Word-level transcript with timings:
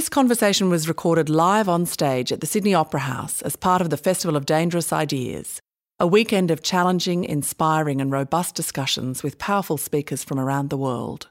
This 0.00 0.08
conversation 0.08 0.70
was 0.70 0.88
recorded 0.88 1.28
live 1.28 1.68
on 1.68 1.84
stage 1.84 2.32
at 2.32 2.40
the 2.40 2.46
Sydney 2.46 2.72
Opera 2.72 3.00
House 3.00 3.42
as 3.42 3.54
part 3.54 3.82
of 3.82 3.90
the 3.90 3.98
Festival 3.98 4.34
of 4.34 4.46
Dangerous 4.46 4.94
Ideas, 4.94 5.60
a 5.98 6.06
weekend 6.06 6.50
of 6.50 6.62
challenging, 6.62 7.22
inspiring, 7.22 8.00
and 8.00 8.10
robust 8.10 8.54
discussions 8.54 9.22
with 9.22 9.36
powerful 9.36 9.76
speakers 9.76 10.24
from 10.24 10.40
around 10.40 10.70
the 10.70 10.78
world. 10.78 11.28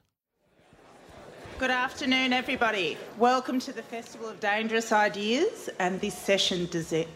Good 1.57 1.71
afternoon, 1.71 2.31
everybody. 2.31 2.95
Welcome 3.17 3.59
to 3.61 3.73
the 3.73 3.81
Festival 3.81 4.29
of 4.29 4.39
Dangerous 4.39 4.91
Ideas 4.91 5.71
and 5.79 5.99
this 5.99 6.15
session, 6.15 6.67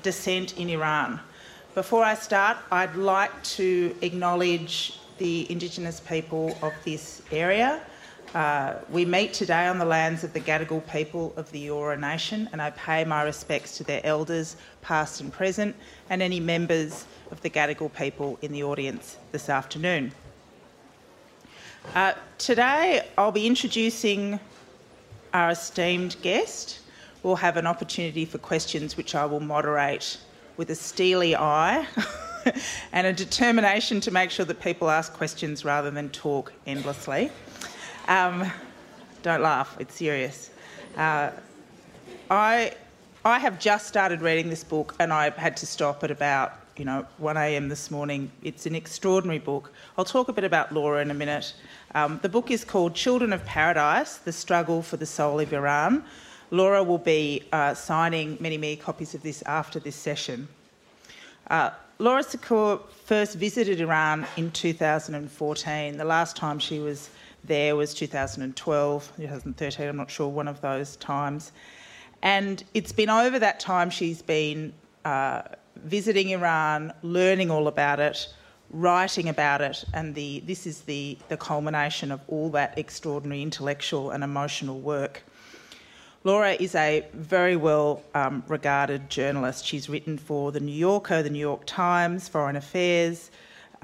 Dissent 0.01 0.57
in 0.57 0.71
Iran. 0.71 1.19
Before 1.75 2.03
I 2.03 2.15
start, 2.15 2.57
I'd 2.71 2.95
like 2.95 3.43
to 3.57 3.95
acknowledge 4.01 4.97
the 5.19 5.45
Indigenous 5.51 5.99
people 5.99 6.57
of 6.63 6.73
this 6.83 7.21
area 7.31 7.79
uh, 8.33 8.79
we 8.89 9.05
meet 9.05 9.31
today 9.31 9.67
on 9.67 9.77
the 9.77 9.85
lands 9.85 10.23
of 10.23 10.33
the 10.33 10.39
Gadigal 10.39 10.81
people 10.91 11.33
of 11.37 11.51
the 11.51 11.67
Eora 11.67 11.99
Nation, 11.99 12.49
and 12.51 12.61
I 12.61 12.71
pay 12.71 13.05
my 13.05 13.21
respects 13.21 13.77
to 13.77 13.83
their 13.83 14.01
elders, 14.03 14.55
past 14.81 15.21
and 15.21 15.31
present, 15.31 15.75
and 16.09 16.21
any 16.21 16.39
members 16.39 17.05
of 17.29 17.41
the 17.41 17.49
Gadigal 17.49 17.93
people 17.93 18.39
in 18.41 18.51
the 18.51 18.63
audience 18.63 19.17
this 19.31 19.49
afternoon. 19.49 20.11
Uh, 21.93 22.13
today, 22.39 23.07
I'll 23.19 23.31
be 23.31 23.45
introducing 23.45 24.39
our 25.33 25.51
esteemed 25.51 26.15
guest. 26.23 26.79
We'll 27.21 27.35
have 27.35 27.55
an 27.57 27.67
opportunity 27.67 28.25
for 28.25 28.39
questions, 28.39 28.97
which 28.97 29.13
I 29.13 29.25
will 29.25 29.41
moderate 29.41 30.17
with 30.57 30.71
a 30.71 30.75
steely 30.75 31.35
eye 31.35 31.85
and 32.93 33.05
a 33.05 33.13
determination 33.13 34.01
to 34.01 34.11
make 34.11 34.31
sure 34.31 34.45
that 34.45 34.59
people 34.59 34.89
ask 34.89 35.13
questions 35.13 35.63
rather 35.63 35.91
than 35.91 36.09
talk 36.09 36.51
endlessly. 36.65 37.29
Um, 38.07 38.51
don't 39.21 39.41
laugh, 39.41 39.77
it's 39.79 39.95
serious. 39.95 40.49
Uh, 40.97 41.31
I, 42.29 42.73
I 43.23 43.39
have 43.39 43.59
just 43.59 43.87
started 43.87 44.21
reading 44.21 44.49
this 44.49 44.63
book 44.63 44.93
and 44.99 45.13
I 45.13 45.29
had 45.29 45.55
to 45.57 45.65
stop 45.65 46.03
at 46.03 46.11
about 46.11 46.53
you 46.75 46.83
know 46.83 47.05
1am 47.21 47.69
this 47.69 47.89
morning. 47.91 48.29
It's 48.41 48.65
an 48.65 48.75
extraordinary 48.75 49.39
book. 49.39 49.71
I'll 49.97 50.03
talk 50.03 50.27
a 50.27 50.33
bit 50.33 50.43
about 50.43 50.73
Laura 50.73 51.01
in 51.01 51.11
a 51.11 51.13
minute. 51.13 51.53
Um, 51.95 52.19
the 52.21 52.29
book 52.29 52.51
is 52.51 52.65
called 52.65 52.93
Children 52.93 53.31
of 53.31 53.45
Paradise 53.45 54.17
The 54.17 54.33
Struggle 54.33 54.81
for 54.81 54.97
the 54.97 55.05
Soul 55.05 55.39
of 55.39 55.53
Iran. 55.53 56.03
Laura 56.51 56.83
will 56.83 56.97
be 56.97 57.43
uh, 57.53 57.73
signing 57.73 58.37
many, 58.41 58.57
many 58.57 58.75
copies 58.75 59.15
of 59.15 59.23
this 59.23 59.41
after 59.43 59.79
this 59.79 59.95
session. 59.95 60.47
Uh, 61.49 61.71
Laura 61.99 62.23
Secor 62.23 62.81
first 63.05 63.37
visited 63.37 63.79
Iran 63.79 64.25
in 64.35 64.51
2014. 64.51 65.97
The 65.97 66.03
last 66.03 66.35
time 66.35 66.59
she 66.59 66.79
was 66.79 67.09
there 67.43 67.75
was 67.75 67.93
2012, 67.93 69.13
2013, 69.17 69.87
I'm 69.87 69.97
not 69.97 70.09
sure, 70.09 70.27
one 70.27 70.47
of 70.47 70.61
those 70.61 70.95
times. 70.97 71.51
And 72.21 72.63
it's 72.73 72.91
been 72.91 73.09
over 73.09 73.37
that 73.39 73.59
time 73.59 73.89
she's 73.89 74.21
been 74.21 74.73
uh, 75.03 75.41
visiting 75.75 76.29
Iran, 76.29 76.93
learning 77.01 77.51
all 77.51 77.67
about 77.67 77.99
it, 77.99 78.33
writing 78.69 79.29
about 79.29 79.61
it, 79.61 79.83
and 79.93 80.15
the, 80.15 80.41
this 80.45 80.65
is 80.65 80.81
the, 80.81 81.17
the 81.27 81.37
culmination 81.37 82.11
of 82.11 82.21
all 82.27 82.49
that 82.51 82.77
extraordinary 82.77 83.41
intellectual 83.41 84.11
and 84.11 84.23
emotional 84.23 84.79
work. 84.79 85.23
Laura 86.23 86.53
is 86.53 86.73
a 86.75 87.05
very 87.13 87.57
well 87.57 88.01
um, 88.15 88.43
regarded 88.47 89.09
journalist. 89.09 89.65
She's 89.65 89.89
written 89.89 90.17
for 90.17 90.53
The 90.53 90.61
New 90.61 90.71
Yorker, 90.71 91.21
The 91.21 91.29
New 91.29 91.39
York 91.39 91.63
Times, 91.65 92.29
Foreign 92.29 92.55
Affairs, 92.55 93.29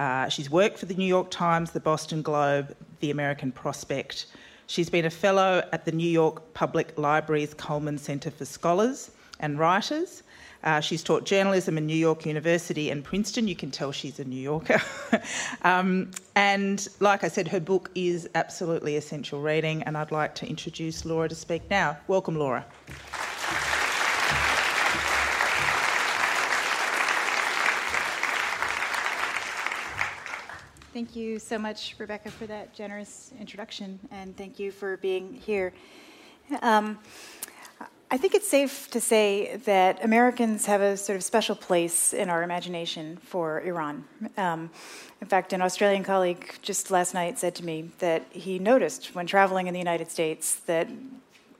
uh, 0.00 0.30
she's 0.30 0.48
worked 0.50 0.78
for 0.78 0.86
the 0.86 0.94
New 0.94 1.04
York 1.04 1.30
Times, 1.30 1.72
the 1.72 1.80
Boston 1.80 2.22
Globe, 2.22 2.74
the 3.00 3.10
American 3.10 3.52
Prospect. 3.52 4.26
She's 4.66 4.88
been 4.88 5.04
a 5.04 5.10
fellow 5.10 5.62
at 5.72 5.84
the 5.84 5.92
New 5.92 6.08
York 6.08 6.54
Public 6.54 6.96
Library's 6.96 7.52
Cullman 7.52 7.98
Center 7.98 8.30
for 8.30 8.46
Scholars 8.46 9.10
and 9.40 9.58
Writers. 9.58 10.22
Uh, 10.64 10.80
she's 10.80 11.02
taught 11.02 11.24
journalism 11.24 11.76
in 11.76 11.84
New 11.84 11.96
York 11.96 12.24
University 12.24 12.88
and 12.88 13.04
Princeton. 13.04 13.46
You 13.46 13.56
can 13.56 13.70
tell 13.70 13.92
she's 13.92 14.18
a 14.18 14.24
New 14.24 14.40
Yorker. 14.40 14.80
um, 15.62 16.10
and 16.34 16.88
like 17.00 17.22
I 17.22 17.28
said, 17.28 17.46
her 17.48 17.60
book 17.60 17.90
is 17.94 18.26
absolutely 18.34 18.96
essential 18.96 19.42
reading, 19.42 19.82
and 19.82 19.98
I'd 19.98 20.12
like 20.12 20.34
to 20.36 20.46
introduce 20.46 21.04
Laura 21.04 21.28
to 21.28 21.34
speak 21.34 21.68
now. 21.68 21.98
Welcome, 22.08 22.38
Laura. 22.38 22.64
Thank 30.92 31.14
you 31.14 31.38
so 31.38 31.56
much, 31.56 31.94
Rebecca, 31.98 32.32
for 32.32 32.46
that 32.46 32.74
generous 32.74 33.32
introduction, 33.38 34.00
and 34.10 34.36
thank 34.36 34.58
you 34.58 34.72
for 34.72 34.96
being 34.96 35.34
here. 35.34 35.72
Um, 36.62 36.98
I 38.10 38.16
think 38.16 38.34
it's 38.34 38.48
safe 38.48 38.90
to 38.90 39.00
say 39.00 39.54
that 39.66 40.04
Americans 40.04 40.66
have 40.66 40.80
a 40.80 40.96
sort 40.96 41.14
of 41.14 41.22
special 41.22 41.54
place 41.54 42.12
in 42.12 42.28
our 42.28 42.42
imagination 42.42 43.18
for 43.18 43.60
Iran. 43.60 44.04
Um, 44.36 44.68
in 45.20 45.28
fact, 45.28 45.52
an 45.52 45.62
Australian 45.62 46.02
colleague 46.02 46.56
just 46.60 46.90
last 46.90 47.14
night 47.14 47.38
said 47.38 47.54
to 47.54 47.64
me 47.64 47.90
that 48.00 48.24
he 48.30 48.58
noticed 48.58 49.14
when 49.14 49.28
traveling 49.28 49.68
in 49.68 49.72
the 49.74 49.78
United 49.78 50.10
States 50.10 50.56
that 50.66 50.88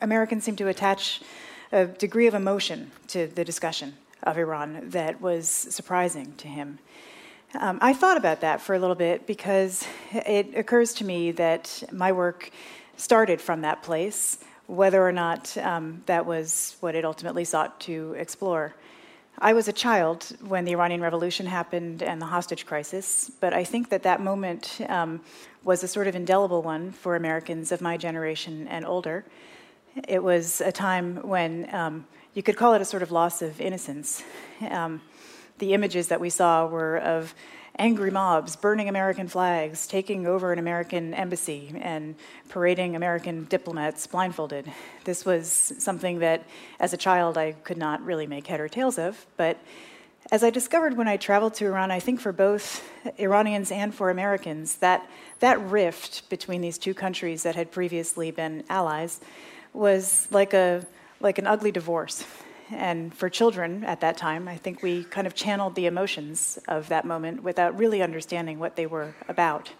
Americans 0.00 0.42
seem 0.42 0.56
to 0.56 0.66
attach 0.66 1.22
a 1.70 1.86
degree 1.86 2.26
of 2.26 2.34
emotion 2.34 2.90
to 3.06 3.28
the 3.28 3.44
discussion 3.44 3.94
of 4.24 4.36
Iran 4.36 4.90
that 4.90 5.20
was 5.20 5.48
surprising 5.48 6.34
to 6.38 6.48
him. 6.48 6.80
Um, 7.58 7.78
I 7.82 7.94
thought 7.94 8.16
about 8.16 8.42
that 8.42 8.60
for 8.60 8.76
a 8.76 8.78
little 8.78 8.94
bit 8.94 9.26
because 9.26 9.84
it 10.12 10.54
occurs 10.54 10.94
to 10.94 11.04
me 11.04 11.32
that 11.32 11.82
my 11.90 12.12
work 12.12 12.50
started 12.96 13.40
from 13.40 13.62
that 13.62 13.82
place, 13.82 14.38
whether 14.66 15.04
or 15.04 15.10
not 15.10 15.56
um, 15.58 16.00
that 16.06 16.24
was 16.24 16.76
what 16.78 16.94
it 16.94 17.04
ultimately 17.04 17.44
sought 17.44 17.80
to 17.80 18.14
explore. 18.16 18.76
I 19.40 19.52
was 19.52 19.66
a 19.66 19.72
child 19.72 20.36
when 20.46 20.64
the 20.64 20.72
Iranian 20.72 21.00
Revolution 21.00 21.44
happened 21.44 22.04
and 22.04 22.22
the 22.22 22.26
hostage 22.26 22.66
crisis, 22.66 23.32
but 23.40 23.52
I 23.52 23.64
think 23.64 23.88
that 23.88 24.04
that 24.04 24.20
moment 24.20 24.80
um, 24.88 25.20
was 25.64 25.82
a 25.82 25.88
sort 25.88 26.06
of 26.06 26.14
indelible 26.14 26.62
one 26.62 26.92
for 26.92 27.16
Americans 27.16 27.72
of 27.72 27.80
my 27.80 27.96
generation 27.96 28.68
and 28.68 28.86
older. 28.86 29.24
It 30.06 30.22
was 30.22 30.60
a 30.60 30.70
time 30.70 31.16
when 31.26 31.74
um, 31.74 32.06
you 32.34 32.42
could 32.42 32.56
call 32.56 32.74
it 32.74 32.80
a 32.80 32.84
sort 32.84 33.02
of 33.02 33.10
loss 33.10 33.42
of 33.42 33.60
innocence. 33.60 34.22
Um, 34.68 35.00
the 35.58 35.74
images 35.74 36.08
that 36.08 36.20
we 36.20 36.30
saw 36.30 36.66
were 36.66 36.98
of 36.98 37.34
angry 37.78 38.10
mobs 38.10 38.56
burning 38.56 38.88
American 38.88 39.26
flags, 39.26 39.86
taking 39.86 40.26
over 40.26 40.52
an 40.52 40.58
American 40.58 41.14
embassy, 41.14 41.74
and 41.80 42.14
parading 42.48 42.94
American 42.94 43.46
diplomats 43.46 44.06
blindfolded. 44.06 44.70
This 45.04 45.24
was 45.24 45.50
something 45.78 46.20
that, 46.20 46.44
as 46.78 46.92
a 46.92 46.96
child, 46.96 47.36
I 47.36 47.52
could 47.52 47.78
not 47.78 48.04
really 48.04 48.26
make 48.26 48.46
head 48.46 48.60
or 48.60 48.68
tails 48.68 48.98
of. 48.98 49.26
But 49.36 49.58
as 50.30 50.44
I 50.44 50.50
discovered 50.50 50.96
when 50.96 51.08
I 51.08 51.16
traveled 51.16 51.54
to 51.54 51.66
Iran, 51.66 51.90
I 51.90 52.00
think 52.00 52.20
for 52.20 52.32
both 52.32 52.82
Iranians 53.18 53.72
and 53.72 53.94
for 53.94 54.10
Americans, 54.10 54.76
that, 54.76 55.08
that 55.40 55.60
rift 55.60 56.28
between 56.28 56.60
these 56.60 56.78
two 56.78 56.94
countries 56.94 57.42
that 57.42 57.56
had 57.56 57.72
previously 57.72 58.30
been 58.30 58.62
allies 58.68 59.20
was 59.72 60.28
like, 60.30 60.52
a, 60.52 60.86
like 61.20 61.38
an 61.38 61.46
ugly 61.46 61.70
divorce. 61.70 62.24
And 62.70 63.14
for 63.14 63.28
children 63.28 63.84
at 63.84 64.00
that 64.00 64.16
time, 64.16 64.48
I 64.48 64.56
think 64.56 64.82
we 64.82 65.04
kind 65.04 65.26
of 65.26 65.34
channeled 65.34 65.74
the 65.74 65.86
emotions 65.86 66.58
of 66.68 66.88
that 66.88 67.04
moment 67.04 67.42
without 67.42 67.76
really 67.76 68.00
understanding 68.02 68.58
what 68.58 68.76
they 68.76 68.86
were 68.86 69.14
about. 69.28 69.70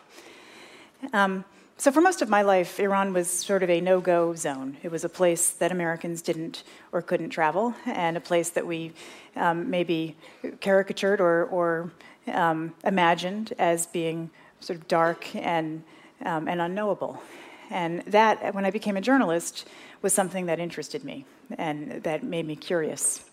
Um, 1.13 1.45
so, 1.81 1.91
for 1.91 2.03
most 2.03 2.21
of 2.21 2.29
my 2.29 2.43
life, 2.43 2.79
Iran 2.79 3.15
was 3.15 3.31
sort 3.31 3.63
of 3.63 3.71
a 3.71 3.81
no 3.81 4.03
go 4.03 4.35
zone. 4.35 4.77
It 4.83 4.91
was 4.91 5.03
a 5.03 5.09
place 5.09 5.49
that 5.51 5.73
Americans 5.73 6.21
didn't 6.21 6.63
or 6.93 7.01
couldn't 7.01 7.31
travel, 7.31 7.75
and 7.87 8.19
a 8.19 8.21
place 8.21 8.51
that 8.51 8.67
we 8.67 8.93
um, 9.35 9.71
maybe 9.71 10.15
caricatured 10.61 11.23
or, 11.23 11.45
or 11.45 11.91
um, 12.27 12.75
imagined 12.85 13.55
as 13.59 13.87
being 13.87 14.31
sort 14.59 14.79
of 14.79 14.89
dark 14.89 15.35
and, 15.35 15.83
um, 16.27 16.49
and 16.49 16.61
unknowable. 16.61 17.23
And 17.71 18.03
that, 18.03 18.55
when 18.55 18.67
I 18.67 18.71
became 18.71 18.99
a 18.99 19.01
journalist, 19.01 19.67
was 20.03 20.13
something 20.13 20.47
that 20.47 20.59
interested 20.59 21.05
me 21.05 21.25
and 21.59 22.03
that 22.03 22.23
made 22.23 22.47
me 22.47 22.57
curious. 22.57 23.25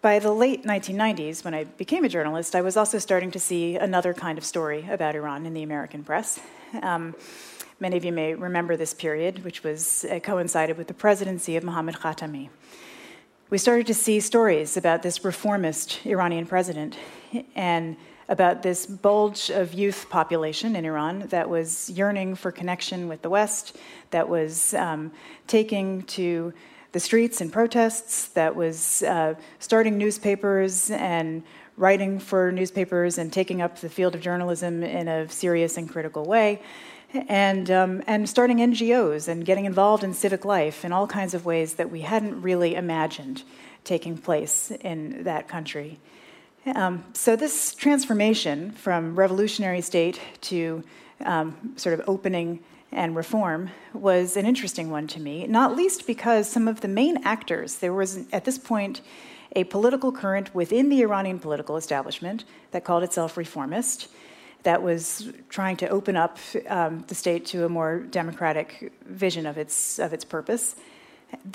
By 0.00 0.18
the 0.18 0.32
late 0.32 0.64
1990s, 0.64 1.44
when 1.44 1.54
I 1.54 1.64
became 1.64 2.04
a 2.04 2.08
journalist, 2.08 2.56
I 2.56 2.60
was 2.60 2.76
also 2.76 2.98
starting 2.98 3.30
to 3.30 3.38
see 3.38 3.76
another 3.76 4.12
kind 4.12 4.36
of 4.36 4.44
story 4.44 4.86
about 4.90 5.14
Iran 5.14 5.46
in 5.46 5.54
the 5.54 5.62
American 5.62 6.02
press. 6.02 6.40
Um, 6.82 7.14
many 7.78 7.96
of 7.96 8.04
you 8.04 8.12
may 8.12 8.34
remember 8.34 8.76
this 8.76 8.94
period, 8.94 9.44
which 9.44 9.62
was 9.62 10.04
uh, 10.04 10.18
coincided 10.18 10.76
with 10.76 10.88
the 10.88 10.94
presidency 10.94 11.56
of 11.56 11.62
Mohammad 11.62 11.96
Khatami. 11.96 12.48
We 13.48 13.58
started 13.58 13.86
to 13.88 13.94
see 13.94 14.18
stories 14.18 14.76
about 14.76 15.02
this 15.02 15.24
reformist 15.24 16.04
Iranian 16.06 16.46
president 16.46 16.96
and 17.54 17.96
about 18.28 18.62
this 18.62 18.86
bulge 18.86 19.50
of 19.50 19.74
youth 19.74 20.06
population 20.10 20.76
in 20.76 20.84
Iran 20.84 21.26
that 21.28 21.48
was 21.48 21.90
yearning 21.90 22.34
for 22.34 22.52
connection 22.52 23.08
with 23.08 23.22
the 23.22 23.30
West, 23.30 23.76
that 24.10 24.28
was 24.28 24.74
um, 24.74 25.12
taking 25.46 26.02
to 26.02 26.52
the 26.92 27.00
streets 27.00 27.40
in 27.40 27.50
protests, 27.50 28.26
that 28.28 28.54
was 28.54 29.02
uh, 29.02 29.34
starting 29.58 29.96
newspapers 29.98 30.90
and 30.90 31.42
writing 31.76 32.18
for 32.18 32.52
newspapers 32.52 33.18
and 33.18 33.32
taking 33.32 33.62
up 33.62 33.78
the 33.80 33.88
field 33.88 34.14
of 34.14 34.20
journalism 34.20 34.82
in 34.82 35.08
a 35.08 35.28
serious 35.28 35.76
and 35.76 35.88
critical 35.88 36.24
way. 36.24 36.60
and, 37.28 37.70
um, 37.70 38.02
and 38.06 38.28
starting 38.28 38.58
NGOs 38.58 39.28
and 39.28 39.44
getting 39.44 39.64
involved 39.64 40.04
in 40.04 40.14
civic 40.14 40.44
life 40.44 40.84
in 40.84 40.92
all 40.92 41.06
kinds 41.06 41.34
of 41.34 41.44
ways 41.44 41.74
that 41.74 41.90
we 41.90 42.00
hadn't 42.02 42.40
really 42.40 42.74
imagined 42.74 43.42
taking 43.84 44.16
place 44.16 44.70
in 44.80 45.24
that 45.24 45.48
country. 45.48 45.98
Um, 46.64 47.04
so, 47.12 47.34
this 47.34 47.74
transformation 47.74 48.70
from 48.70 49.16
revolutionary 49.16 49.80
state 49.80 50.20
to 50.42 50.84
um, 51.24 51.74
sort 51.76 51.98
of 51.98 52.08
opening 52.08 52.60
and 52.92 53.16
reform 53.16 53.70
was 53.94 54.36
an 54.36 54.46
interesting 54.46 54.90
one 54.90 55.06
to 55.08 55.20
me, 55.20 55.46
not 55.46 55.74
least 55.74 56.06
because 56.06 56.48
some 56.48 56.68
of 56.68 56.80
the 56.80 56.88
main 56.88 57.24
actors, 57.24 57.76
there 57.76 57.92
was 57.92 58.20
at 58.32 58.44
this 58.44 58.58
point 58.58 59.00
a 59.56 59.64
political 59.64 60.12
current 60.12 60.54
within 60.54 60.88
the 60.88 61.02
Iranian 61.02 61.38
political 61.38 61.76
establishment 61.76 62.44
that 62.70 62.84
called 62.84 63.02
itself 63.02 63.36
reformist, 63.36 64.08
that 64.62 64.82
was 64.82 65.32
trying 65.48 65.76
to 65.76 65.88
open 65.88 66.16
up 66.16 66.38
um, 66.68 67.04
the 67.08 67.14
state 67.14 67.44
to 67.46 67.64
a 67.64 67.68
more 67.68 67.98
democratic 67.98 68.92
vision 69.04 69.46
of 69.46 69.58
its, 69.58 69.98
of 69.98 70.12
its 70.12 70.24
purpose. 70.24 70.76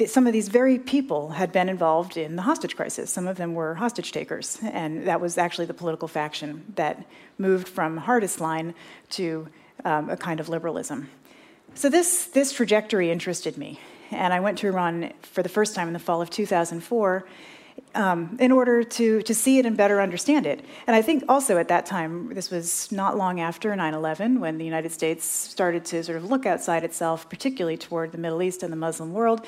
Some 0.07 0.27
of 0.27 0.33
these 0.33 0.47
very 0.47 0.79
people 0.79 1.29
had 1.29 1.51
been 1.51 1.69
involved 1.69 2.17
in 2.17 2.35
the 2.35 2.41
hostage 2.41 2.75
crisis. 2.75 3.11
Some 3.11 3.27
of 3.27 3.37
them 3.37 3.53
were 3.53 3.75
hostage 3.75 4.11
takers, 4.11 4.59
and 4.63 5.07
that 5.07 5.21
was 5.21 5.37
actually 5.37 5.65
the 5.65 5.73
political 5.73 6.07
faction 6.07 6.73
that 6.75 7.05
moved 7.37 7.67
from 7.67 7.97
hardest 7.97 8.39
line 8.41 8.73
to 9.11 9.47
um, 9.85 10.09
a 10.09 10.17
kind 10.17 10.39
of 10.39 10.49
liberalism. 10.49 11.09
So 11.75 11.89
this, 11.89 12.25
this 12.25 12.51
trajectory 12.53 13.11
interested 13.11 13.57
me, 13.57 13.79
and 14.11 14.33
I 14.33 14.39
went 14.39 14.57
to 14.59 14.67
Iran 14.67 15.13
for 15.21 15.43
the 15.43 15.49
first 15.49 15.75
time 15.75 15.87
in 15.87 15.93
the 15.93 15.99
fall 15.99 16.21
of 16.21 16.29
2004 16.29 17.25
um, 17.95 18.37
in 18.39 18.51
order 18.51 18.83
to, 18.83 19.21
to 19.23 19.33
see 19.33 19.57
it 19.57 19.65
and 19.65 19.75
better 19.75 19.99
understand 19.99 20.45
it. 20.45 20.63
And 20.85 20.95
I 20.95 21.01
think 21.01 21.23
also 21.27 21.57
at 21.57 21.67
that 21.69 21.85
time, 21.85 22.33
this 22.33 22.51
was 22.51 22.91
not 22.91 23.17
long 23.17 23.39
after 23.39 23.75
9 23.75 23.93
11, 23.93 24.39
when 24.39 24.57
the 24.57 24.65
United 24.65 24.91
States 24.91 25.25
started 25.25 25.83
to 25.85 26.03
sort 26.03 26.17
of 26.17 26.25
look 26.25 26.45
outside 26.45 26.83
itself, 26.83 27.29
particularly 27.29 27.77
toward 27.77 28.11
the 28.11 28.17
Middle 28.17 28.41
East 28.41 28.63
and 28.63 28.71
the 28.71 28.77
Muslim 28.77 29.13
world. 29.13 29.45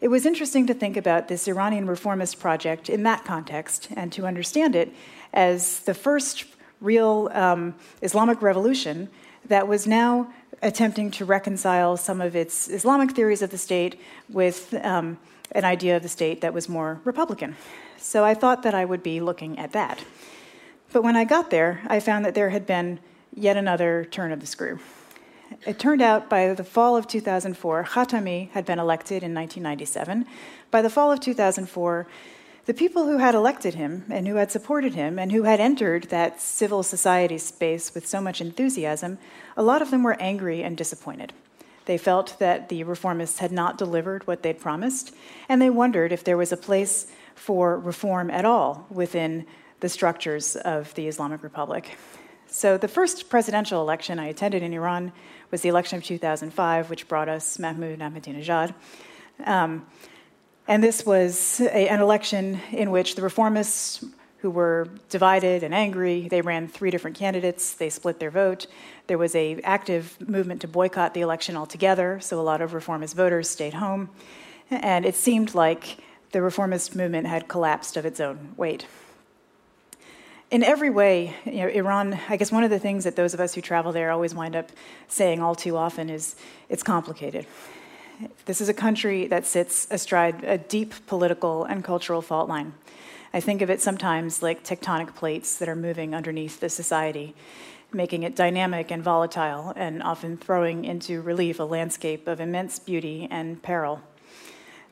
It 0.00 0.08
was 0.08 0.26
interesting 0.26 0.66
to 0.66 0.74
think 0.74 0.96
about 0.96 1.28
this 1.28 1.46
Iranian 1.46 1.86
reformist 1.86 2.40
project 2.40 2.90
in 2.90 3.04
that 3.04 3.24
context 3.24 3.88
and 3.94 4.12
to 4.14 4.26
understand 4.26 4.74
it 4.74 4.92
as 5.32 5.80
the 5.80 5.94
first 5.94 6.44
real 6.80 7.30
um, 7.32 7.74
Islamic 8.02 8.42
revolution 8.42 9.08
that 9.46 9.68
was 9.68 9.86
now 9.86 10.32
attempting 10.60 11.10
to 11.12 11.24
reconcile 11.24 11.96
some 11.96 12.20
of 12.20 12.34
its 12.34 12.68
Islamic 12.68 13.12
theories 13.12 13.42
of 13.42 13.50
the 13.50 13.58
state 13.58 14.00
with 14.28 14.74
um, 14.82 15.18
an 15.54 15.64
idea 15.64 15.96
of 15.96 16.02
the 16.02 16.08
state 16.08 16.40
that 16.40 16.54
was 16.54 16.68
more 16.68 17.00
Republican. 17.04 17.56
So 17.96 18.24
I 18.24 18.34
thought 18.34 18.62
that 18.62 18.74
I 18.74 18.84
would 18.84 19.02
be 19.02 19.20
looking 19.20 19.58
at 19.58 19.72
that. 19.72 20.04
But 20.92 21.02
when 21.02 21.16
I 21.16 21.24
got 21.24 21.50
there, 21.50 21.80
I 21.86 22.00
found 22.00 22.24
that 22.24 22.34
there 22.34 22.50
had 22.50 22.66
been 22.66 23.00
yet 23.34 23.56
another 23.56 24.04
turn 24.04 24.32
of 24.32 24.40
the 24.40 24.46
screw. 24.46 24.78
It 25.66 25.78
turned 25.78 26.02
out 26.02 26.28
by 26.28 26.52
the 26.54 26.64
fall 26.64 26.96
of 26.96 27.06
2004, 27.06 27.84
Khatami 27.84 28.50
had 28.50 28.64
been 28.64 28.78
elected 28.78 29.22
in 29.22 29.34
1997. 29.34 30.26
By 30.70 30.82
the 30.82 30.90
fall 30.90 31.12
of 31.12 31.20
2004, 31.20 32.06
the 32.64 32.74
people 32.74 33.06
who 33.06 33.18
had 33.18 33.34
elected 33.34 33.74
him 33.74 34.04
and 34.08 34.28
who 34.28 34.36
had 34.36 34.52
supported 34.52 34.94
him 34.94 35.18
and 35.18 35.32
who 35.32 35.42
had 35.42 35.60
entered 35.60 36.04
that 36.04 36.40
civil 36.40 36.82
society 36.82 37.38
space 37.38 37.94
with 37.94 38.06
so 38.06 38.20
much 38.20 38.40
enthusiasm, 38.40 39.18
a 39.56 39.62
lot 39.62 39.82
of 39.82 39.90
them 39.90 40.02
were 40.02 40.20
angry 40.20 40.62
and 40.62 40.76
disappointed. 40.76 41.32
They 41.86 41.98
felt 41.98 42.38
that 42.38 42.68
the 42.68 42.84
reformists 42.84 43.38
had 43.38 43.52
not 43.52 43.78
delivered 43.78 44.26
what 44.26 44.42
they'd 44.42 44.58
promised, 44.58 45.14
and 45.48 45.60
they 45.60 45.70
wondered 45.70 46.12
if 46.12 46.24
there 46.24 46.36
was 46.36 46.52
a 46.52 46.56
place 46.56 47.06
for 47.34 47.78
reform 47.78 48.30
at 48.30 48.44
all 48.44 48.86
within 48.90 49.46
the 49.80 49.88
structures 49.88 50.56
of 50.56 50.94
the 50.94 51.08
Islamic 51.08 51.42
Republic. 51.42 51.96
So, 52.46 52.76
the 52.76 52.88
first 52.88 53.28
presidential 53.30 53.80
election 53.80 54.18
I 54.18 54.26
attended 54.26 54.62
in 54.62 54.72
Iran 54.74 55.12
was 55.50 55.62
the 55.62 55.70
election 55.70 55.96
of 55.98 56.04
2005, 56.04 56.90
which 56.90 57.08
brought 57.08 57.28
us 57.28 57.58
Mahmoud 57.58 57.98
Ahmadinejad. 57.98 58.74
Um, 59.44 59.86
and 60.68 60.84
this 60.84 61.04
was 61.04 61.60
a, 61.60 61.88
an 61.88 62.00
election 62.00 62.60
in 62.70 62.90
which 62.90 63.14
the 63.14 63.22
reformists 63.22 64.08
who 64.42 64.50
were 64.50 64.88
divided 65.08 65.62
and 65.62 65.72
angry, 65.72 66.26
they 66.28 66.40
ran 66.40 66.66
three 66.66 66.90
different 66.90 67.16
candidates, 67.16 67.74
they 67.74 67.88
split 67.88 68.18
their 68.18 68.30
vote. 68.30 68.66
There 69.06 69.16
was 69.16 69.36
a 69.36 69.60
active 69.62 70.16
movement 70.28 70.60
to 70.62 70.68
boycott 70.68 71.14
the 71.14 71.20
election 71.20 71.56
altogether, 71.56 72.18
so 72.20 72.40
a 72.40 72.42
lot 72.42 72.60
of 72.60 72.74
reformist 72.74 73.14
voters 73.14 73.48
stayed 73.48 73.74
home. 73.74 74.10
And 74.68 75.06
it 75.06 75.14
seemed 75.14 75.54
like 75.54 75.98
the 76.32 76.42
reformist 76.42 76.96
movement 76.96 77.28
had 77.28 77.46
collapsed 77.46 77.96
of 77.96 78.04
its 78.04 78.18
own 78.18 78.54
weight. 78.56 78.86
In 80.50 80.64
every 80.64 80.90
way, 80.90 81.36
you 81.44 81.58
know, 81.58 81.68
Iran, 81.68 82.18
I 82.28 82.36
guess 82.36 82.50
one 82.50 82.64
of 82.64 82.70
the 82.70 82.80
things 82.80 83.04
that 83.04 83.14
those 83.14 83.34
of 83.34 83.40
us 83.40 83.54
who 83.54 83.60
travel 83.60 83.92
there 83.92 84.10
always 84.10 84.34
wind 84.34 84.56
up 84.56 84.70
saying 85.06 85.40
all 85.40 85.54
too 85.54 85.76
often 85.76 86.10
is 86.10 86.34
it's 86.68 86.82
complicated. 86.82 87.46
This 88.46 88.60
is 88.60 88.68
a 88.68 88.74
country 88.74 89.28
that 89.28 89.46
sits 89.46 89.86
astride 89.90 90.42
a 90.42 90.58
deep 90.58 90.94
political 91.06 91.64
and 91.64 91.84
cultural 91.84 92.22
fault 92.22 92.48
line. 92.48 92.74
I 93.34 93.40
think 93.40 93.62
of 93.62 93.70
it 93.70 93.80
sometimes 93.80 94.42
like 94.42 94.62
tectonic 94.62 95.14
plates 95.14 95.56
that 95.58 95.68
are 95.68 95.76
moving 95.76 96.14
underneath 96.14 96.60
the 96.60 96.68
society, 96.68 97.34
making 97.92 98.24
it 98.24 98.36
dynamic 98.36 98.90
and 98.90 99.02
volatile, 99.02 99.72
and 99.74 100.02
often 100.02 100.36
throwing 100.36 100.84
into 100.84 101.22
relief 101.22 101.58
a 101.58 101.64
landscape 101.64 102.28
of 102.28 102.40
immense 102.40 102.78
beauty 102.78 103.26
and 103.30 103.62
peril. 103.62 104.02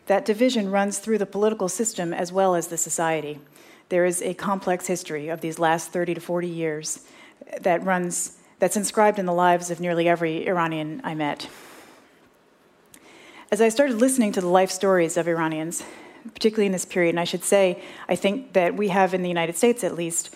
That 0.07 0.25
division 0.25 0.71
runs 0.71 0.99
through 0.99 1.19
the 1.19 1.27
political 1.27 1.69
system 1.69 2.15
as 2.15 2.33
well 2.33 2.55
as 2.55 2.69
the 2.69 2.79
society. 2.79 3.41
There 3.91 4.07
is 4.07 4.23
a 4.23 4.35
complex 4.35 4.87
history 4.87 5.29
of 5.29 5.41
these 5.41 5.59
last 5.59 5.93
30 5.93 6.15
to 6.15 6.21
40 6.21 6.49
years 6.49 7.01
that 7.61 7.85
runs 7.85 8.39
that's 8.59 8.77
inscribed 8.77 9.19
in 9.19 9.27
the 9.27 9.33
lives 9.33 9.71
of 9.71 9.81
nearly 9.81 10.09
every 10.09 10.47
Iranian 10.47 11.01
I 11.03 11.15
met. 11.15 11.49
As 13.51 13.61
I 13.61 13.69
started 13.69 13.97
listening 13.97 14.33
to 14.33 14.41
the 14.41 14.49
life 14.49 14.71
stories 14.71 15.17
of 15.17 15.27
Iranians, 15.27 15.83
particularly 16.35 16.67
in 16.67 16.73
this 16.73 16.85
period, 16.85 17.11
and 17.11 17.21
I 17.21 17.25
should 17.25 17.45
say, 17.45 17.83
I 18.09 18.17
think 18.17 18.53
that 18.55 18.77
we 18.77 18.89
have 18.89 19.15
in 19.15 19.23
the 19.23 19.29
United 19.29 19.57
States 19.57 19.85
at 19.85 19.95
least 19.95 20.35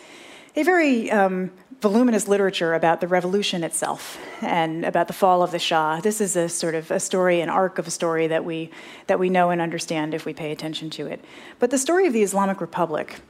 a 0.57 0.63
very 0.63 1.11
um, 1.11 1.51
voluminous 1.81 2.29
literature 2.29 2.75
about 2.75 3.01
the 3.01 3.09
revolution 3.09 3.65
itself 3.65 4.19
and 4.41 4.85
about 4.85 5.07
the 5.07 5.13
fall 5.13 5.43
of 5.43 5.51
the 5.51 5.59
Shah. 5.59 6.01
This 6.01 6.21
is 6.21 6.37
a 6.37 6.49
sort 6.49 6.75
of 6.75 6.91
a 6.91 7.01
story, 7.01 7.41
an 7.41 7.49
arc 7.49 7.79
of 7.79 7.87
a 7.87 7.91
story 7.91 8.27
that 8.29 8.45
we, 8.45 8.71
that 9.07 9.19
we 9.19 9.29
know 9.29 9.51
and 9.51 9.61
understand 9.61 10.15
if 10.15 10.25
we 10.25 10.33
pay 10.33 10.53
attention 10.53 10.91
to 10.91 11.07
it. 11.07 11.25
But 11.59 11.71
the 11.71 11.79
story 11.79 12.07
of 12.07 12.13
the 12.13 12.23
Islamic 12.23 12.61
Republic, 12.61 13.21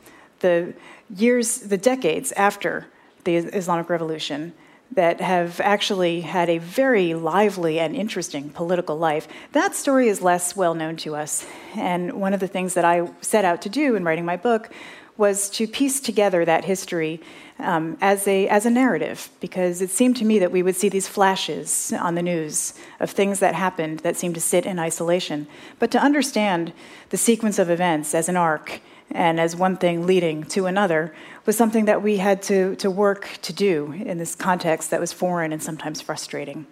the 0.41 0.75
years, 1.15 1.61
the 1.61 1.79
decades 1.79 2.33
after 2.33 2.87
the 3.25 3.37
Islamic 3.37 3.89
Revolution, 3.89 4.53
that 4.93 5.21
have 5.21 5.61
actually 5.61 6.21
had 6.21 6.49
a 6.49 6.59
very 6.59 7.15
lively 7.15 7.81
and 7.81 7.97
interesting 7.97 8.51
political 8.51 8.97
life. 8.97 9.27
That 9.53 9.75
story 9.75 10.09
is 10.09 10.23
less 10.23 10.55
well 10.55 10.75
known 10.75 10.97
to 10.99 11.17
us. 11.17 11.45
And 11.75 12.13
one 12.13 12.33
of 12.33 12.41
the 12.41 12.47
things 12.47 12.75
that 12.75 12.85
I 12.85 13.11
set 13.21 13.45
out 13.45 13.63
to 13.63 13.69
do 13.69 13.97
in 13.97 14.05
writing 14.05 14.25
my 14.25 14.37
book 14.37 14.71
was 15.17 15.49
to 15.49 15.67
piece 15.67 16.01
together 16.01 16.45
that 16.45 16.65
history 16.65 17.21
um, 17.61 17.97
as, 18.01 18.27
a, 18.27 18.49
as 18.49 18.67
a 18.67 18.71
narrative, 18.71 19.31
because 19.41 19.81
it 19.81 19.91
seemed 19.91 20.17
to 20.17 20.25
me 20.25 20.41
that 20.41 20.51
we 20.51 20.63
would 20.63 20.75
see 20.75 20.89
these 20.89 21.07
flashes 21.07 21.93
on 21.93 22.17
the 22.17 22.23
news 22.23 22.75
of 22.99 23.11
things 23.11 23.39
that 23.39 23.55
happened 23.55 24.01
that 24.01 24.17
seemed 24.17 24.35
to 24.35 24.41
sit 24.41 24.67
in 24.67 24.79
isolation. 24.79 25.47
But 25.79 25.93
to 25.93 26.01
understand 26.01 26.73
the 27.11 27.17
sequence 27.17 27.61
of 27.61 27.71
events 27.71 28.13
as 28.13 28.29
an 28.29 28.37
arc 28.37 28.81
and 29.11 29.39
as 29.39 29.55
one 29.55 29.77
thing 29.77 30.07
leading 30.07 30.45
to 30.45 30.67
another 30.67 31.15
was 31.47 31.57
something 31.57 31.85
that 31.85 32.03
we 32.03 32.17
had 32.17 32.43
to, 32.43 32.75
to 32.77 32.91
work 32.91 33.39
to 33.43 33.53
do 33.53 33.93
in 33.93 34.19
this 34.19 34.35
context 34.35 34.91
that 34.91 35.01
was 35.01 35.13
foreign 35.13 35.53
and 35.53 35.63
sometimes 35.63 36.01
frustrating. 36.01 36.67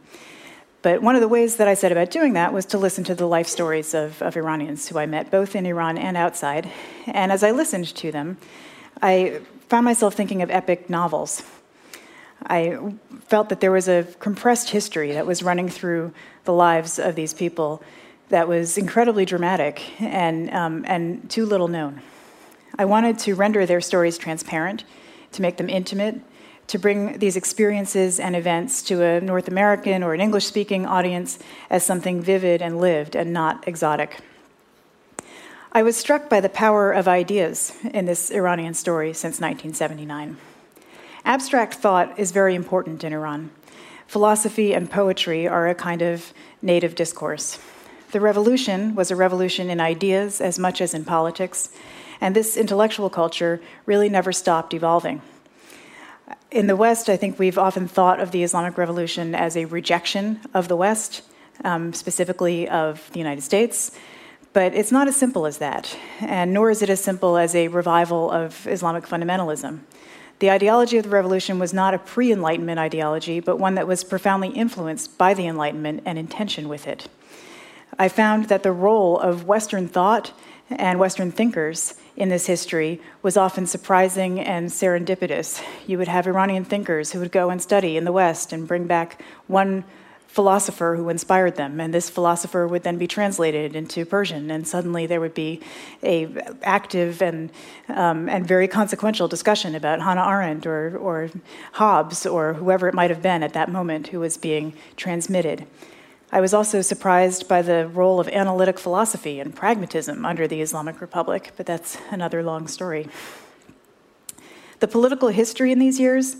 But 0.82 1.00
one 1.00 1.14
of 1.14 1.20
the 1.20 1.28
ways 1.28 1.56
that 1.56 1.68
I 1.68 1.74
said 1.74 1.92
about 1.92 2.10
doing 2.10 2.32
that 2.32 2.52
was 2.52 2.66
to 2.66 2.78
listen 2.78 3.04
to 3.04 3.14
the 3.14 3.26
life 3.26 3.46
stories 3.46 3.94
of, 3.94 4.20
of 4.20 4.36
Iranians 4.36 4.88
who 4.88 4.98
I 4.98 5.06
met 5.06 5.30
both 5.30 5.54
in 5.54 5.64
Iran 5.64 5.96
and 5.96 6.16
outside. 6.16 6.68
And 7.06 7.30
as 7.30 7.44
I 7.44 7.52
listened 7.52 7.86
to 7.96 8.10
them, 8.10 8.36
I 9.00 9.40
found 9.68 9.84
myself 9.84 10.14
thinking 10.14 10.42
of 10.42 10.50
epic 10.50 10.90
novels. 10.90 11.44
I 12.44 12.94
felt 13.28 13.48
that 13.50 13.60
there 13.60 13.70
was 13.70 13.86
a 13.86 14.04
compressed 14.18 14.70
history 14.70 15.12
that 15.12 15.24
was 15.24 15.44
running 15.44 15.68
through 15.68 16.12
the 16.44 16.52
lives 16.52 16.98
of 16.98 17.14
these 17.14 17.32
people 17.32 17.82
that 18.30 18.48
was 18.48 18.76
incredibly 18.76 19.24
dramatic 19.24 20.00
and, 20.00 20.50
um, 20.50 20.84
and 20.88 21.30
too 21.30 21.46
little 21.46 21.68
known. 21.68 22.00
I 22.78 22.84
wanted 22.84 23.18
to 23.20 23.34
render 23.34 23.66
their 23.66 23.80
stories 23.80 24.18
transparent, 24.18 24.84
to 25.32 25.42
make 25.42 25.56
them 25.56 25.68
intimate, 25.68 26.20
to 26.68 26.78
bring 26.78 27.18
these 27.18 27.36
experiences 27.36 28.18
and 28.18 28.34
events 28.34 28.82
to 28.84 29.02
a 29.02 29.20
North 29.20 29.48
American 29.48 30.02
or 30.02 30.14
an 30.14 30.20
English 30.20 30.46
speaking 30.46 30.86
audience 30.86 31.38
as 31.68 31.84
something 31.84 32.22
vivid 32.22 32.62
and 32.62 32.78
lived 32.78 33.14
and 33.14 33.32
not 33.32 33.66
exotic. 33.68 34.18
I 35.72 35.82
was 35.82 35.96
struck 35.96 36.28
by 36.28 36.40
the 36.40 36.48
power 36.48 36.92
of 36.92 37.08
ideas 37.08 37.72
in 37.92 38.06
this 38.06 38.30
Iranian 38.30 38.74
story 38.74 39.12
since 39.12 39.40
1979. 39.40 40.36
Abstract 41.24 41.74
thought 41.74 42.18
is 42.18 42.32
very 42.32 42.54
important 42.54 43.04
in 43.04 43.12
Iran. 43.12 43.50
Philosophy 44.06 44.74
and 44.74 44.90
poetry 44.90 45.48
are 45.48 45.68
a 45.68 45.74
kind 45.74 46.02
of 46.02 46.32
native 46.60 46.94
discourse. 46.94 47.58
The 48.10 48.20
revolution 48.20 48.94
was 48.94 49.10
a 49.10 49.16
revolution 49.16 49.70
in 49.70 49.80
ideas 49.80 50.40
as 50.40 50.58
much 50.58 50.82
as 50.82 50.92
in 50.92 51.06
politics, 51.06 51.70
and 52.22 52.36
this 52.36 52.56
intellectual 52.56 53.10
culture 53.10 53.60
really 53.84 54.08
never 54.08 54.32
stopped 54.32 54.72
evolving. 54.72 55.20
In 56.52 56.68
the 56.68 56.76
West, 56.76 57.08
I 57.08 57.16
think 57.16 57.36
we've 57.36 57.58
often 57.58 57.88
thought 57.88 58.20
of 58.20 58.30
the 58.30 58.44
Islamic 58.44 58.78
Revolution 58.78 59.34
as 59.34 59.56
a 59.56 59.64
rejection 59.64 60.40
of 60.54 60.68
the 60.68 60.76
West, 60.76 61.22
um, 61.64 61.92
specifically 61.92 62.68
of 62.68 63.10
the 63.12 63.18
United 63.18 63.42
States. 63.42 63.90
But 64.52 64.72
it's 64.72 64.92
not 64.92 65.08
as 65.08 65.16
simple 65.16 65.46
as 65.46 65.58
that, 65.58 65.96
and 66.20 66.54
nor 66.54 66.70
is 66.70 66.80
it 66.80 66.90
as 66.90 67.02
simple 67.02 67.36
as 67.36 67.56
a 67.56 67.66
revival 67.68 68.30
of 68.30 68.68
Islamic 68.68 69.04
fundamentalism. 69.04 69.80
The 70.38 70.50
ideology 70.50 70.98
of 70.98 71.04
the 71.04 71.10
revolution 71.10 71.58
was 71.58 71.74
not 71.74 71.92
a 71.92 71.98
pre 71.98 72.30
Enlightenment 72.30 72.78
ideology, 72.78 73.40
but 73.40 73.58
one 73.58 73.74
that 73.74 73.88
was 73.88 74.04
profoundly 74.04 74.50
influenced 74.50 75.18
by 75.18 75.34
the 75.34 75.46
Enlightenment 75.48 76.02
and 76.04 76.18
in 76.18 76.28
tension 76.28 76.68
with 76.68 76.86
it. 76.86 77.08
I 77.98 78.08
found 78.08 78.48
that 78.48 78.62
the 78.62 78.72
role 78.72 79.18
of 79.18 79.44
Western 79.44 79.88
thought 79.88 80.32
and 80.70 81.00
Western 81.00 81.32
thinkers 81.32 81.94
in 82.22 82.28
this 82.28 82.46
history 82.46 83.00
was 83.22 83.36
often 83.36 83.66
surprising 83.66 84.38
and 84.38 84.70
serendipitous. 84.70 85.60
You 85.88 85.98
would 85.98 86.06
have 86.06 86.28
Iranian 86.28 86.64
thinkers 86.64 87.10
who 87.10 87.18
would 87.18 87.32
go 87.32 87.50
and 87.50 87.60
study 87.60 87.96
in 87.96 88.04
the 88.04 88.12
West 88.12 88.52
and 88.52 88.68
bring 88.68 88.86
back 88.86 89.20
one 89.48 89.82
philosopher 90.28 90.94
who 90.96 91.08
inspired 91.08 91.56
them, 91.56 91.80
and 91.80 91.92
this 91.92 92.08
philosopher 92.08 92.68
would 92.68 92.84
then 92.84 92.96
be 92.96 93.08
translated 93.08 93.74
into 93.74 94.06
Persian, 94.06 94.52
and 94.52 94.68
suddenly 94.68 95.04
there 95.04 95.20
would 95.20 95.34
be 95.34 95.60
a 96.04 96.28
active 96.62 97.20
and 97.20 97.50
um, 97.88 98.28
and 98.28 98.46
very 98.46 98.68
consequential 98.68 99.26
discussion 99.26 99.74
about 99.74 100.00
Hannah 100.00 100.24
Arendt 100.24 100.64
or 100.64 100.96
or 100.98 101.28
Hobbes 101.72 102.24
or 102.24 102.54
whoever 102.54 102.86
it 102.86 102.94
might 102.94 103.10
have 103.10 103.20
been 103.20 103.42
at 103.42 103.52
that 103.54 103.68
moment 103.68 104.06
who 104.06 104.20
was 104.20 104.36
being 104.36 104.74
transmitted. 104.96 105.66
I 106.34 106.40
was 106.40 106.54
also 106.54 106.80
surprised 106.80 107.46
by 107.46 107.60
the 107.60 107.86
role 107.88 108.18
of 108.18 108.26
analytic 108.28 108.78
philosophy 108.78 109.38
and 109.38 109.54
pragmatism 109.54 110.24
under 110.24 110.48
the 110.48 110.62
Islamic 110.62 111.02
Republic, 111.02 111.52
but 111.58 111.66
that's 111.66 111.98
another 112.10 112.42
long 112.42 112.68
story. 112.68 113.06
The 114.80 114.88
political 114.88 115.28
history 115.28 115.72
in 115.72 115.78
these 115.78 116.00
years 116.00 116.36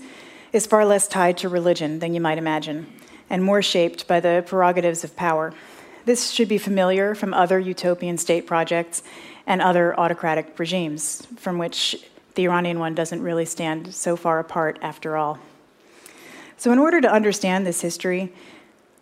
is 0.51 0.67
far 0.67 0.87
less 0.87 1.07
tied 1.07 1.37
to 1.39 1.51
religion 1.51 1.99
than 1.99 2.15
you 2.15 2.23
might 2.23 2.39
imagine, 2.39 2.91
and 3.29 3.45
more 3.45 3.61
shaped 3.61 4.09
by 4.09 4.19
the 4.19 4.43
prerogatives 4.47 5.05
of 5.05 5.15
power. 5.15 5.53
This 6.07 6.31
should 6.31 6.49
be 6.49 6.57
familiar 6.57 7.15
from 7.15 7.35
other 7.35 7.59
utopian 7.59 8.17
state 8.17 8.47
projects 8.47 9.03
and 9.47 9.61
other 9.61 9.95
autocratic 10.01 10.59
regimes, 10.59 11.27
from 11.37 11.59
which 11.59 11.97
the 12.35 12.45
Iranian 12.45 12.79
one 12.79 12.95
doesn't 12.95 13.23
really 13.23 13.45
stand 13.45 13.95
so 13.95 14.17
far 14.17 14.39
apart 14.39 14.79
after 14.81 15.19
all. 15.19 15.39
So, 16.57 16.73
in 16.73 16.79
order 16.79 17.03
to 17.03 17.13
understand 17.13 17.67
this 17.67 17.83
history, 17.83 18.33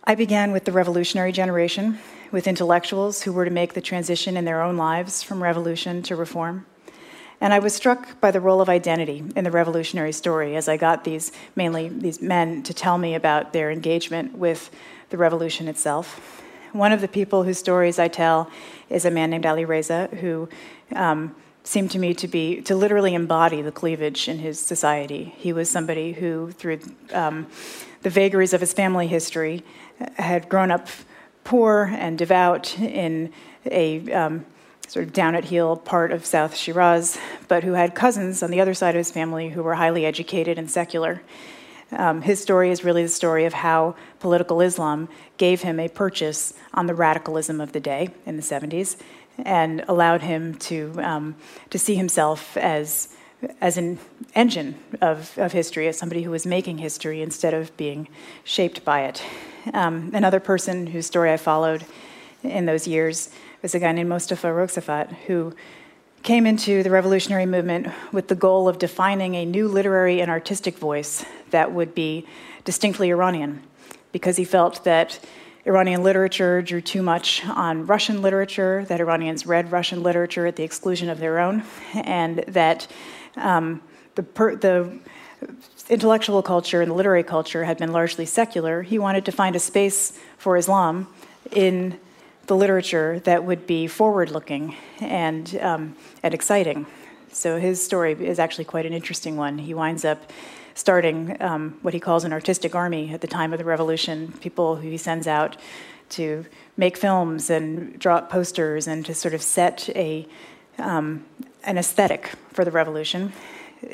I 0.03 0.15
began 0.15 0.51
with 0.51 0.65
the 0.65 0.71
revolutionary 0.71 1.31
generation, 1.31 1.99
with 2.31 2.47
intellectuals 2.47 3.21
who 3.21 3.31
were 3.31 3.45
to 3.45 3.51
make 3.51 3.73
the 3.73 3.81
transition 3.81 4.35
in 4.35 4.45
their 4.45 4.61
own 4.61 4.75
lives 4.75 5.21
from 5.21 5.43
revolution 5.43 6.01
to 6.03 6.15
reform. 6.15 6.65
And 7.39 7.53
I 7.53 7.59
was 7.59 7.75
struck 7.75 8.19
by 8.19 8.31
the 8.31 8.39
role 8.39 8.61
of 8.61 8.69
identity 8.69 9.23
in 9.35 9.43
the 9.43 9.51
revolutionary 9.51 10.11
story 10.11 10.55
as 10.55 10.67
I 10.67 10.77
got 10.77 11.03
these, 11.03 11.31
mainly 11.55 11.89
these 11.89 12.19
men, 12.19 12.63
to 12.63 12.73
tell 12.73 12.97
me 12.97 13.13
about 13.13 13.53
their 13.53 13.69
engagement 13.69 14.37
with 14.37 14.71
the 15.11 15.17
revolution 15.17 15.67
itself. 15.67 16.41
One 16.71 16.91
of 16.91 17.01
the 17.01 17.07
people 17.07 17.43
whose 17.43 17.59
stories 17.59 17.99
I 17.99 18.07
tell 18.07 18.49
is 18.89 19.05
a 19.05 19.11
man 19.11 19.29
named 19.29 19.45
Ali 19.45 19.65
Reza, 19.65 20.07
who 20.19 20.49
um, 20.95 21.35
seemed 21.63 21.91
to 21.91 21.99
me 21.99 22.13
to 22.15 22.27
be 22.27 22.61
to 22.61 22.75
literally 22.75 23.13
embody 23.13 23.61
the 23.61 23.71
cleavage 23.71 24.27
in 24.27 24.39
his 24.39 24.59
society. 24.59 25.33
He 25.37 25.53
was 25.53 25.69
somebody 25.69 26.13
who, 26.13 26.51
through 26.51 26.79
um, 27.13 27.47
the 28.01 28.09
vagaries 28.09 28.53
of 28.53 28.61
his 28.61 28.73
family 28.73 29.07
history, 29.07 29.63
had 30.15 30.49
grown 30.49 30.71
up 30.71 30.87
poor 31.43 31.91
and 31.93 32.17
devout 32.17 32.79
in 32.79 33.31
a 33.65 34.11
um, 34.11 34.45
sort 34.87 35.05
of 35.05 35.13
down 35.13 35.35
at 35.35 35.45
heel 35.45 35.77
part 35.77 36.11
of 36.11 36.25
South 36.25 36.55
Shiraz, 36.55 37.17
but 37.47 37.63
who 37.63 37.73
had 37.73 37.95
cousins 37.95 38.43
on 38.43 38.51
the 38.51 38.59
other 38.59 38.73
side 38.73 38.95
of 38.95 38.99
his 38.99 39.11
family 39.11 39.49
who 39.49 39.63
were 39.63 39.75
highly 39.75 40.05
educated 40.05 40.57
and 40.57 40.69
secular. 40.69 41.21
Um, 41.91 42.21
his 42.21 42.41
story 42.41 42.71
is 42.71 42.83
really 42.83 43.03
the 43.03 43.09
story 43.09 43.45
of 43.45 43.53
how 43.53 43.95
political 44.19 44.61
Islam 44.61 45.09
gave 45.37 45.61
him 45.61 45.79
a 45.79 45.89
purchase 45.89 46.53
on 46.73 46.87
the 46.87 46.95
radicalism 46.95 47.59
of 47.59 47.73
the 47.73 47.81
day 47.81 48.09
in 48.25 48.37
the 48.37 48.43
70s 48.43 48.95
and 49.39 49.83
allowed 49.87 50.21
him 50.21 50.55
to, 50.55 50.93
um, 51.01 51.35
to 51.69 51.79
see 51.79 51.95
himself 51.95 52.57
as, 52.57 53.09
as 53.59 53.77
an 53.77 53.97
engine 54.35 54.75
of, 55.01 55.37
of 55.37 55.51
history, 55.51 55.87
as 55.87 55.97
somebody 55.97 56.23
who 56.23 56.31
was 56.31 56.45
making 56.45 56.77
history 56.77 57.21
instead 57.21 57.53
of 57.53 57.75
being 57.77 58.07
shaped 58.43 58.85
by 58.85 59.01
it. 59.03 59.23
Um, 59.73 60.11
another 60.13 60.39
person 60.39 60.87
whose 60.87 61.05
story 61.05 61.31
I 61.31 61.37
followed 61.37 61.85
in 62.43 62.65
those 62.65 62.87
years 62.87 63.29
was 63.61 63.75
a 63.75 63.79
guy 63.79 63.91
named 63.91 64.09
Mostafa 64.09 64.49
Rokhsefat, 64.49 65.13
who 65.27 65.55
came 66.23 66.45
into 66.45 66.83
the 66.83 66.89
revolutionary 66.89 67.45
movement 67.45 67.87
with 68.11 68.27
the 68.27 68.35
goal 68.35 68.67
of 68.67 68.77
defining 68.77 69.35
a 69.35 69.45
new 69.45 69.67
literary 69.67 70.21
and 70.21 70.29
artistic 70.29 70.77
voice 70.77 71.25
that 71.49 71.71
would 71.71 71.95
be 71.95 72.27
distinctly 72.63 73.09
Iranian, 73.09 73.61
because 74.11 74.37
he 74.37 74.45
felt 74.45 74.83
that 74.83 75.19
Iranian 75.65 76.03
literature 76.03 76.61
drew 76.61 76.81
too 76.81 77.01
much 77.01 77.45
on 77.45 77.85
Russian 77.85 78.21
literature, 78.21 78.83
that 78.85 78.99
Iranians 78.99 79.45
read 79.45 79.71
Russian 79.71 80.01
literature 80.01 80.47
at 80.47 80.55
the 80.55 80.63
exclusion 80.63 81.09
of 81.09 81.19
their 81.19 81.39
own, 81.39 81.63
and 81.93 82.39
that 82.47 82.87
um, 83.35 83.81
the, 84.15 84.23
per- 84.23 84.55
the 84.55 84.99
intellectual 85.89 86.41
culture 86.41 86.81
and 86.81 86.89
the 86.89 86.95
literary 86.95 87.23
culture 87.23 87.63
had 87.63 87.77
been 87.77 87.91
largely 87.91 88.25
secular, 88.25 88.81
he 88.81 88.97
wanted 88.97 89.25
to 89.25 89.31
find 89.31 89.55
a 89.55 89.59
space 89.59 90.17
for 90.37 90.57
Islam 90.57 91.07
in 91.51 91.99
the 92.47 92.55
literature 92.55 93.19
that 93.19 93.43
would 93.43 93.67
be 93.67 93.87
forward 93.87 94.31
looking 94.31 94.75
and, 94.99 95.57
um, 95.61 95.95
and 96.23 96.33
exciting. 96.33 96.85
So 97.31 97.59
his 97.59 97.83
story 97.83 98.13
is 98.13 98.39
actually 98.39 98.65
quite 98.65 98.85
an 98.85 98.93
interesting 98.93 99.37
one. 99.37 99.57
He 99.57 99.73
winds 99.73 100.03
up 100.03 100.31
starting 100.73 101.41
um, 101.41 101.77
what 101.81 101.93
he 101.93 101.99
calls 101.99 102.23
an 102.23 102.33
artistic 102.33 102.75
army 102.75 103.13
at 103.13 103.21
the 103.21 103.27
time 103.27 103.53
of 103.53 103.59
the 103.59 103.65
revolution, 103.65 104.33
people 104.41 104.77
who 104.77 104.89
he 104.89 104.97
sends 104.97 105.27
out 105.27 105.57
to 106.09 106.45
make 106.77 106.97
films 106.97 107.49
and 107.49 107.97
draw 107.99 108.17
up 108.17 108.29
posters 108.29 108.87
and 108.87 109.05
to 109.05 109.13
sort 109.13 109.33
of 109.33 109.41
set 109.41 109.89
a, 109.95 110.27
um, 110.77 111.25
an 111.63 111.77
aesthetic 111.77 112.31
for 112.51 112.65
the 112.65 112.71
revolution. 112.71 113.31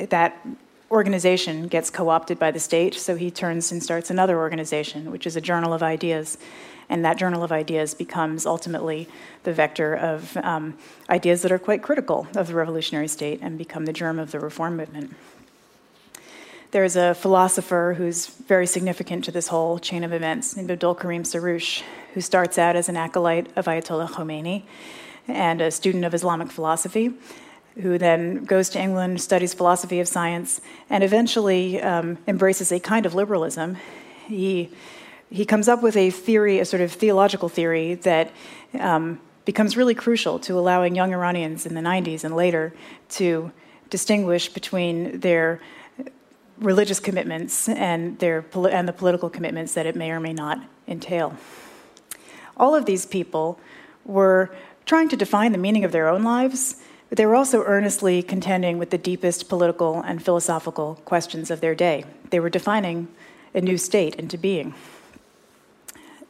That 0.10 0.46
organization 0.90 1.68
gets 1.68 1.90
co 1.90 2.10
opted 2.10 2.40
by 2.40 2.52
the 2.52 2.60
state, 2.60 2.94
so 2.96 3.16
he 3.16 3.30
turns 3.32 3.72
and 3.72 3.82
starts 3.84 4.10
another 4.10 4.38
organization, 4.38 5.12
which 5.12 5.28
is 5.28 5.36
a 5.36 5.42
journal 5.42 5.74
of 5.74 5.84
ideas. 5.84 6.38
And 6.90 7.04
that 7.04 7.18
journal 7.18 7.44
of 7.44 7.52
ideas 7.52 7.94
becomes 7.94 8.46
ultimately 8.46 9.10
the 9.44 9.52
vector 9.52 9.94
of 9.94 10.38
um, 10.38 10.78
ideas 11.10 11.42
that 11.42 11.52
are 11.52 11.60
quite 11.60 11.84
critical 11.84 12.28
of 12.36 12.48
the 12.48 12.54
revolutionary 12.54 13.10
state 13.10 13.40
and 13.42 13.58
become 13.58 13.86
the 13.86 13.94
germ 13.94 14.20
of 14.20 14.32
the 14.32 14.40
reform 14.40 14.78
movement. 14.78 15.14
There's 16.72 16.98
a 16.98 17.16
philosopher 17.16 17.96
who's 17.98 18.28
very 18.28 18.68
significant 18.68 19.24
to 19.26 19.32
this 19.32 19.48
whole 19.48 19.80
chain 19.80 20.04
of 20.04 20.12
events 20.12 20.58
named 20.58 20.70
Abdul 20.70 20.96
Karim 20.96 21.24
Soroush, 21.24 21.82
who 22.14 22.20
starts 22.20 22.58
out 22.58 22.76
as 22.76 22.90
an 22.90 22.98
acolyte 22.98 23.48
of 23.56 23.66
Ayatollah 23.66 24.10
Khomeini 24.10 24.64
and 25.30 25.62
a 25.62 25.72
student 25.72 26.04
of 26.04 26.14
Islamic 26.14 26.52
philosophy 26.52 27.14
who 27.82 27.98
then 27.98 28.44
goes 28.44 28.70
to 28.72 28.80
England, 28.80 29.22
studies 29.22 29.54
philosophy 29.54 30.02
of 30.02 30.10
science, 30.10 30.60
and 30.90 31.06
eventually 31.06 31.82
um, 31.82 32.18
embraces 32.28 32.72
a 32.72 32.80
kind 32.82 33.06
of 33.06 33.14
liberalism. 33.14 33.78
He, 34.26 34.70
he 35.30 35.46
comes 35.46 35.70
up 35.70 35.82
with 35.82 35.96
a 35.96 36.10
theory, 36.10 36.60
a 36.60 36.66
sort 36.66 36.82
of 36.82 36.92
theological 36.92 37.48
theory 37.48 37.94
that 37.96 38.32
um, 38.78 39.22
becomes 39.46 39.78
really 39.78 39.96
crucial 39.96 40.38
to 40.40 40.60
allowing 40.60 40.96
young 40.96 41.14
Iranians 41.14 41.66
in 41.66 41.76
the 41.76 41.82
90s 41.82 42.26
and 42.26 42.36
later 42.36 42.74
to 43.10 43.52
distinguish 43.90 44.50
between 44.50 45.22
their 45.22 45.62
religious 46.60 47.00
commitments 47.00 47.70
and, 47.70 48.18
their, 48.20 48.46
and 48.70 48.88
the 48.88 48.94
political 48.94 49.30
commitments 49.30 49.74
that 49.74 49.86
it 49.86 49.96
may 49.96 50.12
or 50.12 50.20
may 50.20 50.34
not 50.34 50.62
entail. 50.88 51.36
All 52.56 52.74
of 52.74 52.86
these 52.86 53.06
people 53.06 53.60
were 54.06 54.56
trying 54.86 55.10
to 55.10 55.18
define 55.18 55.52
the 55.52 55.58
meaning 55.58 55.84
of 55.84 55.92
their 55.92 56.08
own 56.08 56.24
lives 56.24 56.78
but 57.10 57.18
they 57.18 57.26
were 57.26 57.36
also 57.36 57.64
earnestly 57.64 58.22
contending 58.22 58.78
with 58.78 58.90
the 58.90 58.98
deepest 58.98 59.48
political 59.48 60.02
and 60.02 60.24
philosophical 60.24 60.96
questions 61.06 61.50
of 61.50 61.62
their 61.62 61.76
day. 61.76 62.04
They 62.30 62.40
were 62.40 62.50
defining 62.50 63.08
a 63.54 63.62
new 63.62 63.78
state 63.78 64.16
into 64.16 64.38
being. 64.38 64.74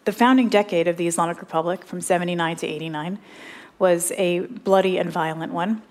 The 0.06 0.12
founding 0.12 0.50
decade 0.50 0.88
of 0.88 0.98
the 0.98 1.08
Islamic 1.08 1.40
Republic, 1.40 1.84
from 1.84 2.00
79 2.00 2.58
to 2.58 2.68
89, 2.68 3.20
was 3.80 4.12
a 4.18 4.42
bloody 4.42 4.98
and 4.98 5.12
violent 5.12 5.52
one. 5.52 5.82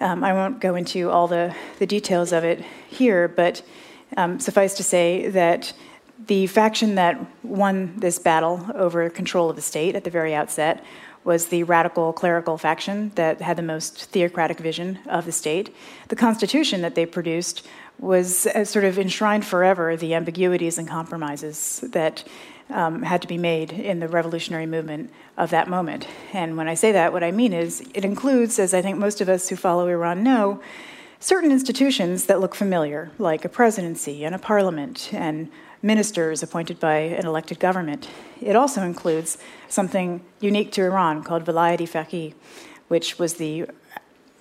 Um, 0.00 0.22
I 0.22 0.32
won't 0.32 0.60
go 0.60 0.74
into 0.74 1.10
all 1.10 1.26
the, 1.26 1.54
the 1.78 1.86
details 1.86 2.32
of 2.32 2.44
it 2.44 2.62
here, 2.88 3.28
but 3.28 3.62
um, 4.16 4.38
suffice 4.38 4.74
to 4.74 4.82
say 4.82 5.28
that 5.30 5.72
the 6.26 6.46
faction 6.46 6.94
that 6.96 7.18
won 7.42 7.94
this 7.98 8.18
battle 8.18 8.66
over 8.74 9.08
control 9.10 9.50
of 9.50 9.56
the 9.56 9.62
state 9.62 9.94
at 9.94 10.04
the 10.04 10.10
very 10.10 10.34
outset 10.34 10.84
was 11.24 11.46
the 11.46 11.64
radical 11.64 12.12
clerical 12.12 12.56
faction 12.56 13.10
that 13.16 13.40
had 13.40 13.56
the 13.56 13.62
most 13.62 14.04
theocratic 14.10 14.58
vision 14.58 14.98
of 15.06 15.24
the 15.24 15.32
state. 15.32 15.74
The 16.08 16.16
constitution 16.16 16.82
that 16.82 16.94
they 16.94 17.04
produced 17.04 17.66
was 17.98 18.46
uh, 18.46 18.64
sort 18.64 18.84
of 18.84 18.98
enshrined 18.98 19.44
forever 19.44 19.96
the 19.96 20.14
ambiguities 20.14 20.78
and 20.78 20.86
compromises 20.86 21.80
that 21.92 22.24
um, 22.70 23.02
had 23.02 23.22
to 23.22 23.28
be 23.28 23.38
made 23.38 23.72
in 23.72 24.00
the 24.00 24.08
revolutionary 24.08 24.66
movement 24.66 25.12
of 25.36 25.50
that 25.50 25.68
moment. 25.68 26.06
And 26.32 26.56
when 26.56 26.68
I 26.68 26.74
say 26.74 26.92
that, 26.92 27.12
what 27.12 27.22
I 27.22 27.30
mean 27.30 27.52
is 27.52 27.82
it 27.94 28.04
includes, 28.04 28.58
as 28.58 28.74
I 28.74 28.82
think 28.82 28.98
most 28.98 29.20
of 29.20 29.28
us 29.28 29.48
who 29.48 29.56
follow 29.56 29.88
Iran 29.88 30.22
know, 30.22 30.60
certain 31.20 31.50
institutions 31.50 32.26
that 32.26 32.40
look 32.40 32.54
familiar, 32.54 33.10
like 33.18 33.44
a 33.44 33.48
presidency 33.48 34.24
and 34.24 34.34
a 34.34 34.38
parliament 34.38 35.10
and 35.12 35.50
ministers 35.82 36.42
appointed 36.42 36.80
by 36.80 36.96
an 36.96 37.26
elected 37.26 37.60
government. 37.60 38.08
It 38.40 38.56
also 38.56 38.82
includes 38.82 39.38
something 39.68 40.24
unique 40.40 40.72
to 40.72 40.82
Iran 40.82 41.22
called 41.22 41.44
Vilayat-e 41.44 42.34
which 42.88 43.18
was 43.18 43.34
the 43.34 43.66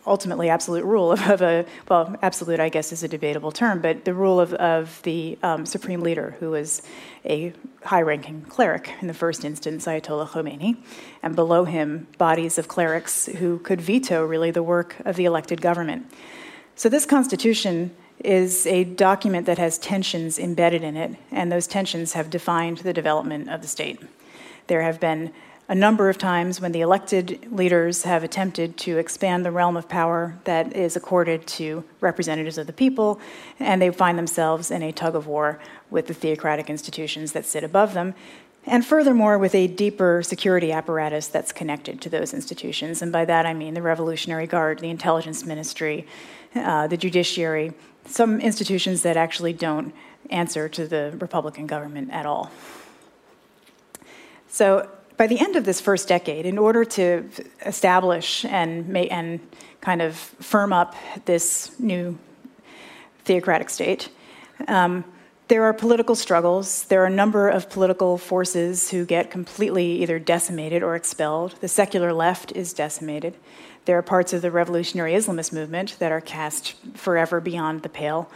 ultimately 0.08 0.50
absolute 0.50 0.84
rule 0.84 1.12
of, 1.12 1.22
of, 1.30 1.42
a, 1.42 1.66
well, 1.90 2.16
absolute, 2.22 2.60
I 2.60 2.70
guess, 2.70 2.92
is 2.92 3.04
a 3.04 3.08
debatable 3.08 3.52
term, 3.52 3.82
but 3.82 4.06
the 4.06 4.14
rule 4.14 4.40
of, 4.40 4.54
of 4.56 5.02
the 5.04 5.38
um, 5.44 5.66
supreme 5.66 6.02
leader, 6.02 6.36
who 6.40 6.52
was 6.52 6.82
a 7.26 7.54
high 7.84 8.02
ranking 8.02 8.42
cleric 8.44 8.92
in 9.02 9.08
the 9.08 9.14
first 9.14 9.44
instance, 9.44 9.86
Ayatollah 9.86 10.28
Khomeini, 10.28 10.78
and 11.24 11.36
below 11.36 11.66
him, 11.66 12.08
bodies 12.18 12.58
of 12.58 12.68
clerics 12.68 13.26
who 13.26 13.60
could 13.60 13.82
veto 13.82 14.26
really 14.26 14.52
the 14.52 14.64
work 14.64 14.96
of 15.06 15.16
the 15.16 15.26
elected 15.26 15.62
government. 15.62 16.12
So, 16.76 16.90
this 16.90 17.06
constitution 17.06 17.96
is 18.24 18.66
a 18.68 18.84
document 18.84 19.46
that 19.46 19.58
has 19.58 19.78
tensions 19.78 20.40
embedded 20.40 20.84
in 20.84 20.96
it, 20.96 21.16
and 21.32 21.52
those 21.52 21.68
tensions 21.68 22.14
have 22.14 22.30
defined 22.30 22.80
the 22.80 22.94
development 22.94 23.50
of 23.50 23.62
the 23.62 23.68
state. 23.68 24.02
There 24.68 24.82
have 24.82 25.00
been 25.00 25.34
a 25.68 25.76
number 25.76 26.10
of 26.10 26.18
times 26.18 26.62
when 26.62 26.72
the 26.72 26.82
elected 26.82 27.52
leaders 27.52 28.04
have 28.04 28.24
attempted 28.24 28.78
to 28.78 28.98
expand 28.98 29.44
the 29.44 29.52
realm 29.52 29.76
of 29.76 29.90
power 29.90 30.38
that 30.44 30.76
is 30.76 30.96
accorded 30.96 31.48
to 31.48 31.84
representatives 32.02 32.58
of 32.58 32.68
the 32.68 32.74
people, 32.74 33.20
and 33.60 33.82
they 33.82 33.90
find 33.90 34.18
themselves 34.18 34.70
in 34.70 34.84
a 34.84 34.92
tug 34.92 35.16
of 35.16 35.26
war 35.26 35.60
with 35.90 36.06
the 36.08 36.14
theocratic 36.14 36.70
institutions 36.70 37.32
that 37.32 37.46
sit 37.46 37.64
above 37.64 37.94
them. 37.94 38.14
And 38.68 38.86
furthermore, 38.86 39.38
with 39.38 39.54
a 39.54 39.68
deeper 39.68 40.22
security 40.24 40.72
apparatus 40.72 41.28
that's 41.28 41.52
connected 41.52 42.02
to 42.02 42.10
those 42.10 42.34
institutions. 42.34 43.02
And 43.02 43.12
by 43.12 43.26
that 43.26 43.46
I 43.46 43.54
mean 43.54 43.76
the 43.76 43.82
Revolutionary 43.82 44.48
Guard, 44.48 44.80
the 44.80 44.90
intelligence 44.90 45.46
ministry, 45.46 46.08
uh, 46.56 46.88
the 46.88 46.98
judiciary, 46.98 47.74
some 48.06 48.40
institutions 48.40 49.02
that 49.04 49.18
actually 49.18 49.54
don't 49.54 49.94
answer 50.30 50.68
to 50.70 50.88
the 50.88 51.16
Republican 51.20 51.68
government 51.68 52.12
at 52.12 52.26
all. 52.26 52.52
So, 54.48 54.90
by 55.18 55.28
the 55.28 55.40
end 55.40 55.56
of 55.56 55.66
this 55.66 55.80
first 55.80 56.08
decade, 56.08 56.46
in 56.46 56.58
order 56.58 56.84
to 56.86 57.30
establish 57.66 58.46
and, 58.46 58.96
and 58.98 59.40
kind 59.82 60.02
of 60.02 60.16
firm 60.16 60.74
up 60.74 60.96
this 61.26 61.78
new 61.80 62.18
theocratic 63.24 63.70
state, 63.70 64.10
um, 64.68 65.04
there 65.48 65.64
are 65.64 65.74
political 65.74 66.16
struggles. 66.16 66.86
There 66.86 67.04
are 67.04 67.06
a 67.06 67.12
number 67.12 67.50
of 67.50 67.70
political 67.70 68.18
forces 68.18 68.90
who 68.90 69.06
get 69.06 69.30
completely 69.30 70.02
either 70.02 70.18
decimated 70.18 70.82
or 70.82 70.96
expelled. 70.96 71.56
The 71.62 71.68
secular 71.68 72.14
left 72.14 72.52
is 72.54 72.74
decimated. 72.74 73.36
There 73.86 73.98
are 73.98 74.02
parts 74.02 74.34
of 74.34 74.42
the 74.42 74.50
revolutionary 74.50 75.14
Islamist 75.14 75.54
movement 75.54 75.98
that 76.00 76.12
are 76.12 76.22
cast 76.22 76.74
forever 76.96 77.40
beyond 77.40 77.84
the 77.84 77.90
pale. 77.90 78.32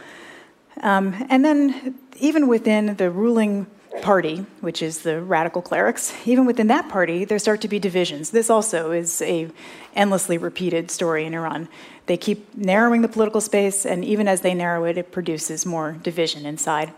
Um, 0.82 1.26
and 1.28 1.44
then, 1.44 1.98
even 2.20 2.46
within 2.46 2.94
the 2.94 3.10
ruling 3.10 3.66
party, 4.02 4.46
which 4.60 4.82
is 4.82 5.00
the 5.02 5.20
radical 5.20 5.60
clerics, 5.60 6.14
even 6.26 6.46
within 6.46 6.68
that 6.68 6.88
party, 6.88 7.24
there 7.24 7.38
start 7.38 7.60
to 7.62 7.68
be 7.68 7.78
divisions. 7.78 8.30
This 8.30 8.48
also 8.48 8.92
is 8.92 9.20
a 9.22 9.48
endlessly 9.94 10.38
repeated 10.38 10.90
story 10.90 11.26
in 11.26 11.34
Iran. 11.34 11.68
They 12.06 12.16
keep 12.16 12.56
narrowing 12.56 13.02
the 13.02 13.08
political 13.08 13.40
space, 13.40 13.84
and 13.84 14.04
even 14.04 14.28
as 14.28 14.40
they 14.40 14.54
narrow 14.54 14.84
it, 14.84 14.96
it 14.96 15.12
produces 15.12 15.66
more 15.66 15.92
division 15.92 16.46
inside. 16.46 16.92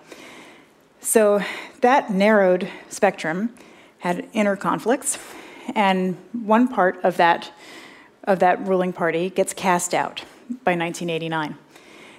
So 1.01 1.43
that 1.81 2.11
narrowed 2.11 2.69
spectrum 2.89 3.55
had 3.99 4.29
inner 4.33 4.57
conflicts, 4.57 5.19
and 5.75 6.17
one 6.33 6.69
part 6.69 7.03
of 7.05 7.17
that 7.17 7.53
of 8.25 8.39
that 8.39 8.65
ruling 8.67 8.93
party 8.93 9.31
gets 9.31 9.53
cast 9.53 9.95
out 9.95 10.21
by 10.65 10.77
1989. 10.77 11.57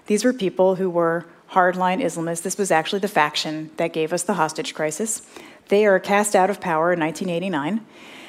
These 0.07 0.25
were 0.25 0.33
people 0.33 0.75
who 0.75 0.89
were 0.89 1.25
hardline 1.53 2.03
Islamists. 2.03 2.41
This 2.41 2.57
was 2.57 2.71
actually 2.71 2.99
the 2.99 3.07
faction 3.07 3.69
that 3.77 3.93
gave 3.93 4.11
us 4.11 4.23
the 4.23 4.33
hostage 4.33 4.73
crisis. 4.73 5.21
They 5.69 5.85
are 5.85 5.99
cast 5.99 6.35
out 6.35 6.49
of 6.49 6.59
power 6.59 6.91
in 6.91 6.99
1989, 6.99 7.85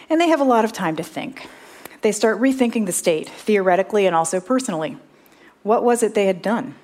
and 0.09 0.21
they 0.21 0.29
have 0.29 0.41
a 0.41 0.45
lot 0.45 0.65
of 0.65 0.73
time 0.73 0.97
to 0.97 1.03
think. 1.03 1.49
They 2.03 2.13
start 2.13 2.41
rethinking 2.41 2.87
the 2.87 2.93
state, 2.93 3.29
theoretically 3.29 4.07
and 4.07 4.15
also 4.15 4.41
personally. 4.41 4.99
What 5.63 5.83
was 5.83 6.03
it 6.03 6.15
they 6.15 6.27
had 6.27 6.43
done? 6.43 6.75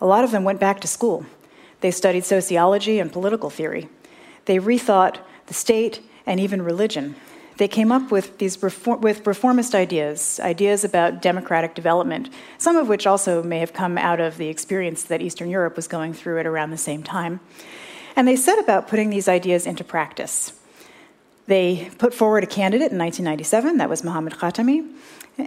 A 0.00 0.06
lot 0.06 0.24
of 0.24 0.32
them 0.32 0.44
went 0.44 0.60
back 0.60 0.80
to 0.80 0.88
school. 0.88 1.24
They 1.80 1.92
studied 1.92 2.24
sociology 2.24 2.98
and 2.98 3.12
political 3.12 3.50
theory. 3.50 3.88
They 4.46 4.58
rethought 4.58 5.18
the 5.46 5.54
state 5.54 6.00
and 6.26 6.40
even 6.40 6.62
religion 6.62 7.14
they 7.58 7.68
came 7.68 7.90
up 7.92 8.10
with 8.10 8.38
these 8.38 8.60
reform, 8.62 9.00
with 9.00 9.26
reformist 9.26 9.74
ideas, 9.74 10.40
ideas 10.42 10.84
about 10.84 11.20
democratic 11.20 11.74
development, 11.74 12.30
some 12.56 12.76
of 12.76 12.88
which 12.88 13.06
also 13.06 13.42
may 13.42 13.58
have 13.58 13.72
come 13.72 13.98
out 13.98 14.20
of 14.20 14.38
the 14.38 14.48
experience 14.48 15.02
that 15.04 15.20
Eastern 15.20 15.50
Europe 15.50 15.76
was 15.76 15.88
going 15.88 16.14
through 16.14 16.38
at 16.38 16.46
around 16.46 16.70
the 16.70 16.78
same 16.78 17.02
time. 17.02 17.40
And 18.16 18.26
they 18.26 18.36
set 18.36 18.58
about 18.58 18.88
putting 18.88 19.10
these 19.10 19.28
ideas 19.28 19.66
into 19.66 19.84
practice. 19.84 20.52
They 21.46 21.90
put 21.98 22.14
forward 22.14 22.44
a 22.44 22.46
candidate 22.46 22.92
in 22.92 22.98
1997, 22.98 23.78
that 23.78 23.88
was 23.88 24.04
Mohammad 24.04 24.34
Khatami, 24.34 24.88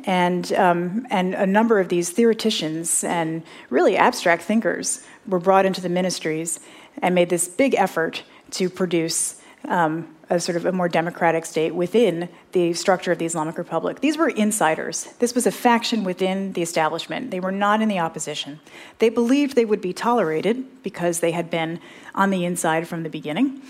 and, 0.05 0.51
um, 0.53 1.07
and 1.09 1.33
a 1.33 1.45
number 1.45 1.79
of 1.79 1.89
these 1.89 2.09
theoreticians 2.09 3.03
and 3.03 3.43
really 3.69 3.95
abstract 3.97 4.43
thinkers 4.43 5.05
were 5.27 5.39
brought 5.39 5.65
into 5.65 5.79
the 5.79 5.89
ministries 5.89 6.59
and 7.01 7.15
made 7.15 7.29
this 7.29 7.47
big 7.47 7.75
effort 7.75 8.23
to 8.51 8.69
produce 8.69 9.41
um, 9.67 10.07
a 10.31 10.39
sort 10.39 10.55
of 10.55 10.65
a 10.65 10.71
more 10.71 10.87
democratic 10.87 11.45
state 11.45 11.75
within 11.75 12.29
the 12.53 12.71
structure 12.73 13.11
of 13.11 13.19
the 13.19 13.25
Islamic 13.25 13.57
Republic. 13.57 13.99
These 13.99 14.17
were 14.17 14.29
insiders. 14.29 15.03
This 15.19 15.35
was 15.35 15.45
a 15.45 15.51
faction 15.51 16.05
within 16.05 16.53
the 16.53 16.61
establishment. 16.61 17.31
They 17.31 17.41
were 17.41 17.51
not 17.51 17.81
in 17.81 17.89
the 17.89 17.99
opposition. 17.99 18.61
They 18.99 19.09
believed 19.09 19.55
they 19.55 19.65
would 19.65 19.81
be 19.81 19.91
tolerated 19.91 20.83
because 20.83 21.19
they 21.19 21.31
had 21.31 21.49
been 21.49 21.81
on 22.15 22.29
the 22.29 22.45
inside 22.45 22.87
from 22.87 23.03
the 23.03 23.09
beginning. 23.09 23.61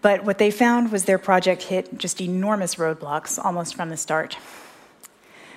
But 0.00 0.24
what 0.24 0.38
they 0.38 0.52
found 0.52 0.92
was 0.92 1.04
their 1.04 1.18
project 1.18 1.64
hit 1.64 1.98
just 1.98 2.20
enormous 2.20 2.76
roadblocks 2.76 3.44
almost 3.44 3.74
from 3.74 3.90
the 3.90 3.96
start. 3.96 4.38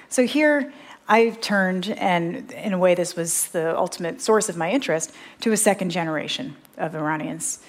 So 0.10 0.26
here, 0.26 0.74
I've 1.08 1.40
turned, 1.40 1.90
and 1.92 2.52
in 2.52 2.74
a 2.74 2.80
way, 2.80 2.96
this 2.96 3.16
was 3.16 3.50
the 3.50 3.78
ultimate 3.78 4.22
source 4.22 4.50
of 4.50 4.58
my 4.58 4.72
interest, 4.72 5.12
to 5.42 5.52
a 5.52 5.58
second 5.58 5.92
generation 5.92 6.56
of 6.78 6.96
Iranians. 6.96 7.60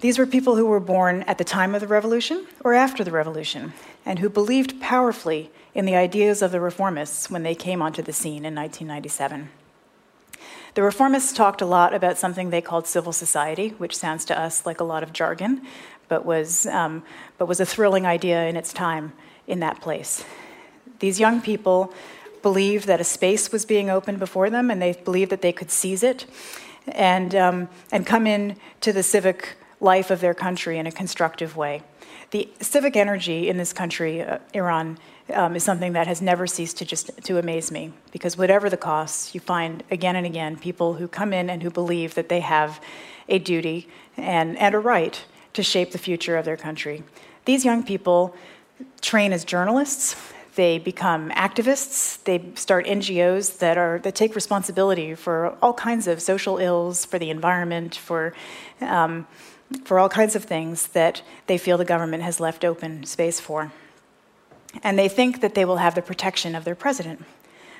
These 0.00 0.18
were 0.18 0.26
people 0.26 0.56
who 0.56 0.66
were 0.66 0.80
born 0.80 1.22
at 1.22 1.38
the 1.38 1.44
time 1.44 1.74
of 1.74 1.80
the 1.80 1.86
revolution 1.86 2.46
or 2.62 2.74
after 2.74 3.02
the 3.02 3.10
revolution, 3.10 3.72
and 4.04 4.18
who 4.18 4.28
believed 4.28 4.80
powerfully 4.80 5.50
in 5.74 5.86
the 5.86 5.96
ideas 5.96 6.42
of 6.42 6.52
the 6.52 6.58
reformists 6.58 7.30
when 7.30 7.42
they 7.42 7.54
came 7.54 7.80
onto 7.80 8.02
the 8.02 8.12
scene 8.12 8.44
in 8.44 8.54
1997. 8.54 9.48
The 10.74 10.82
reformists 10.82 11.34
talked 11.34 11.62
a 11.62 11.66
lot 11.66 11.94
about 11.94 12.18
something 12.18 12.50
they 12.50 12.60
called 12.60 12.86
civil 12.86 13.12
society, 13.12 13.70
which 13.78 13.96
sounds 13.96 14.26
to 14.26 14.38
us 14.38 14.66
like 14.66 14.80
a 14.80 14.84
lot 14.84 15.02
of 15.02 15.14
jargon, 15.14 15.62
but 16.08 16.26
was, 16.26 16.66
um, 16.66 17.02
but 17.38 17.46
was 17.46 17.60
a 17.60 17.66
thrilling 17.66 18.04
idea 18.04 18.46
in 18.46 18.56
its 18.56 18.74
time 18.74 19.14
in 19.46 19.60
that 19.60 19.80
place. 19.80 20.24
These 20.98 21.18
young 21.18 21.40
people 21.40 21.94
believed 22.42 22.86
that 22.86 23.00
a 23.00 23.04
space 23.04 23.50
was 23.50 23.64
being 23.64 23.88
opened 23.88 24.18
before 24.18 24.50
them, 24.50 24.70
and 24.70 24.80
they 24.80 24.92
believed 24.92 25.30
that 25.32 25.40
they 25.40 25.52
could 25.52 25.70
seize 25.70 26.02
it 26.02 26.26
and, 26.86 27.34
um, 27.34 27.68
and 27.90 28.06
come 28.06 28.26
in 28.26 28.56
to 28.82 28.92
the 28.92 29.02
civic 29.02 29.56
life 29.80 30.10
of 30.10 30.20
their 30.20 30.34
country 30.34 30.78
in 30.78 30.86
a 30.86 30.92
constructive 30.92 31.56
way. 31.56 31.82
The 32.30 32.48
civic 32.60 32.96
energy 32.96 33.48
in 33.48 33.56
this 33.56 33.72
country, 33.72 34.22
uh, 34.22 34.38
Iran, 34.52 34.98
um, 35.32 35.56
is 35.56 35.64
something 35.64 35.92
that 35.92 36.06
has 36.06 36.22
never 36.22 36.46
ceased 36.46 36.78
to 36.78 36.84
just 36.84 37.10
to 37.24 37.38
amaze 37.38 37.70
me 37.70 37.92
because 38.12 38.36
whatever 38.36 38.70
the 38.70 38.76
costs, 38.76 39.34
you 39.34 39.40
find 39.40 39.82
again 39.90 40.16
and 40.16 40.26
again 40.26 40.56
people 40.56 40.94
who 40.94 41.08
come 41.08 41.32
in 41.32 41.50
and 41.50 41.62
who 41.62 41.70
believe 41.70 42.14
that 42.14 42.28
they 42.28 42.40
have 42.40 42.80
a 43.28 43.38
duty 43.38 43.88
and, 44.16 44.56
and 44.58 44.74
a 44.74 44.78
right 44.78 45.24
to 45.52 45.62
shape 45.62 45.92
the 45.92 45.98
future 45.98 46.36
of 46.36 46.44
their 46.44 46.56
country. 46.56 47.02
These 47.44 47.64
young 47.64 47.82
people 47.82 48.34
train 49.00 49.32
as 49.32 49.44
journalists. 49.44 50.16
They 50.54 50.78
become 50.78 51.30
activists. 51.30 52.22
They 52.24 52.42
start 52.54 52.86
NGOs 52.86 53.58
that 53.58 53.76
are 53.76 53.98
that 54.00 54.14
take 54.14 54.34
responsibility 54.34 55.14
for 55.14 55.56
all 55.60 55.74
kinds 55.74 56.06
of 56.06 56.22
social 56.22 56.58
ills, 56.58 57.04
for 57.04 57.18
the 57.18 57.30
environment, 57.30 57.94
for 57.94 58.32
um, 58.80 59.26
for 59.84 59.98
all 59.98 60.08
kinds 60.08 60.36
of 60.36 60.44
things 60.44 60.88
that 60.88 61.22
they 61.46 61.58
feel 61.58 61.78
the 61.78 61.84
government 61.84 62.22
has 62.22 62.40
left 62.40 62.64
open 62.64 63.04
space 63.04 63.40
for. 63.40 63.72
And 64.82 64.98
they 64.98 65.08
think 65.08 65.40
that 65.40 65.54
they 65.54 65.64
will 65.64 65.78
have 65.78 65.94
the 65.94 66.02
protection 66.02 66.54
of 66.54 66.64
their 66.64 66.74
president. 66.74 67.24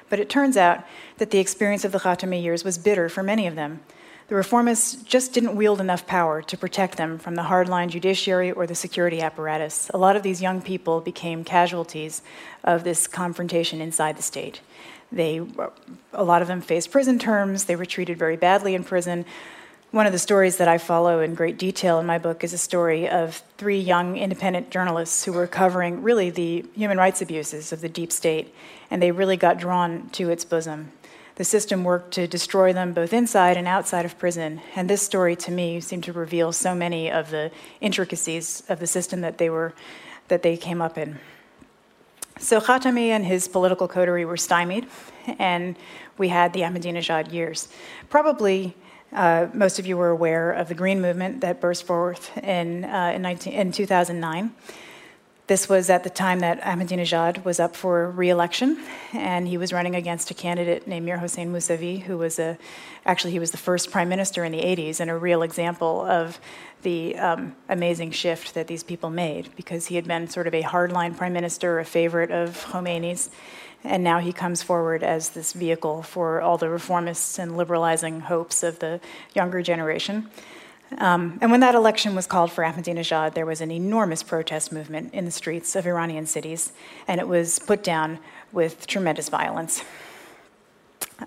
But 0.09 0.21
it 0.21 0.31
turns 0.31 0.57
out 0.57 0.85
that 1.19 1.31
the 1.31 1.39
experience 1.39 1.85
of 1.85 1.93
the 1.93 1.99
Khatami 1.99 2.43
years 2.43 2.65
was 2.65 2.79
bitter 2.79 3.09
for 3.09 3.23
many 3.23 3.47
of 3.47 3.55
them. 3.55 3.81
The 4.29 4.35
reformists 4.35 5.05
just 5.05 5.33
didn't 5.33 5.55
wield 5.55 5.81
enough 5.81 6.07
power 6.07 6.43
to 6.43 6.57
protect 6.57 6.97
them 6.97 7.17
from 7.19 7.37
the 7.37 7.43
hardline 7.43 7.91
judiciary 7.91 8.51
or 8.51 8.67
the 8.67 8.75
security 8.75 9.21
apparatus. 9.21 9.89
A 9.95 9.99
lot 9.99 10.17
of 10.17 10.25
these 10.25 10.43
young 10.43 10.61
people 10.61 11.01
became 11.01 11.45
casualties 11.45 12.23
of 12.65 12.83
this 12.83 13.07
confrontation 13.07 13.81
inside 13.81 14.17
the 14.17 14.23
state. 14.23 14.61
They, 15.13 15.41
a 16.13 16.25
lot 16.25 16.43
of 16.43 16.49
them 16.49 16.61
faced 16.61 16.91
prison 16.91 17.21
terms. 17.21 17.65
They 17.65 17.77
were 17.77 17.87
treated 17.87 18.19
very 18.19 18.37
badly 18.37 18.75
in 18.75 18.83
prison. 18.83 19.25
One 19.93 20.05
of 20.05 20.13
the 20.13 20.19
stories 20.19 20.57
that 20.57 20.67
I 20.67 20.79
follow 20.79 21.21
in 21.21 21.35
great 21.35 21.59
detail 21.59 22.01
in 22.01 22.07
my 22.07 22.19
book 22.19 22.43
is 22.43 22.53
a 22.53 22.59
story 22.59 23.09
of 23.09 23.43
three 23.57 23.79
young 23.79 24.17
independent 24.17 24.69
journalists 24.69 25.25
who 25.25 25.33
were 25.33 25.47
covering 25.47 26.03
really 26.03 26.29
the 26.29 26.65
human 26.75 26.99
rights 26.99 27.23
abuses 27.23 27.73
of 27.73 27.81
the 27.81 27.89
deep 27.89 28.11
state, 28.11 28.53
and 28.91 29.01
they 29.01 29.13
really 29.13 29.37
got 29.37 29.59
drawn 29.59 30.11
to 30.11 30.29
its 30.29 30.45
bosom. 30.45 30.91
the 31.37 31.45
system 31.45 31.85
worked 31.85 32.13
to 32.15 32.27
destroy 32.27 32.73
them 32.73 32.93
both 32.93 33.13
inside 33.13 33.57
and 33.57 33.69
outside 33.69 34.05
of 34.05 34.19
prison. 34.19 34.61
And 34.75 34.91
this 34.91 35.03
story, 35.03 35.37
to 35.37 35.51
me, 35.51 35.81
seemed 35.81 36.05
to 36.05 36.13
reveal 36.13 36.51
so 36.51 36.75
many 36.75 37.11
of 37.11 37.31
the 37.31 37.51
intricacies 37.81 38.63
of 38.69 38.81
the 38.81 38.87
system 38.87 39.21
that 39.21 39.39
they 39.39 39.49
were 39.49 39.73
that 40.29 40.43
they 40.43 40.57
came 40.57 40.83
up 40.83 40.99
in. 40.99 41.19
So 42.39 42.61
Khatami 42.61 43.09
and 43.09 43.25
his 43.25 43.49
political 43.49 43.87
coterie 43.87 44.25
were 44.25 44.37
stymied, 44.37 44.87
and 45.39 45.77
we 46.19 46.29
had 46.29 46.53
the 46.53 46.63
Ahmadinejad 46.63 47.33
years. 47.33 47.69
Probably 48.09 48.75
uh, 49.13 49.49
most 49.53 49.79
of 49.79 49.87
you 49.87 49.97
were 49.97 50.11
aware 50.11 50.53
of 50.53 50.69
the 50.69 50.75
Green 50.75 51.01
Movement 51.01 51.41
that 51.41 51.61
burst 51.61 51.85
forth 51.85 52.37
in, 52.39 52.85
uh, 52.85 53.13
in, 53.15 53.23
19, 53.23 53.53
in 53.53 53.73
2009. 53.73 54.53
This 55.47 55.69
was 55.69 55.91
at 55.91 56.03
the 56.03 56.11
time 56.11 56.41
that 56.41 56.61
Ahmadinejad 56.63 57.45
was 57.45 57.61
up 57.61 57.77
for 57.77 58.11
re-election, 58.11 58.83
and 59.13 59.47
he 59.47 59.57
was 59.57 59.73
running 59.73 59.95
against 59.95 60.29
a 60.33 60.35
candidate 60.35 60.89
named 60.89 61.07
Mir 61.07 61.19
Hossein 61.19 61.53
Mousavi, 61.53 62.03
who 62.03 62.19
was 62.19 62.41
a, 62.41 62.59
actually 63.05 63.31
he 63.31 63.39
was 63.39 63.53
the 63.53 63.57
first 63.57 63.93
prime 63.93 64.09
minister 64.09 64.45
in 64.45 64.51
the 64.51 64.59
80s, 64.59 64.99
and 64.99 65.09
a 65.09 65.17
real 65.17 65.43
example 65.43 66.05
of 66.05 66.41
the 66.83 67.17
um, 67.17 67.55
amazing 67.69 68.11
shift 68.11 68.55
that 68.55 68.67
these 68.67 68.83
people 68.83 69.09
made, 69.09 69.49
because 69.55 69.87
he 69.87 69.95
had 69.95 70.09
been 70.09 70.27
sort 70.27 70.49
of 70.49 70.55
a 70.55 70.65
hardline 70.65 71.17
prime 71.17 71.33
minister, 71.33 71.79
a 71.79 71.85
favorite 71.85 72.33
of 72.33 72.67
Khomeini's, 72.67 73.31
and 73.85 74.03
now 74.03 74.19
he 74.19 74.33
comes 74.33 74.65
forward 74.65 75.05
as 75.05 75.29
this 75.29 75.53
vehicle 75.53 76.03
for 76.03 76.41
all 76.41 76.59
the 76.59 76.67
reformists 76.67 77.39
and 77.39 77.57
liberalizing 77.57 78.19
hopes 78.19 78.65
of 78.65 78.81
the 78.81 79.01
younger 79.33 79.63
generation. 79.63 80.29
Um, 80.99 81.39
and 81.41 81.51
when 81.51 81.61
that 81.61 81.75
election 81.75 82.15
was 82.15 82.27
called 82.27 82.53
for 82.53 82.63
Ahmadinejad, 82.63 83.35
there 83.35 83.47
was 83.47 83.61
an 83.61 83.71
enormous 83.71 84.23
protest 84.23 84.73
movement 84.73 85.13
in 85.13 85.25
the 85.25 85.31
streets 85.31 85.75
of 85.75 85.87
Iranian 85.87 86.27
cities, 86.27 86.73
and 87.09 87.21
it 87.21 87.27
was 87.27 87.59
put 87.59 87.83
down 87.83 88.19
with 88.53 88.87
tremendous 88.87 89.29
violence. 89.29 89.83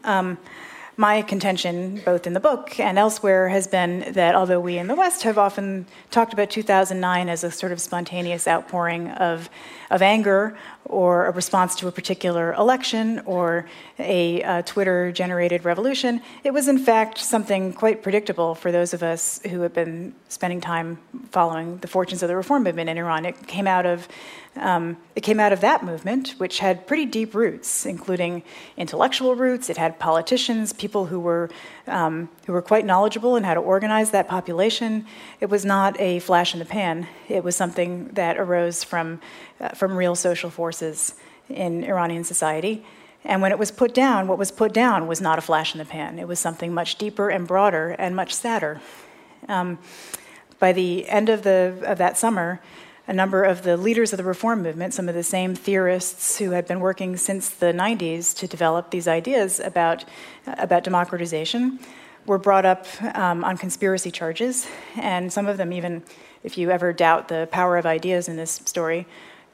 Um, 0.04 0.38
my 1.00 1.22
contention, 1.22 2.02
both 2.04 2.28
in 2.28 2.34
the 2.34 2.42
book 2.42 2.78
and 2.78 3.00
elsewhere, 3.00 3.48
has 3.48 3.68
been 3.68 4.12
that 4.12 4.36
although 4.36 4.60
we 4.60 4.78
in 4.78 4.88
the 4.88 4.96
West 4.96 5.24
have 5.24 5.38
often 5.38 5.86
talked 6.12 6.34
about 6.34 6.50
2009 6.50 7.30
as 7.30 7.42
a 7.46 7.50
sort 7.50 7.72
of 7.72 7.80
spontaneous 7.80 8.50
outpouring 8.50 9.08
of, 9.12 9.50
of 9.92 10.02
anger 10.02 10.58
or 10.84 11.28
a 11.28 11.32
response 11.32 11.74
to 11.74 11.88
a 11.88 11.92
particular 11.92 12.52
election 12.56 13.22
or 13.26 13.66
a 13.98 14.44
uh, 14.44 14.62
Twitter 14.64 15.10
generated 15.14 15.64
revolution, 15.64 16.22
it 16.44 16.52
was 16.52 16.68
in 16.68 16.78
fact 16.78 17.18
something 17.18 17.72
quite 17.72 18.04
predictable 18.04 18.54
for 18.54 18.70
those 18.70 18.94
of 18.94 19.02
us 19.02 19.40
who 19.50 19.62
have 19.62 19.74
been 19.74 20.14
spending 20.28 20.60
time 20.60 21.00
following 21.32 21.78
the 21.78 21.88
fortunes 21.88 22.22
of 22.24 22.28
the 22.28 22.36
reform 22.36 22.64
movement 22.64 22.90
in 22.90 22.98
Iran. 22.98 23.26
It 23.26 23.48
came 23.48 23.68
out 23.68 23.86
of 23.86 24.10
um, 24.60 24.98
it 25.16 25.22
came 25.22 25.40
out 25.40 25.54
of 25.54 25.62
that 25.62 25.84
movement, 25.84 26.36
which 26.38 26.60
had 26.60 26.88
pretty 26.88 27.06
deep 27.06 27.34
roots, 27.34 27.86
including 27.86 28.44
intellectual 28.78 29.36
roots. 29.36 29.70
It 29.70 29.78
had 29.78 30.00
politicians, 30.00 30.74
people 30.74 31.06
who 31.08 31.20
were 31.20 31.50
um, 31.88 32.30
who 32.46 32.54
were 32.54 32.62
quite 32.62 32.86
knowledgeable 32.86 33.36
in 33.36 33.44
how 33.44 33.54
to 33.54 33.60
organize 33.60 34.12
that 34.12 34.28
population. 34.28 35.06
It 35.40 35.50
was 35.50 35.66
not 35.66 36.00
a 36.00 36.20
flash 36.20 36.54
in 36.54 36.60
the 36.60 36.66
pan. 36.66 37.08
It 37.28 37.44
was 37.44 37.56
something 37.56 38.10
that 38.10 38.38
arose 38.38 38.84
from 38.84 39.22
uh, 39.60 39.70
from 39.70 39.96
real 39.96 40.16
social 40.16 40.50
forces 40.50 41.16
in 41.50 41.84
Iranian 41.84 42.24
society. 42.24 42.86
And 43.24 43.42
when 43.42 43.52
it 43.52 43.60
was 43.60 43.72
put 43.72 43.94
down, 43.94 44.28
what 44.28 44.38
was 44.38 44.52
put 44.52 44.74
down 44.74 45.08
was 45.08 45.20
not 45.20 45.38
a 45.38 45.42
flash 45.42 45.74
in 45.74 45.80
the 45.80 45.86
pan. 45.86 46.20
It 46.20 46.28
was 46.28 46.40
something 46.40 46.74
much 46.74 46.96
deeper 46.96 47.30
and 47.30 47.46
broader 47.48 47.90
and 48.00 48.16
much 48.16 48.34
sadder. 48.34 48.80
Um, 49.48 49.78
by 50.60 50.74
the 50.74 51.08
end 51.08 51.30
of 51.30 51.44
the 51.44 51.82
of 51.86 51.98
that 51.98 52.18
summer, 52.18 52.62
a 53.10 53.14
number 53.14 53.44
of 53.44 53.64
the 53.64 53.76
leaders 53.76 54.14
of 54.14 54.18
the 54.18 54.24
reform 54.24 54.62
movement, 54.62 54.94
some 54.94 55.10
of 55.10 55.16
the 55.16 55.24
same 55.24 55.56
theorists 55.56 56.38
who 56.38 56.52
had 56.52 56.68
been 56.68 56.80
working 56.80 57.18
since 57.18 57.50
the 57.50 57.74
90s 57.74 58.38
to 58.38 58.48
develop 58.48 58.92
these 58.92 59.08
ideas 59.08 59.60
about, 59.60 60.06
about 60.46 60.84
democratization, 60.84 61.80
were 62.28 62.38
brought 62.38 62.66
up 62.66 62.86
um, 63.18 63.44
on 63.44 63.58
conspiracy 63.58 64.12
charges. 64.12 64.68
And 64.96 65.34
some 65.34 65.48
of 65.48 65.58
them, 65.58 65.74
even 65.74 66.04
if 66.44 66.56
you 66.56 66.70
ever 66.70 66.94
doubt 66.94 67.30
the 67.30 67.50
power 67.52 67.78
of 67.78 67.88
ideas 67.88 68.30
in 68.30 68.38
this 68.38 68.62
story, 68.66 69.08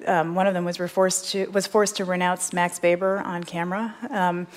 um, 0.06 0.36
one 0.36 0.46
of 0.46 0.54
them 0.54 0.66
was 0.66 0.78
forced 0.78 1.32
to 1.32 1.46
was 1.48 1.68
forced 1.68 1.96
to 1.98 2.06
renounce 2.06 2.54
Max 2.54 2.82
Weber 2.82 3.20
on 3.20 3.44
camera. 3.44 3.96
Um, 4.10 4.48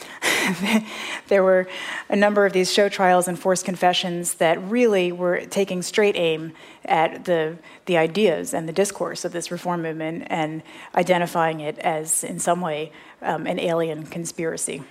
there 1.28 1.42
were 1.42 1.68
a 2.08 2.16
number 2.16 2.44
of 2.44 2.52
these 2.52 2.72
show 2.72 2.88
trials 2.88 3.28
and 3.28 3.38
forced 3.38 3.64
confessions 3.64 4.34
that 4.34 4.60
really 4.62 5.12
were 5.12 5.44
taking 5.46 5.82
straight 5.82 6.16
aim 6.16 6.52
at 6.84 7.24
the 7.24 7.56
the 7.86 7.96
ideas 7.96 8.52
and 8.52 8.68
the 8.68 8.72
discourse 8.72 9.24
of 9.24 9.32
this 9.32 9.50
reform 9.50 9.82
movement 9.82 10.24
and 10.28 10.62
identifying 10.94 11.60
it 11.60 11.78
as 11.78 12.24
in 12.24 12.38
some 12.38 12.60
way 12.60 12.92
um, 13.22 13.46
an 13.46 13.58
alien 13.60 14.06
conspiracy. 14.06 14.82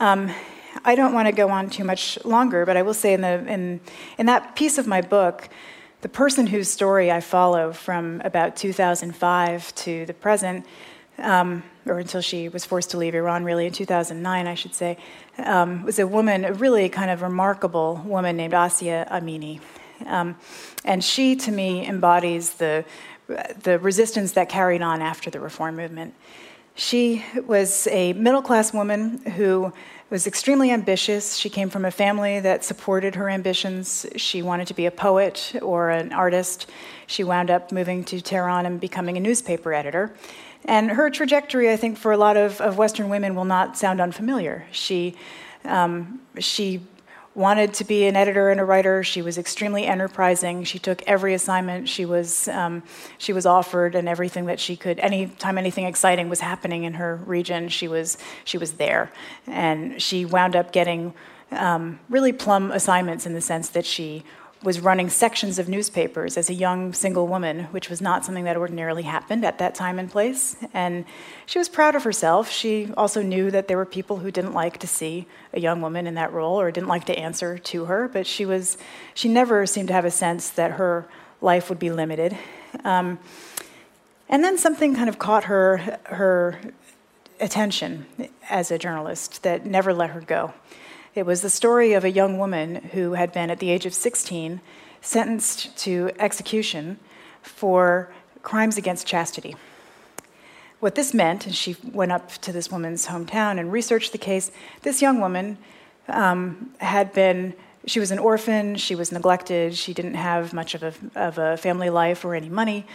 Um, 0.00 0.30
I 0.84 0.94
don't 0.94 1.12
want 1.12 1.26
to 1.26 1.32
go 1.32 1.48
on 1.48 1.70
too 1.70 1.84
much 1.84 2.22
longer, 2.24 2.66
but 2.66 2.76
I 2.76 2.82
will 2.82 2.94
say 2.94 3.12
in 3.12 3.20
the 3.20 3.46
in 3.46 3.80
in 4.18 4.26
that 4.26 4.56
piece 4.56 4.78
of 4.78 4.86
my 4.86 5.00
book 5.00 5.48
the 6.06 6.12
person 6.12 6.46
whose 6.46 6.68
story 6.68 7.10
I 7.10 7.18
follow 7.18 7.72
from 7.72 8.20
about 8.24 8.54
2005 8.54 9.74
to 9.74 10.06
the 10.06 10.14
present, 10.14 10.64
um, 11.18 11.64
or 11.84 11.98
until 11.98 12.20
she 12.20 12.48
was 12.48 12.64
forced 12.64 12.92
to 12.92 12.96
leave 12.96 13.16
Iran, 13.16 13.42
really 13.42 13.66
in 13.66 13.72
2009, 13.72 14.46
I 14.46 14.54
should 14.54 14.72
say, 14.72 14.98
um, 15.38 15.82
was 15.82 15.98
a 15.98 16.06
woman, 16.06 16.44
a 16.44 16.52
really 16.52 16.88
kind 16.88 17.10
of 17.10 17.22
remarkable 17.22 18.00
woman 18.04 18.36
named 18.36 18.52
Asieh 18.52 19.10
Amini. 19.10 19.58
Um, 20.06 20.36
and 20.84 21.02
she, 21.02 21.34
to 21.34 21.50
me, 21.50 21.84
embodies 21.84 22.54
the, 22.54 22.84
the 23.64 23.80
resistance 23.80 24.30
that 24.34 24.48
carried 24.48 24.82
on 24.82 25.02
after 25.02 25.28
the 25.28 25.40
reform 25.40 25.74
movement. 25.74 26.14
She 26.76 27.24
was 27.48 27.88
a 27.88 28.12
middle 28.12 28.42
class 28.42 28.72
woman 28.72 29.24
who 29.32 29.72
was 30.08 30.26
extremely 30.26 30.70
ambitious. 30.70 31.36
She 31.36 31.50
came 31.50 31.68
from 31.68 31.84
a 31.84 31.90
family 31.90 32.38
that 32.40 32.64
supported 32.64 33.16
her 33.16 33.28
ambitions. 33.28 34.06
She 34.16 34.40
wanted 34.40 34.68
to 34.68 34.74
be 34.74 34.86
a 34.86 34.90
poet 34.90 35.54
or 35.62 35.90
an 35.90 36.12
artist. 36.12 36.70
She 37.06 37.24
wound 37.24 37.50
up 37.50 37.72
moving 37.72 38.04
to 38.04 38.20
Tehran 38.20 38.66
and 38.66 38.80
becoming 38.80 39.16
a 39.16 39.20
newspaper 39.20 39.74
editor. 39.74 40.14
And 40.64 40.90
her 40.90 41.10
trajectory, 41.10 41.70
I 41.72 41.76
think, 41.76 41.98
for 41.98 42.12
a 42.12 42.16
lot 42.16 42.36
of, 42.36 42.60
of 42.60 42.78
Western 42.78 43.08
women 43.08 43.34
will 43.34 43.44
not 43.44 43.76
sound 43.76 44.00
unfamiliar. 44.00 44.66
She, 44.70 45.16
um, 45.64 46.20
she 46.38 46.80
wanted 47.36 47.74
to 47.74 47.84
be 47.84 48.06
an 48.06 48.16
editor 48.16 48.48
and 48.50 48.58
a 48.58 48.64
writer. 48.64 49.04
She 49.04 49.20
was 49.20 49.36
extremely 49.36 49.84
enterprising. 49.84 50.64
She 50.64 50.78
took 50.78 51.02
every 51.02 51.34
assignment 51.34 51.88
she 51.88 52.06
was 52.06 52.48
um, 52.48 52.82
she 53.18 53.32
was 53.32 53.44
offered, 53.44 53.94
and 53.94 54.08
everything 54.08 54.46
that 54.46 54.58
she 54.58 54.74
could. 54.74 54.98
Anytime 55.00 55.58
anything 55.58 55.84
exciting 55.84 56.28
was 56.28 56.40
happening 56.40 56.84
in 56.84 56.94
her 56.94 57.16
region, 57.26 57.68
she 57.68 57.86
was 57.86 58.16
she 58.44 58.56
was 58.58 58.72
there, 58.72 59.12
and 59.46 60.00
she 60.00 60.24
wound 60.24 60.56
up 60.56 60.72
getting 60.72 61.12
um, 61.52 62.00
really 62.08 62.32
plum 62.32 62.72
assignments 62.72 63.26
in 63.26 63.34
the 63.34 63.40
sense 63.40 63.68
that 63.68 63.84
she 63.84 64.24
was 64.62 64.80
running 64.80 65.10
sections 65.10 65.58
of 65.58 65.68
newspapers 65.68 66.36
as 66.36 66.48
a 66.48 66.54
young 66.54 66.92
single 66.92 67.28
woman, 67.28 67.64
which 67.66 67.90
was 67.90 68.00
not 68.00 68.24
something 68.24 68.44
that 68.44 68.56
ordinarily 68.56 69.02
happened 69.02 69.44
at 69.44 69.58
that 69.58 69.74
time 69.74 69.98
and 69.98 70.10
place. 70.10 70.56
And 70.72 71.04
she 71.44 71.58
was 71.58 71.68
proud 71.68 71.94
of 71.94 72.04
herself. 72.04 72.50
She 72.50 72.90
also 72.96 73.22
knew 73.22 73.50
that 73.50 73.68
there 73.68 73.76
were 73.76 73.86
people 73.86 74.18
who 74.18 74.30
didn't 74.30 74.54
like 74.54 74.78
to 74.78 74.86
see 74.86 75.26
a 75.52 75.60
young 75.60 75.82
woman 75.82 76.06
in 76.06 76.14
that 76.14 76.32
role 76.32 76.58
or 76.58 76.70
didn't 76.70 76.88
like 76.88 77.04
to 77.04 77.18
answer 77.18 77.58
to 77.58 77.84
her, 77.84 78.08
but 78.08 78.26
she 78.26 78.46
was 78.46 78.78
she 79.14 79.28
never 79.28 79.66
seemed 79.66 79.88
to 79.88 79.94
have 79.94 80.06
a 80.06 80.10
sense 80.10 80.48
that 80.50 80.72
her 80.72 81.06
life 81.40 81.68
would 81.68 81.78
be 81.78 81.90
limited. 81.90 82.36
Um, 82.82 83.18
and 84.28 84.42
then 84.42 84.58
something 84.58 84.94
kind 84.94 85.08
of 85.08 85.18
caught 85.18 85.44
her 85.44 85.98
her 86.04 86.58
attention 87.40 88.06
as 88.48 88.70
a 88.70 88.78
journalist 88.78 89.42
that 89.42 89.66
never 89.66 89.92
let 89.92 90.10
her 90.10 90.20
go. 90.20 90.54
It 91.16 91.24
was 91.24 91.40
the 91.40 91.48
story 91.48 91.94
of 91.94 92.04
a 92.04 92.10
young 92.10 92.36
woman 92.36 92.74
who 92.92 93.14
had 93.14 93.32
been, 93.32 93.48
at 93.48 93.58
the 93.58 93.70
age 93.70 93.86
of 93.86 93.94
16, 93.94 94.60
sentenced 95.00 95.74
to 95.78 96.10
execution 96.18 96.98
for 97.40 98.12
crimes 98.42 98.76
against 98.76 99.06
chastity. 99.06 99.56
What 100.78 100.94
this 100.94 101.14
meant, 101.14 101.46
and 101.46 101.54
she 101.54 101.74
went 101.82 102.12
up 102.12 102.32
to 102.42 102.52
this 102.52 102.70
woman's 102.70 103.06
hometown 103.06 103.58
and 103.58 103.72
researched 103.72 104.12
the 104.12 104.18
case, 104.18 104.50
this 104.82 105.00
young 105.00 105.18
woman 105.18 105.56
um, 106.08 106.74
had 106.80 107.14
been, 107.14 107.54
she 107.86 107.98
was 107.98 108.10
an 108.10 108.18
orphan, 108.18 108.76
she 108.76 108.94
was 108.94 109.10
neglected, 109.10 109.74
she 109.74 109.94
didn't 109.94 110.16
have 110.16 110.52
much 110.52 110.74
of 110.74 110.82
a, 110.82 110.92
of 111.14 111.38
a 111.38 111.56
family 111.56 111.88
life 111.88 112.26
or 112.26 112.34
any 112.34 112.50
money. 112.50 112.86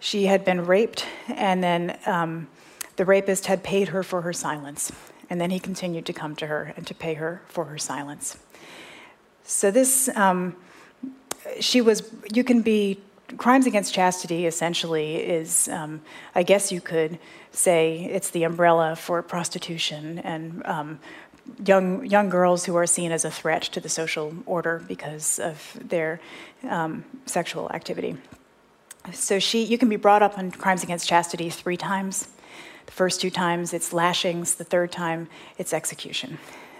She 0.00 0.24
had 0.24 0.46
been 0.46 0.64
raped, 0.64 1.04
and 1.28 1.62
then 1.62 1.98
um, 2.06 2.48
the 2.96 3.04
rapist 3.04 3.44
had 3.44 3.62
paid 3.62 3.88
her 3.88 4.02
for 4.02 4.22
her 4.22 4.32
silence 4.32 4.90
and 5.28 5.40
then 5.40 5.50
he 5.50 5.58
continued 5.58 6.06
to 6.06 6.12
come 6.12 6.36
to 6.36 6.46
her 6.46 6.72
and 6.76 6.86
to 6.86 6.94
pay 6.94 7.14
her 7.14 7.42
for 7.48 7.64
her 7.66 7.78
silence. 7.78 8.38
So, 9.44 9.70
this, 9.70 10.08
um, 10.16 10.56
she 11.60 11.80
was, 11.80 12.10
you 12.32 12.42
can 12.42 12.62
be, 12.62 13.00
crimes 13.36 13.66
against 13.66 13.94
chastity 13.94 14.46
essentially 14.46 15.16
is, 15.16 15.68
um, 15.68 16.00
I 16.34 16.42
guess 16.42 16.72
you 16.72 16.80
could 16.80 17.18
say, 17.52 18.08
it's 18.10 18.30
the 18.30 18.44
umbrella 18.44 18.96
for 18.96 19.22
prostitution 19.22 20.18
and 20.20 20.66
um, 20.66 20.98
young, 21.64 22.04
young 22.04 22.28
girls 22.28 22.64
who 22.64 22.74
are 22.76 22.86
seen 22.86 23.12
as 23.12 23.24
a 23.24 23.30
threat 23.30 23.62
to 23.62 23.80
the 23.80 23.88
social 23.88 24.34
order 24.46 24.84
because 24.88 25.38
of 25.38 25.76
their 25.80 26.20
um, 26.68 27.04
sexual 27.26 27.70
activity. 27.70 28.16
So, 29.12 29.38
she, 29.38 29.62
you 29.62 29.78
can 29.78 29.88
be 29.88 29.96
brought 29.96 30.22
up 30.22 30.38
on 30.38 30.50
crimes 30.50 30.82
against 30.82 31.08
chastity 31.08 31.50
three 31.50 31.76
times 31.76 32.28
The 32.86 32.92
first 32.92 33.20
two 33.20 33.30
times, 33.30 33.72
it's 33.72 33.92
lashings. 33.92 34.54
The 34.54 34.64
third 34.64 34.92
time, 34.92 35.28
it's 35.58 35.72
execution. 35.72 36.38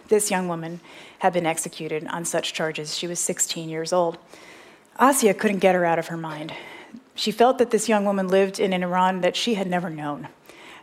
This 0.09 0.31
young 0.31 0.49
woman 0.49 0.81
had 1.19 1.33
been 1.33 1.47
executed 1.47 2.07
on 2.07 2.25
such 2.25 2.53
charges. 2.53 2.97
She 2.97 3.07
was 3.07 3.19
16 3.19 3.69
years 3.69 3.92
old. 3.92 4.19
Asieh 4.99 5.37
couldn't 5.37 5.59
get 5.59 5.75
her 5.75 5.85
out 5.85 5.99
of 5.99 6.07
her 6.09 6.16
mind. 6.16 6.53
She 7.14 7.33
felt 7.33 7.59
that 7.59 7.71
this 7.71 7.88
young 7.88 8.05
woman 8.05 8.29
lived 8.29 8.61
in 8.61 8.73
an 8.73 8.83
Iran 8.83 9.21
that 9.23 9.37
she 9.37 9.55
had 9.55 9.66
never 9.66 9.90
known, 9.90 10.29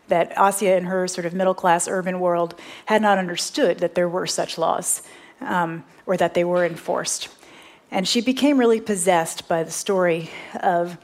that 0.07 0.35
Asieh, 0.35 0.77
in 0.77 0.85
her 0.85 1.07
sort 1.07 1.25
of 1.25 1.33
middle 1.33 1.53
class 1.53 1.87
urban 1.87 2.19
world, 2.19 2.59
had 2.85 3.01
not 3.01 3.17
understood 3.17 3.79
that 3.79 3.95
there 3.95 4.09
were 4.09 4.27
such 4.27 4.57
laws 4.57 5.03
um, 5.41 5.83
or 6.05 6.17
that 6.17 6.33
they 6.33 6.43
were 6.43 6.65
enforced. 6.65 7.29
And 7.91 8.07
she 8.07 8.21
became 8.21 8.57
really 8.57 8.81
possessed 8.81 9.47
by 9.47 9.63
the 9.63 9.71
story 9.71 10.29
of 10.59 10.97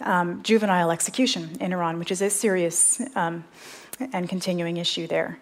um, 0.00 0.42
juvenile 0.42 0.90
execution 0.90 1.56
in 1.60 1.72
Iran, 1.72 1.98
which 1.98 2.10
is 2.10 2.22
a 2.22 2.30
serious 2.30 3.00
um, 3.16 3.44
and 4.12 4.28
continuing 4.28 4.76
issue 4.76 5.06
there. 5.06 5.38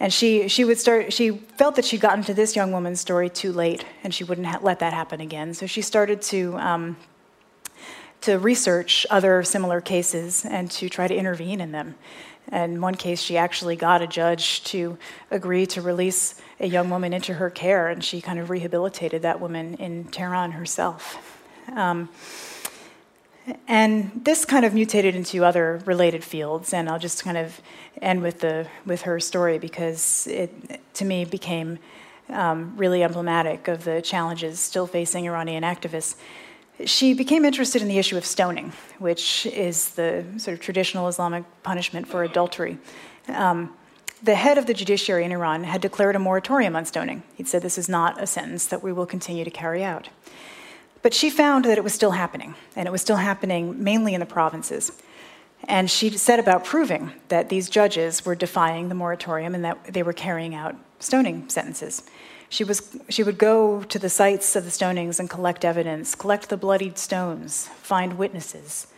And 0.00 0.12
she, 0.12 0.48
she 0.48 0.64
would 0.64 0.78
start, 0.78 1.12
she 1.12 1.30
felt 1.30 1.76
that 1.76 1.84
she'd 1.84 2.00
gotten 2.00 2.24
to 2.24 2.34
this 2.34 2.56
young 2.56 2.72
woman's 2.72 3.00
story 3.00 3.30
too 3.30 3.52
late 3.52 3.84
and 4.02 4.12
she 4.12 4.24
wouldn't 4.24 4.46
ha- 4.46 4.58
let 4.60 4.80
that 4.80 4.92
happen 4.92 5.20
again. 5.20 5.54
So 5.54 5.66
she 5.66 5.80
started 5.80 6.20
to, 6.22 6.56
um, 6.58 6.96
to 8.22 8.38
research 8.38 9.06
other 9.10 9.42
similar 9.44 9.80
cases 9.80 10.44
and 10.44 10.70
to 10.72 10.88
try 10.88 11.06
to 11.06 11.14
intervene 11.14 11.60
in 11.60 11.70
them. 11.70 11.94
And 12.48 12.74
in 12.74 12.80
one 12.80 12.96
case, 12.96 13.20
she 13.20 13.36
actually 13.36 13.76
got 13.76 14.02
a 14.02 14.06
judge 14.06 14.64
to 14.64 14.98
agree 15.30 15.66
to 15.66 15.82
release 15.82 16.34
a 16.58 16.66
young 16.66 16.90
woman 16.90 17.12
into 17.12 17.34
her 17.34 17.50
care, 17.50 17.88
and 17.88 18.02
she 18.02 18.20
kind 18.20 18.38
of 18.38 18.50
rehabilitated 18.50 19.22
that 19.22 19.40
woman 19.40 19.74
in 19.74 20.04
Tehran 20.04 20.52
herself. 20.52 21.40
Um, 21.72 22.08
and 23.66 24.10
this 24.24 24.44
kind 24.44 24.64
of 24.64 24.74
mutated 24.74 25.14
into 25.14 25.44
other 25.44 25.82
related 25.84 26.22
fields, 26.22 26.72
and 26.72 26.88
I'll 26.88 26.98
just 26.98 27.24
kind 27.24 27.36
of 27.36 27.60
end 28.00 28.22
with 28.22 28.40
the 28.40 28.68
with 28.86 29.02
her 29.02 29.18
story 29.18 29.58
because 29.58 30.26
it, 30.28 30.80
to 30.94 31.04
me, 31.04 31.24
became 31.24 31.78
um, 32.28 32.74
really 32.76 33.02
emblematic 33.02 33.68
of 33.68 33.84
the 33.84 34.00
challenges 34.00 34.60
still 34.60 34.86
facing 34.86 35.26
Iranian 35.26 35.64
activists. 35.64 36.16
She 36.84 37.14
became 37.14 37.44
interested 37.44 37.82
in 37.82 37.88
the 37.88 37.98
issue 37.98 38.16
of 38.16 38.24
stoning, 38.24 38.72
which 38.98 39.46
is 39.46 39.90
the 39.90 40.24
sort 40.38 40.54
of 40.54 40.60
traditional 40.60 41.08
Islamic 41.08 41.44
punishment 41.62 42.08
for 42.08 42.24
adultery. 42.24 42.78
Um, 43.28 43.74
the 44.22 44.34
head 44.36 44.56
of 44.56 44.66
the 44.66 44.74
judiciary 44.74 45.24
in 45.24 45.32
Iran 45.32 45.64
had 45.64 45.80
declared 45.80 46.14
a 46.16 46.18
moratorium 46.18 46.76
on 46.76 46.84
stoning. 46.84 47.24
He'd 47.34 47.48
said 47.48 47.62
this 47.62 47.76
is 47.76 47.88
not 47.88 48.22
a 48.22 48.26
sentence 48.26 48.66
that 48.66 48.82
we 48.82 48.92
will 48.92 49.06
continue 49.06 49.44
to 49.44 49.50
carry 49.50 49.82
out. 49.82 50.08
But 51.02 51.12
she 51.12 51.30
found 51.30 51.64
that 51.64 51.78
it 51.78 51.84
was 51.84 51.92
still 51.92 52.12
happening, 52.12 52.54
and 52.76 52.86
it 52.86 52.92
was 52.92 53.02
still 53.02 53.16
happening 53.16 53.82
mainly 53.82 54.14
in 54.14 54.20
the 54.20 54.26
provinces. 54.26 54.92
And 55.64 55.90
she 55.90 56.10
set 56.10 56.38
about 56.38 56.64
proving 56.64 57.12
that 57.28 57.48
these 57.48 57.68
judges 57.68 58.24
were 58.24 58.34
defying 58.34 58.88
the 58.88 58.94
moratorium 58.94 59.54
and 59.54 59.64
that 59.64 59.92
they 59.92 60.02
were 60.02 60.12
carrying 60.12 60.54
out 60.54 60.76
stoning 60.98 61.48
sentences. 61.48 62.02
She, 62.48 62.64
was, 62.64 62.96
she 63.08 63.22
would 63.22 63.38
go 63.38 63.82
to 63.84 63.98
the 63.98 64.08
sites 64.08 64.54
of 64.56 64.64
the 64.64 64.70
stonings 64.70 65.18
and 65.18 65.30
collect 65.30 65.64
evidence, 65.64 66.14
collect 66.14 66.48
the 66.48 66.56
bloodied 66.56 66.98
stones, 66.98 67.68
find 67.80 68.18
witnesses. 68.18 68.88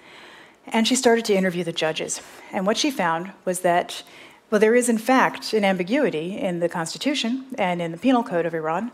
And 0.67 0.88
she 0.88 0.97
started 0.97 1.25
to 1.27 1.35
interview 1.35 1.64
the 1.64 1.73
judges. 1.73 2.21
And 2.53 2.67
what 2.67 2.77
she 2.77 2.90
found 2.90 3.33
was 3.45 3.61
that, 3.61 4.03
well, 4.51 4.61
there 4.61 4.75
is 4.75 4.88
in 4.88 4.99
fact 4.99 5.53
an 5.53 5.64
ambiguity 5.64 6.38
in 6.38 6.61
the 6.61 6.69
Constitution 6.69 7.47
and 7.57 7.81
in 7.81 7.93
the 7.93 7.99
Penal 7.99 8.25
Code 8.25 8.47
of 8.47 8.55
Iran 8.55 8.90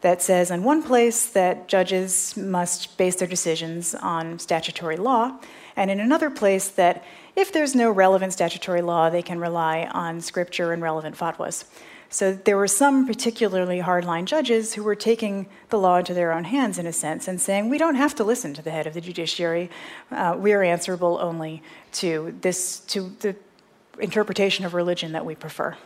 that 0.00 0.22
says, 0.22 0.50
in 0.50 0.62
one 0.62 0.82
place, 0.82 1.26
that 1.26 1.68
judges 1.68 2.36
must 2.36 2.96
base 2.96 3.16
their 3.16 3.28
decisions 3.28 3.94
on 3.94 4.38
statutory 4.38 4.96
law, 4.96 5.38
and 5.76 5.90
in 5.90 6.00
another 6.00 6.30
place, 6.30 6.68
that 6.68 7.04
if 7.36 7.52
there's 7.52 7.74
no 7.74 7.90
relevant 7.90 8.32
statutory 8.32 8.82
law, 8.82 9.10
they 9.10 9.22
can 9.22 9.38
rely 9.38 9.88
on 9.92 10.20
scripture 10.20 10.72
and 10.72 10.82
relevant 10.82 11.16
fatwas. 11.16 11.64
So 12.10 12.32
there 12.32 12.56
were 12.56 12.68
some 12.68 13.06
particularly 13.06 13.80
hardline 13.80 14.24
judges 14.24 14.74
who 14.74 14.82
were 14.82 14.94
taking 14.94 15.46
the 15.68 15.78
law 15.78 15.98
into 15.98 16.14
their 16.14 16.32
own 16.32 16.44
hands, 16.44 16.78
in 16.78 16.86
a 16.86 16.92
sense, 16.92 17.28
and 17.28 17.40
saying, 17.40 17.68
we 17.68 17.76
don't 17.76 17.96
have 17.96 18.14
to 18.16 18.24
listen 18.24 18.54
to 18.54 18.62
the 18.62 18.70
head 18.70 18.86
of 18.86 18.94
the 18.94 19.00
judiciary. 19.00 19.68
Uh, 20.10 20.34
we 20.38 20.52
are 20.52 20.62
answerable 20.62 21.18
only 21.20 21.62
to 21.92 22.34
this, 22.40 22.80
to 22.80 23.12
the 23.20 23.36
interpretation 24.00 24.64
of 24.64 24.74
religion 24.74 25.12
that 25.12 25.26
we 25.26 25.34
prefer. 25.34 25.76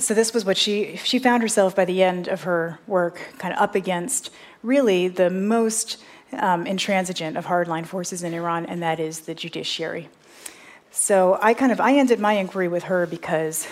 So 0.00 0.14
this 0.14 0.34
was 0.34 0.44
what 0.44 0.56
she 0.56 0.96
she 0.96 1.20
found 1.20 1.42
herself 1.42 1.76
by 1.76 1.84
the 1.84 2.02
end 2.02 2.26
of 2.26 2.42
her 2.42 2.78
work, 2.88 3.20
kind 3.38 3.54
of 3.54 3.60
up 3.60 3.76
against 3.76 4.30
really 4.62 5.06
the 5.06 5.30
most 5.30 5.98
um, 6.32 6.66
intransigent 6.66 7.36
of 7.36 7.46
hardline 7.46 7.86
forces 7.86 8.24
in 8.24 8.34
Iran, 8.34 8.66
and 8.66 8.82
that 8.82 8.98
is 8.98 9.20
the 9.20 9.34
judiciary. 9.34 10.08
So 10.90 11.38
I 11.40 11.54
kind 11.54 11.70
of 11.70 11.80
I 11.80 11.94
ended 11.94 12.18
my 12.18 12.32
inquiry 12.32 12.66
with 12.66 12.84
her 12.84 13.06
because, 13.06 13.68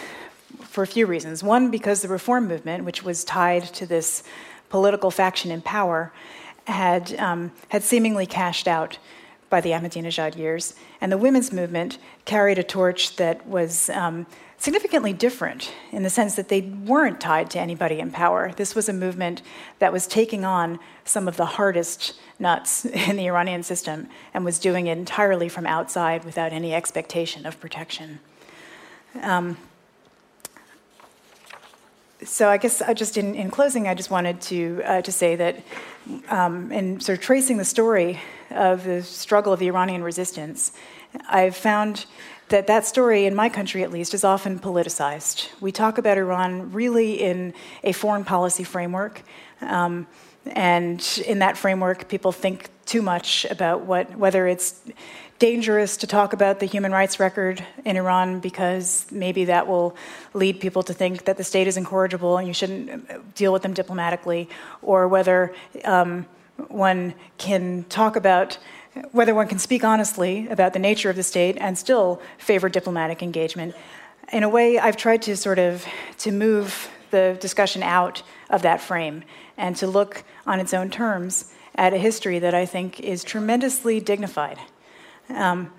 for 0.61 0.85
a 0.85 0.87
few 0.87 1.05
reasons. 1.07 1.43
One, 1.43 1.71
because 1.71 2.03
the 2.03 2.09
reform 2.09 2.47
movement, 2.47 2.85
which 2.85 3.03
was 3.03 3.25
tied 3.25 3.65
to 3.75 3.85
this 3.85 4.23
political 4.69 5.11
faction 5.11 5.51
in 5.51 5.63
power, 5.63 6.13
had 6.69 7.19
um, 7.19 7.51
had 7.71 7.83
seemingly 7.83 8.27
cashed 8.27 8.69
out 8.69 8.99
by 9.51 9.61
the 9.61 9.71
Ahmadinejad 9.71 10.37
years, 10.37 10.75
and 11.01 11.11
the 11.11 11.19
women's 11.19 11.53
movement 11.53 11.99
carried 12.25 12.59
a 12.59 12.63
torch 12.63 13.17
that 13.17 13.45
was. 13.49 13.91
Um, 13.91 14.27
significantly 14.65 15.13
different 15.13 15.71
in 15.93 16.05
the 16.05 16.09
sense 16.09 16.37
that 16.37 16.49
they 16.49 16.63
weren't 16.63 17.21
tied 17.21 17.51
to 17.51 17.61
anybody 17.61 18.01
in 18.01 18.11
power. 18.11 18.51
This 18.57 18.75
was 18.75 18.89
a 18.89 18.95
movement 18.95 19.43
that 19.79 19.93
was 19.93 20.07
taking 20.07 20.43
on 20.43 20.79
some 21.05 21.29
of 21.29 21.37
the 21.37 21.45
hardest 21.45 22.15
nuts 22.39 22.85
in 23.09 23.17
the 23.17 23.27
Iranian 23.27 23.63
system 23.63 24.09
and 24.33 24.43
was 24.43 24.59
doing 24.59 24.87
it 24.87 24.97
entirely 24.97 25.51
from 25.51 25.67
outside 25.67 26.25
without 26.25 26.51
any 26.51 26.73
expectation 26.73 27.45
of 27.45 27.61
protection. 27.61 28.21
Um, 29.21 29.59
so 32.23 32.49
I 32.49 32.57
guess 32.57 32.81
I 32.81 32.95
just 32.95 33.19
in, 33.19 33.35
in, 33.35 33.51
closing, 33.51 33.87
I 33.87 33.93
just 33.93 34.11
wanted 34.11 34.41
to 34.43 34.81
uh, 34.87 35.03
to 35.03 35.13
say 35.13 35.37
that 35.37 35.63
um, 36.31 36.73
in 36.73 37.01
sort 37.01 37.19
of 37.19 37.23
tracing 37.23 37.59
the 37.59 37.67
story 37.67 38.19
of 38.51 38.85
the 38.85 39.03
struggle 39.03 39.53
of 39.53 39.59
the 39.59 39.67
Iranian 39.67 40.03
resistance, 40.03 40.73
I've 41.29 41.55
found 41.55 42.07
that 42.49 42.67
that 42.67 42.87
story, 42.87 43.27
in 43.27 43.35
my 43.35 43.49
country 43.49 43.83
at 43.83 43.91
least, 43.91 44.15
is 44.15 44.25
often 44.25 44.59
politicized. 44.59 45.49
We 45.61 45.73
talk 45.73 45.99
about 45.99 46.19
Iran 46.19 46.73
really 46.73 47.21
in 47.21 47.55
a 47.83 47.93
foreign 47.93 48.25
policy 48.25 48.65
framework. 48.65 49.23
Um, 49.61 50.07
and 50.47 51.23
in 51.27 51.39
that 51.39 51.57
framework, 51.57 52.09
people 52.09 52.33
think 52.33 52.69
too 52.85 53.01
much 53.01 53.47
about 53.47 53.83
what, 53.83 54.17
whether 54.17 54.47
it's 54.47 54.81
dangerous 55.39 55.97
to 55.97 56.07
talk 56.07 56.33
about 56.33 56.61
the 56.61 56.67
human 56.67 56.93
rights 56.93 57.19
record 57.19 57.65
in 57.85 57.97
Iran 57.97 58.41
because 58.41 59.07
maybe 59.11 59.47
that 59.47 59.67
will 59.67 59.97
lead 60.33 60.61
people 60.61 60.83
to 60.83 60.95
think 60.95 61.25
that 61.25 61.37
the 61.37 61.45
state 61.45 61.67
is 61.67 61.77
incorrigible 61.77 62.39
and 62.39 62.47
you 62.47 62.55
shouldn't 62.55 63.35
deal 63.35 63.53
with 63.53 63.63
them 63.63 63.75
diplomatically, 63.75 64.49
or 64.83 65.09
whether 65.09 65.55
um, 65.85 66.27
one 66.69 67.15
can 67.39 67.85
talk 67.89 68.17
about 68.17 68.59
whether 69.13 69.35
one 69.35 69.49
can 69.49 69.59
speak 69.59 69.85
honestly 69.85 70.47
about 70.49 70.73
the 70.73 70.79
nature 70.79 71.11
of 71.11 71.17
the 71.17 71.23
state 71.23 71.57
and 71.59 71.77
still 71.77 72.21
favor 72.39 72.69
diplomatic 72.69 73.23
engagement. 73.23 73.75
In 74.33 74.43
a 74.43 74.49
way, 74.49 74.79
I've 74.79 74.97
tried 74.97 75.23
to 75.23 75.37
sort 75.37 75.59
of 75.59 75.85
to 76.19 76.33
move 76.33 76.91
the 77.11 77.37
discussion 77.41 77.83
out 77.83 78.23
of 78.51 78.63
that 78.63 78.81
frame 78.81 79.25
and 79.57 79.77
to 79.77 79.87
look 79.87 80.25
on 80.47 80.61
its 80.61 80.75
own 80.75 80.91
terms 80.91 81.53
at 81.75 81.93
a 81.93 81.99
history 81.99 82.39
that 82.39 82.55
I 82.55 82.67
think 82.67 83.01
is 83.01 83.25
tremendously 83.25 84.01
dignified. 84.01 84.59
Um, 85.29 85.73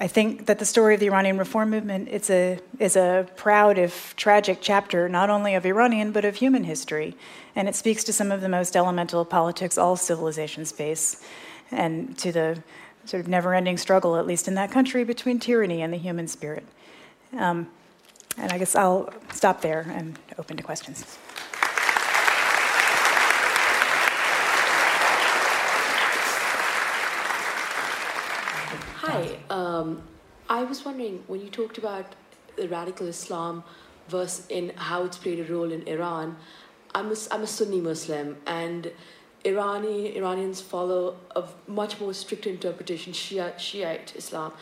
I 0.00 0.06
think 0.06 0.46
that 0.46 0.60
the 0.60 0.64
story 0.64 0.94
of 0.94 1.00
the 1.00 1.06
Iranian 1.06 1.38
reform 1.38 1.70
movement 1.70 2.08
it's 2.10 2.30
a, 2.30 2.60
is 2.78 2.94
a 2.94 3.26
proud, 3.36 3.78
if 3.78 4.14
tragic, 4.14 4.58
chapter 4.60 5.08
not 5.08 5.30
only 5.30 5.54
of 5.54 5.66
Iranian 5.66 6.12
but 6.12 6.24
of 6.24 6.36
human 6.36 6.64
history, 6.64 7.16
and 7.56 7.68
it 7.68 7.74
speaks 7.74 8.04
to 8.04 8.12
some 8.12 8.30
of 8.30 8.40
the 8.40 8.48
most 8.48 8.76
elemental 8.76 9.24
politics 9.24 9.76
all 9.76 9.96
civilizations 9.96 10.70
face 10.70 11.20
and 11.70 12.16
to 12.18 12.32
the 12.32 12.62
sort 13.04 13.20
of 13.20 13.28
never 13.28 13.54
ending 13.54 13.78
struggle, 13.78 14.16
at 14.16 14.26
least 14.26 14.48
in 14.48 14.54
that 14.54 14.70
country, 14.70 15.04
between 15.04 15.38
tyranny 15.38 15.82
and 15.82 15.92
the 15.92 15.98
human 15.98 16.28
spirit. 16.28 16.64
Um, 17.36 17.68
and 18.36 18.52
I 18.52 18.58
guess 18.58 18.74
I'll 18.74 19.12
stop 19.32 19.60
there 19.62 19.86
and 19.90 20.18
open 20.38 20.56
to 20.56 20.62
questions. 20.62 21.18
Hi. 28.96 29.38
Um, 29.50 30.02
I 30.50 30.62
was 30.64 30.84
wondering 30.84 31.24
when 31.26 31.40
you 31.40 31.48
talked 31.48 31.78
about 31.78 32.14
the 32.56 32.68
radical 32.68 33.06
Islam 33.06 33.64
versus 34.08 34.46
in 34.48 34.72
how 34.76 35.04
it's 35.04 35.16
played 35.16 35.40
a 35.40 35.52
role 35.52 35.72
in 35.72 35.86
Iran. 35.88 36.36
I'm 36.94 37.10
a, 37.12 37.16
I'm 37.30 37.42
a 37.42 37.46
Sunni 37.46 37.80
Muslim, 37.80 38.36
and 38.46 38.90
Irani 39.44 40.16
Iranians 40.16 40.60
follow 40.60 41.16
a 41.34 41.44
much 41.66 42.00
more 42.00 42.12
strict 42.12 42.46
interpretation 42.46 43.12
Shia, 43.12 43.58
Shiite 43.58 44.14
Islam. 44.16 44.52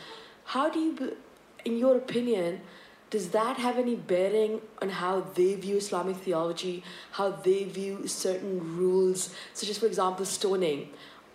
How 0.45 0.69
do 0.69 0.79
you, 0.79 1.17
in 1.65 1.77
your 1.77 1.97
opinion, 1.97 2.61
does 3.09 3.29
that 3.29 3.57
have 3.57 3.77
any 3.77 3.95
bearing 3.95 4.61
on 4.81 4.89
how 4.89 5.21
they 5.21 5.55
view 5.55 5.77
Islamic 5.77 6.17
theology, 6.17 6.83
how 7.11 7.31
they 7.31 7.63
view 7.63 8.07
certain 8.07 8.77
rules, 8.77 9.33
such 9.53 9.69
as, 9.69 9.77
for 9.77 9.85
example, 9.85 10.25
stoning? 10.25 10.89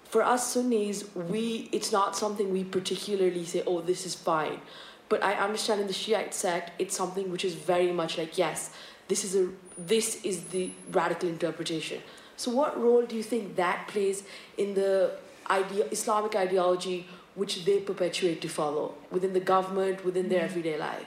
For 0.04 0.22
us 0.22 0.52
Sunnis, 0.52 1.04
we 1.14 1.70
it's 1.72 1.90
not 1.90 2.14
something 2.14 2.52
we 2.52 2.64
particularly 2.64 3.44
say, 3.44 3.62
oh, 3.66 3.80
this 3.80 4.04
is 4.04 4.14
fine. 4.14 4.60
But 5.08 5.22
I 5.22 5.34
understand 5.34 5.80
in 5.80 5.86
the 5.86 5.92
Shiite 5.92 6.34
sect, 6.34 6.72
it's 6.78 6.96
something 6.96 7.30
which 7.30 7.44
is 7.44 7.54
very 7.54 7.92
much 7.92 8.18
like, 8.18 8.36
yes, 8.36 8.70
this 9.08 9.24
is, 9.24 9.34
a, 9.34 9.48
this 9.76 10.22
is 10.24 10.44
the 10.44 10.70
radical 10.90 11.28
interpretation. 11.28 12.02
So, 12.36 12.50
what 12.50 12.80
role 12.80 13.04
do 13.06 13.16
you 13.16 13.22
think 13.22 13.56
that 13.56 13.88
plays 13.88 14.24
in 14.56 14.74
the 14.74 15.12
idea, 15.50 15.86
Islamic 15.90 16.34
ideology 16.34 17.06
which 17.34 17.64
they 17.64 17.80
perpetuate 17.80 18.42
to 18.42 18.48
follow 18.48 18.94
within 19.10 19.32
the 19.32 19.40
government, 19.40 20.04
within 20.04 20.28
their 20.28 20.42
everyday 20.42 20.78
life? 20.78 21.06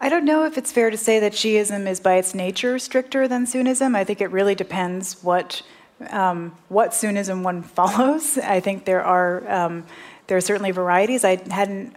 I 0.00 0.08
don't 0.08 0.24
know 0.24 0.44
if 0.44 0.58
it's 0.58 0.72
fair 0.72 0.90
to 0.90 0.96
say 0.96 1.20
that 1.20 1.32
Shiism 1.32 1.86
is 1.86 2.00
by 2.00 2.14
its 2.14 2.34
nature 2.34 2.78
stricter 2.80 3.28
than 3.28 3.46
Sunnism. 3.46 3.94
I 3.94 4.02
think 4.02 4.20
it 4.20 4.32
really 4.32 4.56
depends 4.56 5.22
what 5.22 5.62
um, 6.10 6.56
what 6.68 6.90
Sunnism 6.90 7.42
one 7.44 7.62
follows. 7.78 8.36
I 8.38 8.58
think 8.60 8.84
there 8.84 9.04
are 9.04 9.48
um, 9.48 9.84
there 10.26 10.36
are 10.36 10.40
certainly 10.40 10.72
varieties. 10.72 11.24
I 11.24 11.36
hadn't 11.52 11.94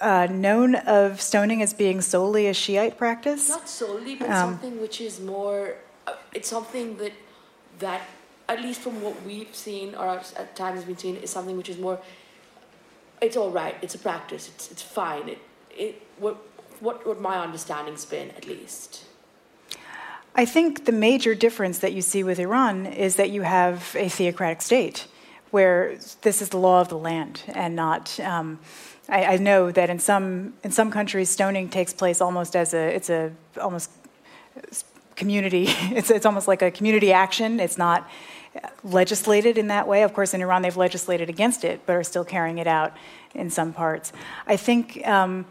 uh, 0.00 0.26
known 0.30 0.74
of 0.74 1.20
stoning 1.20 1.62
as 1.62 1.72
being 1.72 2.00
solely 2.00 2.46
a 2.46 2.54
Shiite 2.54 2.98
practice. 2.98 3.48
Not 3.48 3.68
solely, 3.68 4.16
but 4.16 4.28
um, 4.30 4.52
something 4.52 4.80
which 4.80 5.00
is 5.00 5.20
more. 5.20 5.76
Uh, 6.06 6.14
it's 6.34 6.48
something 6.48 6.96
that 6.98 7.12
that 7.78 8.02
at 8.48 8.60
least 8.60 8.80
from 8.80 9.02
what 9.02 9.22
we've 9.24 9.54
seen 9.54 9.94
or 9.94 10.08
at 10.08 10.56
times 10.56 10.84
been 10.84 10.96
seen 10.96 11.16
is 11.16 11.30
something 11.30 11.56
which 11.56 11.68
is 11.68 11.78
more. 11.78 12.00
It's 13.20 13.36
all 13.36 13.50
right. 13.50 13.76
It's 13.82 13.94
a 13.94 13.98
practice. 13.98 14.48
It's 14.48 14.70
it's 14.70 14.82
fine. 14.82 15.28
It 15.28 15.38
it 15.70 16.02
what 16.18 16.36
what 16.80 17.06
would 17.06 17.20
my 17.20 17.38
understanding's 17.38 18.04
been, 18.04 18.30
at 18.30 18.46
least? 18.46 19.04
I 20.34 20.44
think 20.44 20.84
the 20.84 20.92
major 20.92 21.34
difference 21.34 21.78
that 21.80 21.92
you 21.92 22.02
see 22.02 22.22
with 22.22 22.38
Iran 22.38 22.86
is 22.86 23.16
that 23.16 23.30
you 23.30 23.42
have 23.42 23.96
a 23.98 24.08
theocratic 24.08 24.62
state 24.62 25.06
where 25.50 25.96
this 26.22 26.40
is 26.42 26.50
the 26.50 26.58
law 26.58 26.80
of 26.80 26.88
the 26.88 26.98
land 26.98 27.42
and 27.48 27.74
not. 27.74 28.20
Um, 28.20 28.58
I, 29.08 29.24
I, 29.24 29.36
know 29.38 29.70
that 29.70 29.88
in 29.88 29.98
some 29.98 30.54
in 30.62 30.70
some 30.70 30.90
countries 30.90 31.30
stoning 31.30 31.68
takes 31.70 31.94
place 31.94 32.20
almost 32.20 32.54
as 32.54 32.74
a 32.74 32.94
it's 32.94 33.10
a 33.10 33.32
almost 33.60 33.90
community. 35.16 35.68
It's 35.90 36.10
it's 36.10 36.26
almost 36.26 36.48
like 36.48 36.62
a 36.62 36.70
community 36.70 37.12
action. 37.12 37.60
It's 37.60 37.78
not 37.78 38.08
legislated 38.84 39.58
in 39.58 39.68
that 39.68 39.86
way. 39.88 40.02
Of 40.02 40.12
course, 40.12 40.34
in 40.34 40.40
Iran 40.42 40.62
they've 40.62 40.76
legislated 40.76 41.28
against 41.28 41.64
it, 41.64 41.80
but 41.86 41.96
are 41.96 42.04
still 42.04 42.24
carrying 42.24 42.58
it 42.58 42.66
out 42.66 42.92
in 43.34 43.50
some 43.50 43.72
parts. 43.72 44.12
I 44.46 44.56
think. 44.56 45.06
Um, 45.06 45.46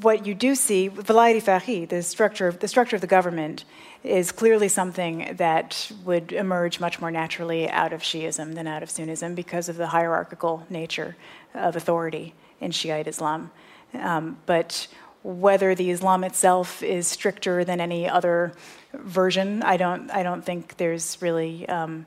what 0.00 0.26
you 0.26 0.34
do 0.34 0.54
see, 0.54 0.88
Vilayat 0.88 1.42
Faqih, 1.42 1.88
the 1.88 2.04
structure, 2.04 2.52
the 2.52 2.68
structure 2.68 2.94
of 2.94 3.00
the 3.00 3.08
government, 3.08 3.64
is 4.04 4.30
clearly 4.30 4.68
something 4.68 5.34
that 5.38 5.90
would 6.04 6.30
emerge 6.32 6.78
much 6.78 7.00
more 7.00 7.10
naturally 7.10 7.68
out 7.68 7.92
of 7.92 8.00
Shiism 8.00 8.54
than 8.54 8.68
out 8.68 8.84
of 8.84 8.88
Sunnism 8.88 9.34
because 9.34 9.68
of 9.68 9.76
the 9.76 9.88
hierarchical 9.88 10.64
nature 10.70 11.16
of 11.54 11.76
authority 11.76 12.34
in 12.60 12.70
Shiite 12.70 13.08
Islam. 13.08 13.50
Um, 13.94 14.38
but 14.46 14.86
whether 15.22 15.74
the 15.74 15.90
Islam 15.90 16.24
itself 16.24 16.82
is 16.82 17.06
stricter 17.06 17.64
than 17.64 17.80
any 17.80 18.08
other 18.08 18.52
version, 18.92 19.62
I 19.62 19.76
don't, 19.76 20.10
I 20.10 20.22
don't 20.22 20.44
think 20.44 20.76
there's 20.76 21.18
really 21.20 21.68
um, 21.68 22.06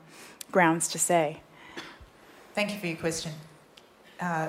grounds 0.50 0.88
to 0.88 0.98
say. 0.98 1.40
Thank 2.54 2.72
you 2.72 2.78
for 2.78 2.86
your 2.86 2.96
question. 2.96 3.32
Uh, 4.20 4.48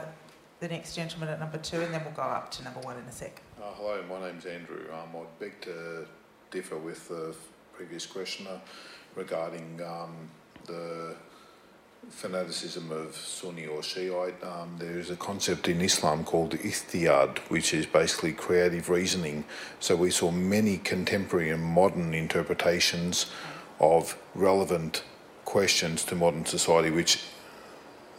the 0.59 0.67
next 0.67 0.95
gentleman 0.95 1.29
at 1.29 1.39
number 1.39 1.57
two, 1.57 1.81
and 1.81 1.93
then 1.93 2.03
we'll 2.03 2.13
go 2.13 2.23
up 2.23 2.49
to 2.51 2.63
number 2.63 2.79
one 2.79 2.97
in 2.97 3.03
a 3.03 3.11
sec. 3.11 3.41
Uh, 3.61 3.65
hello, 3.75 4.03
my 4.09 4.27
name's 4.27 4.45
Andrew. 4.45 4.85
Um, 4.91 5.21
I'd 5.21 5.39
beg 5.39 5.61
to 5.61 6.05
differ 6.49 6.77
with 6.77 7.07
the 7.09 7.35
previous 7.73 8.05
questioner 8.05 8.59
regarding 9.15 9.81
um, 9.85 10.29
the 10.65 11.15
fanaticism 12.09 12.91
of 12.91 13.15
Sunni 13.15 13.65
or 13.65 13.83
Shiite. 13.83 14.43
Um, 14.43 14.75
there 14.79 14.97
is 14.97 15.09
a 15.09 15.15
concept 15.15 15.67
in 15.67 15.81
Islam 15.81 16.23
called 16.23 16.53
ijtihad, 16.53 17.37
which 17.49 17.73
is 17.73 17.85
basically 17.85 18.33
creative 18.33 18.89
reasoning. 18.89 19.45
So 19.79 19.95
we 19.95 20.11
saw 20.11 20.31
many 20.31 20.77
contemporary 20.77 21.51
and 21.51 21.63
modern 21.63 22.13
interpretations 22.13 23.27
of 23.79 24.17
relevant 24.33 25.03
questions 25.45 26.03
to 26.05 26.15
modern 26.15 26.45
society, 26.45 26.91
which 26.91 27.23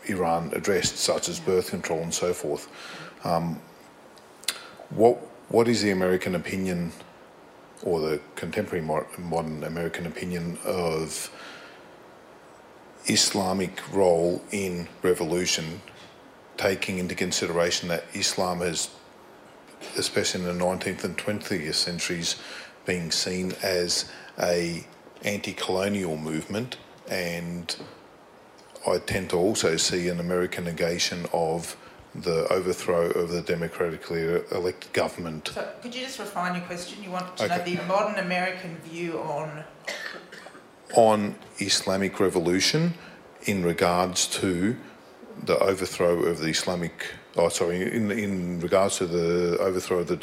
Iran 0.06 0.52
addressed, 0.54 0.96
such 0.98 1.28
as 1.28 1.40
birth 1.40 1.70
control 1.70 2.00
and 2.00 2.14
so 2.14 2.32
forth. 2.32 2.68
Um, 3.24 3.60
what 4.90 5.16
what 5.48 5.66
is 5.66 5.82
the 5.82 5.90
American 5.90 6.34
opinion, 6.34 6.92
or 7.82 8.00
the 8.00 8.20
contemporary 8.36 8.84
modern 9.18 9.64
American 9.64 10.06
opinion 10.06 10.58
of 10.64 11.30
Islamic 13.08 13.80
role 13.92 14.42
in 14.50 14.88
revolution, 15.02 15.80
taking 16.56 16.98
into 16.98 17.14
consideration 17.14 17.88
that 17.88 18.04
Islam 18.14 18.60
has, 18.60 18.90
especially 19.96 20.42
in 20.42 20.58
the 20.58 20.64
19th 20.64 21.04
and 21.04 21.16
20th 21.16 21.74
centuries, 21.74 22.36
being 22.86 23.10
seen 23.10 23.52
as 23.62 24.10
a 24.40 24.86
anti-colonial 25.24 26.16
movement 26.16 26.76
and 27.10 27.76
I 28.86 28.98
tend 28.98 29.30
to 29.30 29.36
also 29.36 29.76
see 29.76 30.08
an 30.08 30.20
American 30.20 30.64
negation 30.64 31.26
of 31.32 31.76
the 32.14 32.50
overthrow 32.52 33.10
of 33.10 33.30
the 33.30 33.42
democratically 33.42 34.42
elected 34.50 34.92
government. 34.92 35.50
So, 35.54 35.68
could 35.82 35.94
you 35.94 36.02
just 36.02 36.18
refine 36.18 36.54
your 36.54 36.64
question? 36.64 37.02
You 37.02 37.10
want 37.10 37.36
to 37.36 37.44
okay. 37.44 37.58
know 37.58 37.64
the 37.64 37.86
modern 37.86 38.24
American 38.24 38.76
view 38.78 39.18
on 39.20 39.64
on 40.94 41.34
Islamic 41.58 42.20
revolution 42.20 42.94
in 43.44 43.64
regards 43.64 44.26
to 44.26 44.76
the 45.44 45.58
overthrow 45.58 46.20
of 46.20 46.40
the 46.40 46.48
Islamic. 46.48 47.06
Oh, 47.36 47.48
sorry. 47.48 47.82
In 47.94 48.10
in 48.10 48.60
regards 48.60 48.98
to 48.98 49.06
the 49.06 49.58
overthrow 49.58 49.98
of 49.98 50.08
the 50.08 50.16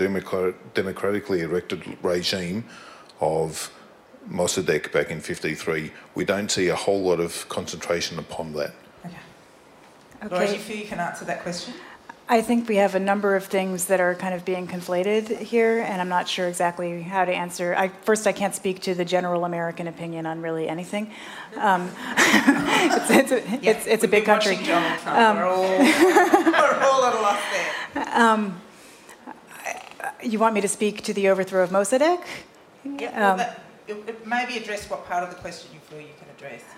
democratically 0.74 1.42
erected 1.42 1.98
regime 2.04 2.66
of 3.22 3.72
Mossadegh 4.30 4.92
back 4.92 5.12
in 5.12 5.22
53, 5.22 5.92
we 6.16 6.26
don't 6.26 6.50
see 6.50 6.70
a 6.70 6.76
whole 6.76 7.02
lot 7.02 7.20
of 7.20 7.48
concentration 7.48 8.20
upon 8.20 8.54
that. 8.54 8.74
Okay. 9.06 9.16
okay. 10.24 10.36
Laura, 10.36 10.48
do 10.48 10.54
you 10.54 10.60
feel 10.60 10.78
you 10.78 10.86
can 10.86 11.00
answer 11.00 11.26
that 11.26 11.42
question? 11.44 11.74
I 12.28 12.42
think 12.42 12.68
we 12.68 12.78
have 12.78 12.96
a 12.96 13.00
number 13.00 13.36
of 13.36 13.46
things 13.46 13.86
that 13.86 14.00
are 14.00 14.16
kind 14.16 14.34
of 14.34 14.44
being 14.44 14.68
conflated 14.68 15.38
here, 15.38 15.82
and 15.82 16.02
I'm 16.02 16.10
not 16.10 16.28
sure 16.28 16.48
exactly 16.48 17.04
how 17.04 17.24
to 17.24 17.32
answer. 17.32 17.76
I, 17.76 17.90
first, 17.90 18.26
I 18.26 18.32
can't 18.32 18.56
speak 18.56 18.82
to 18.82 18.96
the 18.96 19.06
general 19.06 19.46
American 19.46 19.88
opinion 19.88 20.26
on 20.26 20.42
really 20.42 20.68
anything. 20.68 21.12
Um, 21.56 21.92
it's, 22.18 23.12
it's, 23.12 23.32
a, 23.32 23.42
yeah, 23.62 23.72
it's, 23.72 23.86
it's 23.86 24.04
a 24.04 24.08
big 24.08 24.26
country. 24.26 24.56
Um, 24.56 25.38
we're, 25.38 25.46
all, 25.46 25.62
we're 25.62 26.84
all 26.84 27.06
at 27.06 27.16
a 27.16 27.22
loss 27.22 27.42
there. 27.54 28.20
Um, 28.20 28.60
you 30.24 30.40
want 30.40 30.56
me 30.56 30.62
to 30.62 30.68
speak 30.68 31.04
to 31.04 31.14
the 31.14 31.30
overthrow 31.30 31.64
of 31.64 31.70
Mossadegh? 31.70 32.24
Yeah, 32.84 33.20
well, 33.20 33.32
um, 33.34 33.38
that, 33.38 34.26
maybe 34.26 34.58
address 34.58 34.90
what 34.90 35.06
part 35.06 35.24
of 35.24 35.30
the 35.30 35.36
question 35.36 35.70
you 35.74 35.80
feel 35.82 36.00
you 36.00 36.14
can 36.18 36.28
address, 36.36 36.62
if 36.62 36.64
you 36.64 36.72
can. 36.72 36.75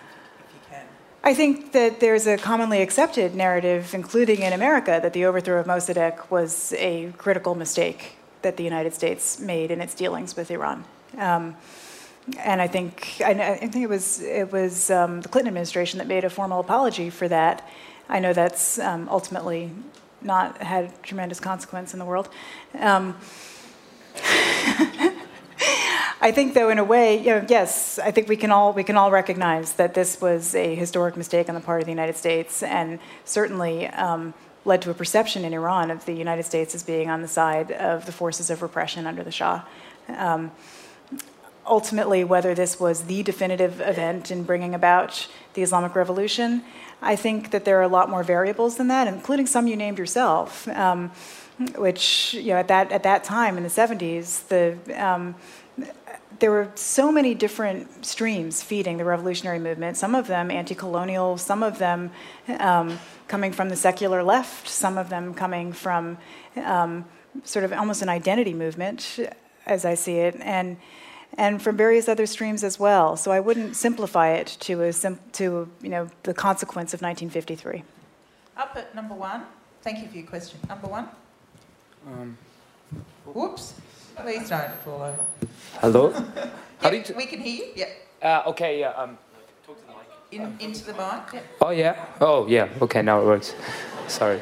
I 1.28 1.34
think 1.34 1.74
that 1.74 2.00
there's 2.00 2.26
a 2.26 2.38
commonly 2.38 2.82
accepted 2.82 3.36
narrative, 3.36 3.94
including 3.94 4.44
in 4.44 4.54
America, 4.54 4.98
that 5.04 5.12
the 5.12 5.26
overthrow 5.26 5.60
of 5.60 5.66
Mossadegh 5.66 6.32
was 6.32 6.72
a 6.78 7.12
critical 7.18 7.54
mistake 7.54 8.16
that 8.44 8.56
the 8.56 8.64
United 8.64 8.94
States 8.94 9.38
made 9.38 9.70
in 9.70 9.82
its 9.82 9.94
dealings 9.94 10.38
with 10.38 10.50
Iran. 10.52 10.86
Um, 11.18 11.58
and 12.40 12.62
I 12.62 12.68
think 12.68 13.18
I, 13.20 13.32
I, 13.32 13.58
think 13.58 13.76
it 13.76 13.90
was 13.90 14.22
it 14.22 14.54
was 14.54 14.90
um, 14.90 15.20
the 15.20 15.28
Clinton 15.28 15.50
administration 15.50 15.98
that 15.98 16.08
made 16.08 16.24
a 16.24 16.30
formal 16.30 16.62
apology 16.62 17.10
for 17.10 17.28
that. 17.28 17.68
I 18.08 18.20
know 18.20 18.32
that's 18.32 18.80
um, 18.80 19.10
ultimately 19.10 19.72
not 20.22 20.62
had 20.62 21.04
tremendous 21.04 21.42
consequence 21.42 21.92
in 21.92 22.00
the 22.00 22.06
world. 22.06 22.30
I 26.20 26.32
think, 26.32 26.56
though, 26.56 26.70
in 26.70 26.80
a 26.80 26.84
way, 26.84 27.18
you 27.18 27.28
know, 27.28 27.46
yes, 27.48 28.00
I 28.00 28.10
think 28.10 28.28
we 28.28 28.38
can 28.38 28.52
all 28.52 28.74
we 28.74 28.84
can 28.84 28.98
all 28.98 29.12
recognize 29.12 29.74
that 29.74 29.94
this 29.94 30.20
was 30.20 30.56
a 30.56 30.74
historic 30.74 31.16
mistake 31.16 31.48
on 31.48 31.54
the 31.54 31.62
part 31.62 31.82
of 31.82 31.86
the 31.86 31.92
United 31.92 32.18
States, 32.18 32.64
and 32.64 33.00
certainly 33.24 33.88
um, 33.88 34.34
led 34.66 34.82
to 34.82 34.90
a 34.90 34.96
perception 34.96 35.46
in 35.46 35.54
Iran 35.54 35.92
of 35.92 36.06
the 36.06 36.14
United 36.14 36.44
States 36.44 36.74
as 36.74 36.82
being 36.82 37.10
on 37.10 37.22
the 37.22 37.28
side 37.28 37.72
of 37.72 38.08
the 38.08 38.12
forces 38.12 38.50
of 38.50 38.64
repression 38.64 39.06
under 39.06 39.24
the 39.24 39.32
Shah. 39.32 39.64
Um, 40.08 40.52
ultimately, 41.68 42.24
whether 42.24 42.56
this 42.56 42.80
was 42.80 43.04
the 43.04 43.22
definitive 43.22 43.80
event 43.80 44.32
in 44.32 44.44
bringing 44.44 44.74
about 44.74 45.28
the 45.54 45.62
Islamic 45.62 45.96
Revolution, 45.96 46.64
I 47.00 47.16
think 47.16 47.52
that 47.52 47.64
there 47.64 47.78
are 47.78 47.84
a 47.84 47.88
lot 47.88 48.10
more 48.10 48.24
variables 48.24 48.78
than 48.78 48.88
that, 48.88 49.08
including 49.08 49.46
some 49.46 49.68
you 49.68 49.76
named 49.76 50.00
yourself. 50.00 50.68
Um, 50.70 51.12
which 51.76 52.36
you 52.36 52.54
know 52.54 52.58
at 52.58 52.68
that 52.68 52.92
at 52.92 53.02
that 53.02 53.24
time 53.24 53.58
in 53.58 53.64
the 53.64 53.70
70s, 53.70 54.48
the 54.48 54.78
um, 55.04 55.34
there 56.40 56.52
were 56.52 56.70
so 56.76 57.12
many 57.12 57.34
different 57.34 58.06
streams 58.06 58.62
feeding 58.62 58.98
the 58.98 59.06
revolutionary 59.06 59.60
movement, 59.60 59.98
some 59.98 60.16
of 60.16 60.28
them 60.28 60.52
anti 60.52 60.76
colonial, 60.76 61.38
some 61.38 61.64
of 61.64 61.80
them 61.80 62.12
um, 62.60 63.00
coming 63.28 63.52
from 63.52 63.70
the 63.70 63.76
secular 63.76 64.24
left, 64.24 64.68
some 64.68 64.98
of 64.98 65.10
them 65.10 65.34
coming 65.34 65.74
from 65.74 66.18
um, 66.58 67.06
sort 67.44 67.66
of 67.66 67.74
almost 67.74 68.02
an 68.02 68.10
identity 68.10 68.54
movement, 68.54 69.20
as 69.66 69.86
I 69.86 69.96
see 69.96 70.18
it, 70.18 70.36
and, 70.42 70.78
and 71.38 71.62
from 71.62 71.78
various 71.78 72.08
other 72.08 72.26
streams 72.26 72.64
as 72.64 72.80
well. 72.80 73.18
So 73.18 73.32
I 73.32 73.40
wouldn't 73.40 73.76
simplify 73.76 74.30
it 74.34 74.58
to, 74.62 74.84
a 74.84 74.94
sim- 74.94 75.20
to 75.34 75.70
you 75.82 75.90
know, 75.90 76.10
the 76.24 76.34
consequence 76.34 76.94
of 76.94 77.02
1953. 77.02 77.84
Up 78.56 78.74
at 78.76 78.96
number 78.96 79.14
one. 79.14 79.44
Thank 79.82 80.00
you 80.00 80.08
for 80.08 80.18
your 80.18 80.28
question. 80.28 80.60
Number 80.68 80.88
one. 80.88 81.08
Um. 82.08 82.38
Whoops. 83.26 83.74
Please 84.22 84.50
don't 84.50 84.74
fall 84.84 85.02
over. 85.04 85.26
Hello? 85.80 86.12
How 86.82 86.90
do 86.90 86.98
you 86.98 87.04
we 87.16 87.26
can 87.26 87.40
hear 87.40 87.66
you. 87.66 87.72
Yeah. 87.76 87.86
Uh, 88.22 88.50
okay, 88.50 88.80
yeah. 88.80 88.90
Um, 88.90 89.18
talk 89.66 89.80
to 89.80 89.86
the 89.86 89.94
mic. 89.94 90.60
In, 90.60 90.68
into 90.68 90.86
the 90.86 90.94
mic. 90.94 91.34
Yeah. 91.34 91.42
Oh, 91.62 91.70
yeah? 91.70 92.06
Oh, 92.20 92.48
yeah. 92.48 92.68
Okay, 92.82 93.02
now 93.02 93.22
it 93.22 93.26
works. 93.26 93.54
Sorry. 94.08 94.40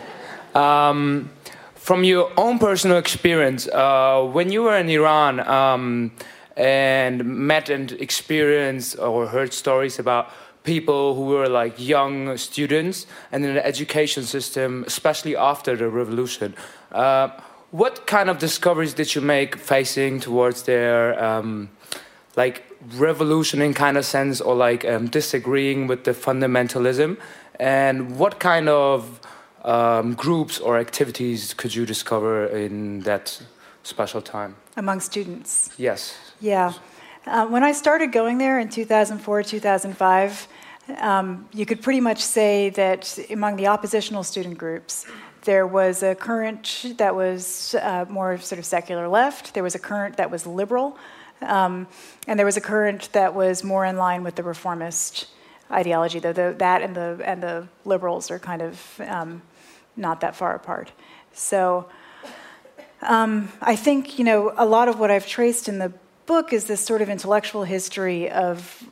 Um, 0.53 1.30
from 1.76 2.03
your 2.03 2.32
own 2.38 2.57
personal 2.57 2.97
experience, 2.97 3.67
uh, 3.67 4.23
when 4.23 4.51
you 4.51 4.63
were 4.63 4.78
in 4.78 4.89
Iran 4.89 5.39
um, 5.41 6.11
and 6.55 7.26
met 7.26 7.69
and 7.69 7.91
experienced 7.93 8.97
or 8.97 9.28
heard 9.28 9.53
stories 9.53 9.99
about 9.99 10.32
people 10.63 11.15
who 11.15 11.26
were 11.26 11.47
like 11.47 11.73
young 11.78 12.38
students 12.38 13.05
and 13.32 13.45
in 13.45 13.53
the 13.53 13.65
education 13.65 14.23
system, 14.23 14.84
especially 14.88 15.36
after 15.36 15.76
the 15.76 15.88
revolution, 15.89 16.55
uh, 16.91 17.30
what 17.78 18.07
kind 18.07 18.30
of 18.30 18.38
discoveries 18.38 18.93
did 18.93 19.13
you 19.15 19.21
make 19.21 19.57
facing 19.57 20.21
towards 20.21 20.63
their 20.63 21.21
um, 21.21 21.69
like 22.38 22.63
revolution 22.95 23.61
in 23.61 23.73
kind 23.73 23.97
of 23.97 24.05
sense 24.05 24.39
or 24.39 24.55
like 24.55 24.86
um, 24.86 25.07
disagreeing 25.07 25.86
with 25.88 26.05
the 26.05 26.11
fundamentalism 26.11 27.17
and 27.59 28.17
what 28.17 28.39
kind 28.39 28.69
of 28.69 29.19
um, 29.63 30.13
groups 30.13 30.57
or 30.59 30.78
activities 30.78 31.53
could 31.53 31.76
you 31.76 31.86
discover 31.86 32.45
in 32.45 33.01
that 33.01 33.41
special 33.84 34.21
time? 34.21 34.55
Among 34.78 35.01
students? 35.01 35.69
Yes. 35.78 36.17
Yeah. 36.39 36.73
Uh, 37.26 37.45
when 37.47 37.63
I 37.63 37.73
started 37.73 38.13
going 38.13 38.38
there 38.38 38.57
in 38.57 38.69
2004, 38.69 39.43
2005, 39.43 40.47
um, 40.99 41.49
you 41.51 41.65
could 41.65 41.82
pretty 41.82 41.99
much 41.99 42.21
say 42.21 42.69
that 42.69 43.19
among 43.30 43.55
the 43.57 43.67
oppositional 43.67 44.23
student 44.23 44.57
groups, 44.57 45.07
there 45.45 45.65
was 45.65 46.03
a 46.03 46.15
current 46.15 46.93
that 46.97 47.15
was 47.15 47.75
uh, 47.75 48.05
more 48.09 48.37
sort 48.37 48.59
of 48.59 48.65
secular 48.65 49.07
left, 49.07 49.53
there 49.53 49.63
was 49.63 49.75
a 49.75 49.79
current 49.79 50.17
that 50.17 50.29
was 50.29 50.45
liberal, 50.45 50.97
um, 51.41 51.87
and 52.27 52.37
there 52.37 52.45
was 52.45 52.57
a 52.57 52.61
current 52.61 53.09
that 53.13 53.33
was 53.33 53.63
more 53.63 53.85
in 53.85 53.97
line 53.97 54.23
with 54.23 54.35
the 54.35 54.43
reformist 54.43 55.27
ideology, 55.71 56.19
though 56.19 56.33
the, 56.33 56.55
that 56.57 56.81
and 56.81 56.95
the, 56.95 57.19
and 57.23 57.41
the 57.41 57.67
liberals 57.85 58.29
are 58.31 58.39
kind 58.39 58.61
of 58.61 59.01
um, 59.07 59.41
not 59.95 60.21
that 60.21 60.35
far 60.35 60.55
apart. 60.55 60.91
So 61.33 61.89
um, 63.01 63.49
I 63.61 63.75
think, 63.75 64.17
you 64.17 64.25
know, 64.25 64.53
a 64.57 64.65
lot 64.65 64.87
of 64.87 64.99
what 64.99 65.11
I've 65.11 65.27
traced 65.27 65.67
in 65.67 65.79
the 65.79 65.93
book 66.25 66.53
is 66.53 66.65
this 66.65 66.83
sort 66.83 67.01
of 67.01 67.09
intellectual 67.09 67.63
history 67.63 68.29
of, 68.29 68.83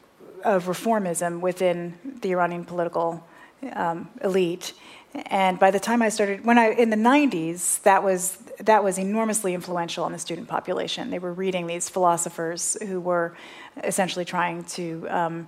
of 0.44 0.66
reformism 0.66 1.40
within 1.40 1.98
the 2.22 2.32
Iranian 2.32 2.66
political 2.66 3.26
um, 3.74 4.10
elite. 4.24 4.74
And 5.28 5.60
by 5.60 5.70
the 5.70 5.80
time 5.80 6.02
I 6.02 6.10
started, 6.10 6.44
when 6.44 6.58
I 6.58 6.72
in 6.72 6.90
the 6.90 6.98
90s, 6.98 7.82
that 7.84 8.04
was 8.04 8.38
that 8.60 8.84
was 8.84 8.98
enormously 8.98 9.54
influential 9.54 10.04
on 10.04 10.12
the 10.12 10.20
student 10.20 10.48
population. 10.48 11.10
They 11.10 11.20
were 11.20 11.34
reading 11.34 11.68
these 11.68 11.90
philosophers 11.90 12.78
who 12.88 13.00
were 13.00 13.36
essentially 13.84 14.26
trying 14.26 14.64
to 14.66 15.08
um, 15.10 15.48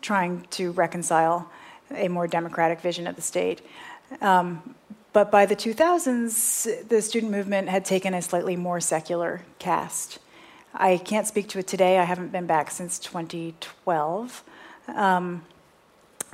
trying 0.00 0.46
to 0.52 0.72
reconcile 0.72 1.50
a 1.94 2.08
more 2.08 2.26
democratic 2.26 2.80
vision 2.80 3.06
of 3.06 3.16
the 3.16 3.22
state. 3.22 3.60
Um, 4.20 4.74
but 5.12 5.30
by 5.30 5.46
the 5.46 5.56
2000s, 5.56 6.88
the 6.88 7.00
student 7.00 7.32
movement 7.32 7.68
had 7.68 7.84
taken 7.84 8.12
a 8.12 8.20
slightly 8.20 8.56
more 8.56 8.80
secular 8.80 9.42
cast. 9.58 10.18
I 10.74 10.98
can't 10.98 11.26
speak 11.26 11.48
to 11.48 11.58
it 11.58 11.66
today. 11.66 11.98
I 11.98 12.04
haven't 12.04 12.32
been 12.32 12.46
back 12.46 12.70
since 12.70 12.98
2012. 12.98 14.44
Um, 14.88 15.42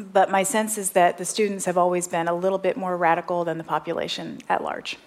but 0.03 0.30
my 0.30 0.42
sense 0.42 0.78
is 0.78 0.90
that 0.90 1.18
the 1.18 1.24
students 1.24 1.64
have 1.64 1.78
always 1.78 2.09
been 2.09 2.28
a 2.28 2.34
little 2.34 2.59
bit 2.59 2.76
more 2.76 2.96
radical 2.96 3.44
than 3.44 3.59
the 3.59 3.64
population 3.64 4.38
at 4.48 4.62
large. 4.62 4.98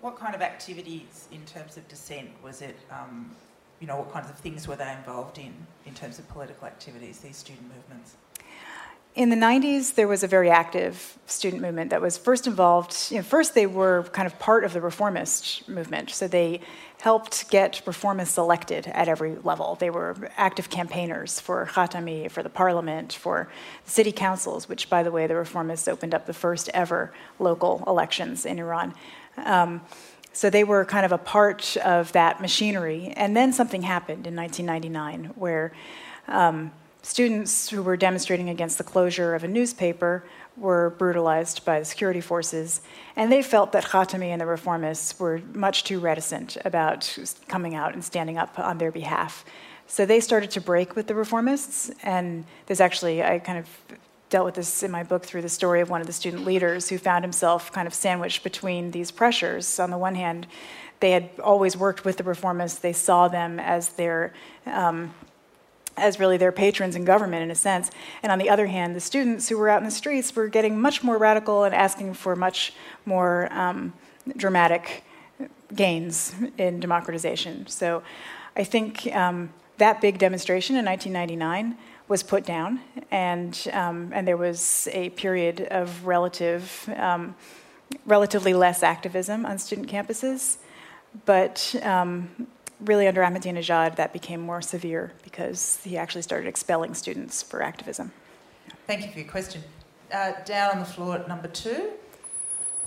What 0.00 0.18
kind 0.18 0.34
of 0.34 0.42
activities 0.42 1.28
in 1.32 1.44
terms 1.44 1.76
of 1.76 1.86
dissent 1.88 2.30
was 2.42 2.62
it? 2.62 2.76
Um, 2.90 3.34
you 3.80 3.86
know, 3.86 3.96
what 3.96 4.12
kinds 4.12 4.30
of 4.30 4.38
things 4.38 4.66
were 4.66 4.76
they 4.76 4.92
involved 4.92 5.38
in 5.38 5.54
in 5.86 5.94
terms 5.94 6.18
of 6.18 6.28
political 6.28 6.66
activities, 6.66 7.20
these 7.20 7.36
student 7.36 7.68
movements? 7.74 8.16
In 9.18 9.30
the 9.30 9.36
90s, 9.36 9.96
there 9.96 10.06
was 10.06 10.22
a 10.22 10.28
very 10.28 10.48
active 10.48 11.18
student 11.26 11.60
movement 11.60 11.90
that 11.90 12.00
was 12.00 12.16
first 12.16 12.46
involved. 12.46 13.10
You 13.10 13.16
know, 13.16 13.24
first, 13.24 13.52
they 13.52 13.66
were 13.66 14.04
kind 14.12 14.26
of 14.26 14.38
part 14.38 14.62
of 14.62 14.72
the 14.72 14.80
reformist 14.80 15.68
movement. 15.68 16.10
So 16.10 16.28
they 16.28 16.60
helped 17.00 17.50
get 17.50 17.82
reformists 17.84 18.38
elected 18.38 18.86
at 18.86 19.08
every 19.08 19.34
level. 19.42 19.74
They 19.74 19.90
were 19.90 20.30
active 20.36 20.70
campaigners 20.70 21.40
for 21.40 21.66
Khatami, 21.66 22.30
for 22.30 22.44
the 22.44 22.48
parliament, 22.48 23.12
for 23.12 23.48
the 23.84 23.90
city 23.90 24.12
councils, 24.12 24.68
which, 24.68 24.88
by 24.88 25.02
the 25.02 25.10
way, 25.10 25.26
the 25.26 25.34
reformists 25.34 25.88
opened 25.88 26.14
up 26.14 26.26
the 26.26 26.32
first 26.32 26.70
ever 26.72 27.12
local 27.40 27.82
elections 27.88 28.46
in 28.46 28.60
Iran. 28.60 28.94
Um, 29.36 29.80
so 30.32 30.48
they 30.48 30.62
were 30.62 30.84
kind 30.84 31.04
of 31.04 31.10
a 31.10 31.18
part 31.18 31.76
of 31.78 32.12
that 32.12 32.40
machinery. 32.40 33.12
And 33.16 33.36
then 33.36 33.52
something 33.52 33.82
happened 33.82 34.28
in 34.28 34.36
1999 34.36 35.32
where 35.34 35.72
um, 36.28 36.70
students 37.08 37.70
who 37.70 37.82
were 37.82 37.96
demonstrating 37.96 38.50
against 38.50 38.76
the 38.76 38.84
closure 38.84 39.34
of 39.34 39.42
a 39.42 39.48
newspaper 39.48 40.22
were 40.58 40.90
brutalized 40.98 41.64
by 41.64 41.78
the 41.78 41.84
security 41.84 42.20
forces, 42.20 42.82
and 43.16 43.32
they 43.32 43.42
felt 43.42 43.72
that 43.72 43.82
Khatami 43.82 44.26
and 44.26 44.38
the 44.38 44.44
reformists 44.44 45.18
were 45.18 45.40
much 45.54 45.84
too 45.84 46.00
reticent 46.00 46.58
about 46.66 47.16
coming 47.48 47.74
out 47.74 47.94
and 47.94 48.04
standing 48.04 48.36
up 48.36 48.58
on 48.58 48.76
their 48.76 48.92
behalf. 48.92 49.46
So 49.86 50.04
they 50.04 50.20
started 50.20 50.50
to 50.50 50.60
break 50.60 50.96
with 50.96 51.06
the 51.06 51.14
reformists, 51.14 51.90
and 52.02 52.44
there's 52.66 52.80
actually, 52.80 53.22
I 53.22 53.38
kind 53.38 53.58
of 53.58 53.68
dealt 54.28 54.44
with 54.44 54.56
this 54.56 54.82
in 54.82 54.90
my 54.90 55.02
book 55.02 55.24
through 55.24 55.40
the 55.42 55.48
story 55.48 55.80
of 55.80 55.88
one 55.88 56.02
of 56.02 56.06
the 56.06 56.12
student 56.12 56.44
leaders 56.44 56.90
who 56.90 56.98
found 56.98 57.24
himself 57.24 57.72
kind 57.72 57.86
of 57.86 57.94
sandwiched 57.94 58.42
between 58.42 58.90
these 58.90 59.10
pressures. 59.10 59.80
On 59.80 59.90
the 59.90 59.96
one 59.96 60.14
hand, 60.14 60.46
they 61.00 61.12
had 61.12 61.30
always 61.42 61.74
worked 61.74 62.04
with 62.04 62.18
the 62.18 62.24
reformists, 62.24 62.80
they 62.80 62.92
saw 62.92 63.28
them 63.28 63.58
as 63.58 63.90
their 63.90 64.34
um, 64.66 65.14
as 66.00 66.18
really 66.18 66.36
their 66.36 66.52
patrons 66.52 66.96
in 66.96 67.04
government 67.04 67.42
in 67.42 67.50
a 67.50 67.54
sense. 67.54 67.90
And 68.22 68.32
on 68.32 68.38
the 68.38 68.50
other 68.50 68.66
hand, 68.66 68.94
the 68.94 69.00
students 69.00 69.48
who 69.48 69.58
were 69.58 69.68
out 69.68 69.78
in 69.78 69.84
the 69.84 69.90
streets 69.90 70.34
were 70.34 70.48
getting 70.48 70.80
much 70.80 71.02
more 71.02 71.18
radical 71.18 71.64
and 71.64 71.74
asking 71.74 72.14
for 72.14 72.36
much 72.36 72.72
more 73.04 73.52
um, 73.52 73.92
dramatic 74.36 75.04
gains 75.74 76.34
in 76.56 76.80
democratization. 76.80 77.66
So 77.66 78.02
I 78.56 78.64
think 78.64 79.06
um, 79.14 79.50
that 79.78 80.00
big 80.00 80.18
demonstration 80.18 80.76
in 80.76 80.84
1999 80.84 81.76
was 82.08 82.22
put 82.22 82.44
down, 82.44 82.80
and, 83.10 83.68
um, 83.72 84.10
and 84.14 84.26
there 84.26 84.36
was 84.36 84.88
a 84.92 85.10
period 85.10 85.60
of 85.70 86.06
relative, 86.06 86.88
um, 86.96 87.34
relatively 88.06 88.54
less 88.54 88.82
activism 88.82 89.44
on 89.44 89.58
student 89.58 89.88
campuses. 89.88 90.56
But 91.26 91.74
um, 91.82 92.48
really 92.80 93.06
under 93.08 93.22
Ahmadinejad, 93.22 93.96
that 93.96 94.12
became 94.12 94.40
more 94.40 94.62
severe 94.62 95.12
because 95.22 95.80
he 95.84 95.96
actually 95.96 96.22
started 96.22 96.48
expelling 96.48 96.94
students 96.94 97.42
for 97.42 97.62
activism. 97.62 98.12
Thank 98.86 99.04
you 99.04 99.12
for 99.12 99.18
your 99.18 99.28
question. 99.28 99.62
Uh, 100.12 100.32
down 100.44 100.72
on 100.72 100.78
the 100.78 100.84
floor 100.84 101.16
at 101.16 101.28
number 101.28 101.48
two. 101.48 101.90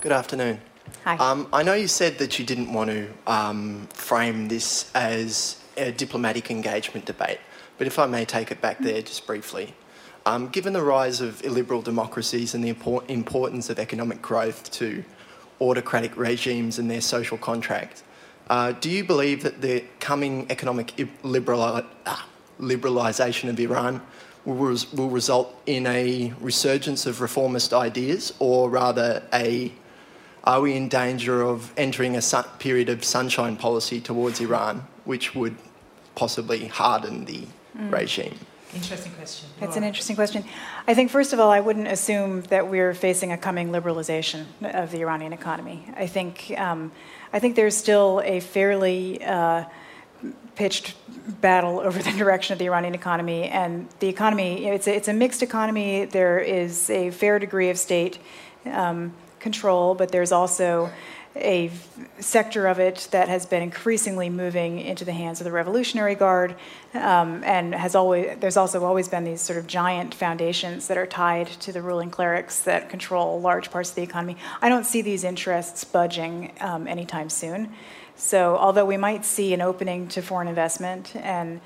Good 0.00 0.12
afternoon. 0.12 0.60
Hi. 1.04 1.16
Um, 1.16 1.46
I 1.52 1.62
know 1.62 1.74
you 1.74 1.86
said 1.86 2.18
that 2.18 2.38
you 2.38 2.44
didn't 2.44 2.72
want 2.72 2.90
to 2.90 3.08
um, 3.26 3.86
frame 3.94 4.48
this 4.48 4.90
as 4.94 5.62
a 5.76 5.92
diplomatic 5.92 6.50
engagement 6.50 7.06
debate, 7.06 7.38
but 7.78 7.86
if 7.86 7.98
I 7.98 8.06
may 8.06 8.24
take 8.24 8.50
it 8.50 8.60
back 8.60 8.78
there 8.80 9.00
just 9.02 9.26
briefly. 9.26 9.74
Um, 10.24 10.48
given 10.48 10.72
the 10.72 10.82
rise 10.82 11.20
of 11.20 11.44
illiberal 11.44 11.82
democracies 11.82 12.54
and 12.54 12.62
the 12.62 12.68
importance 12.68 13.70
of 13.70 13.78
economic 13.78 14.22
growth 14.22 14.70
to 14.72 15.04
autocratic 15.60 16.16
regimes 16.16 16.78
and 16.78 16.90
their 16.90 17.00
social 17.00 17.38
contract, 17.38 18.02
uh, 18.48 18.72
do 18.72 18.90
you 18.90 19.04
believe 19.04 19.42
that 19.42 19.60
the 19.60 19.84
coming 20.00 20.46
economic 20.50 21.08
liberal, 21.22 21.62
uh, 21.62 21.82
liberalisation 22.60 23.48
of 23.48 23.58
Iran 23.58 24.02
will, 24.44 24.54
res- 24.54 24.92
will 24.92 25.10
result 25.10 25.54
in 25.66 25.86
a 25.86 26.32
resurgence 26.40 27.06
of 27.06 27.20
reformist 27.20 27.72
ideas, 27.72 28.32
or 28.38 28.68
rather, 28.70 29.22
a 29.32 29.72
are 30.44 30.60
we 30.60 30.74
in 30.74 30.88
danger 30.88 31.40
of 31.42 31.72
entering 31.76 32.16
a 32.16 32.22
sun- 32.22 32.44
period 32.58 32.88
of 32.88 33.04
sunshine 33.04 33.56
policy 33.56 34.00
towards 34.00 34.40
Iran, 34.40 34.84
which 35.04 35.36
would 35.36 35.56
possibly 36.16 36.66
harden 36.66 37.24
the 37.24 37.46
mm. 37.78 37.92
regime? 37.92 38.34
Interesting 38.74 39.12
question. 39.12 39.48
That's 39.60 39.76
an 39.76 39.84
interesting 39.84 40.16
question. 40.16 40.44
I 40.88 40.94
think, 40.94 41.10
first 41.10 41.34
of 41.34 41.38
all, 41.38 41.50
I 41.50 41.60
wouldn't 41.60 41.88
assume 41.88 42.40
that 42.42 42.68
we're 42.68 42.94
facing 42.94 43.30
a 43.30 43.36
coming 43.36 43.68
liberalization 43.68 44.46
of 44.62 44.90
the 44.90 45.00
Iranian 45.00 45.34
economy. 45.34 45.84
I 45.94 46.06
think 46.06 46.54
um, 46.56 46.90
I 47.32 47.38
think 47.38 47.56
there's 47.56 47.76
still 47.76 48.20
a 48.24 48.40
fairly 48.40 49.24
uh, 49.24 49.64
pitched 50.54 50.94
battle 51.40 51.80
over 51.80 52.02
the 52.02 52.12
direction 52.18 52.52
of 52.52 52.58
the 52.58 52.66
Iranian 52.66 52.94
economy. 52.94 53.44
And 53.44 53.88
the 54.00 54.08
economy, 54.08 54.66
it's 54.66 54.86
a, 54.86 54.94
it's 54.94 55.08
a 55.08 55.12
mixed 55.12 55.42
economy. 55.42 56.04
There 56.04 56.38
is 56.38 56.90
a 56.90 57.10
fair 57.10 57.38
degree 57.38 57.70
of 57.70 57.78
state 57.78 58.18
um, 58.66 59.14
control, 59.40 59.94
but 59.94 60.12
there's 60.12 60.32
also 60.32 60.90
a 61.34 61.70
sector 62.18 62.66
of 62.66 62.78
it 62.78 63.08
that 63.10 63.28
has 63.28 63.46
been 63.46 63.62
increasingly 63.62 64.28
moving 64.28 64.78
into 64.78 65.04
the 65.04 65.12
hands 65.12 65.40
of 65.40 65.44
the 65.44 65.52
Revolutionary 65.52 66.14
Guard, 66.14 66.54
um, 66.94 67.42
and 67.44 67.74
has 67.74 67.94
always 67.94 68.36
there's 68.40 68.56
also 68.56 68.84
always 68.84 69.08
been 69.08 69.24
these 69.24 69.40
sort 69.40 69.58
of 69.58 69.66
giant 69.66 70.14
foundations 70.14 70.88
that 70.88 70.98
are 70.98 71.06
tied 71.06 71.46
to 71.46 71.72
the 71.72 71.80
ruling 71.80 72.10
clerics 72.10 72.60
that 72.60 72.90
control 72.90 73.40
large 73.40 73.70
parts 73.70 73.90
of 73.90 73.96
the 73.96 74.02
economy. 74.02 74.36
I 74.60 74.68
don't 74.68 74.84
see 74.84 75.00
these 75.00 75.24
interests 75.24 75.84
budging 75.84 76.52
um, 76.60 76.86
anytime 76.86 77.30
soon. 77.30 77.72
So, 78.14 78.56
although 78.56 78.84
we 78.84 78.98
might 78.98 79.24
see 79.24 79.54
an 79.54 79.62
opening 79.62 80.08
to 80.08 80.22
foreign 80.22 80.48
investment 80.48 81.16
and 81.16 81.60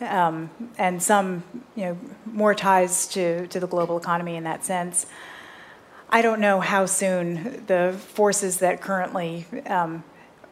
um, 0.00 0.50
and 0.78 1.02
some, 1.02 1.44
you 1.76 1.84
know, 1.84 1.98
more 2.24 2.54
ties 2.54 3.06
to, 3.08 3.46
to 3.48 3.60
the 3.60 3.66
global 3.66 3.98
economy 3.98 4.36
in 4.36 4.44
that 4.44 4.64
sense. 4.64 5.06
I 6.12 6.22
don't 6.22 6.40
know 6.40 6.58
how 6.58 6.86
soon 6.86 7.64
the 7.66 7.96
forces 8.14 8.58
that 8.58 8.80
currently 8.80 9.46
um, 9.66 10.02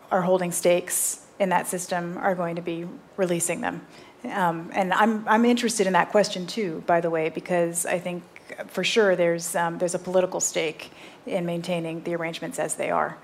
are 0.08 0.22
holding 0.22 0.52
stakes 0.52 1.26
in 1.40 1.48
that 1.48 1.66
system 1.66 2.16
are 2.18 2.36
going 2.36 2.56
to 2.56 2.62
be 2.62 2.86
releasing 3.16 3.60
them. 3.60 3.84
Um, 4.24 4.70
and 4.72 4.92
I'm, 4.92 5.26
I'm 5.26 5.44
interested 5.44 5.88
in 5.88 5.94
that 5.94 6.10
question 6.10 6.46
too, 6.46 6.84
by 6.86 7.00
the 7.00 7.10
way, 7.10 7.28
because 7.28 7.86
I 7.86 7.98
think 7.98 8.22
for 8.68 8.84
sure 8.84 9.16
there's, 9.16 9.56
um, 9.56 9.78
there's 9.78 9.96
a 9.96 9.98
political 9.98 10.38
stake 10.38 10.92
in 11.26 11.44
maintaining 11.44 12.04
the 12.04 12.14
arrangements 12.14 12.60
as 12.60 12.76
they 12.76 12.90
are. 12.90 13.18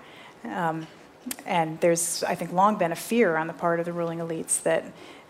Um, 0.45 0.89
and 1.47 1.80
there's, 1.80 2.24
I 2.24 2.35
think, 2.35 2.53
long 2.53 2.76
been 2.76 2.91
a 2.93 2.97
fear 2.97 3.37
on 3.37 3.47
the 3.47 3.53
part 3.53 3.78
of 3.78 3.87
the 3.87 3.93
ruling 3.93 4.18
elites 4.18 4.62
that 4.64 4.85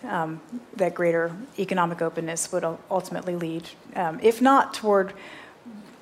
um, 0.04 0.40
that 0.76 0.94
greater 0.94 1.34
economic 1.58 2.02
openness 2.02 2.52
would 2.52 2.64
ultimately 2.90 3.36
lead, 3.36 3.68
um, 3.96 4.20
if 4.22 4.42
not 4.42 4.74
toward 4.74 5.14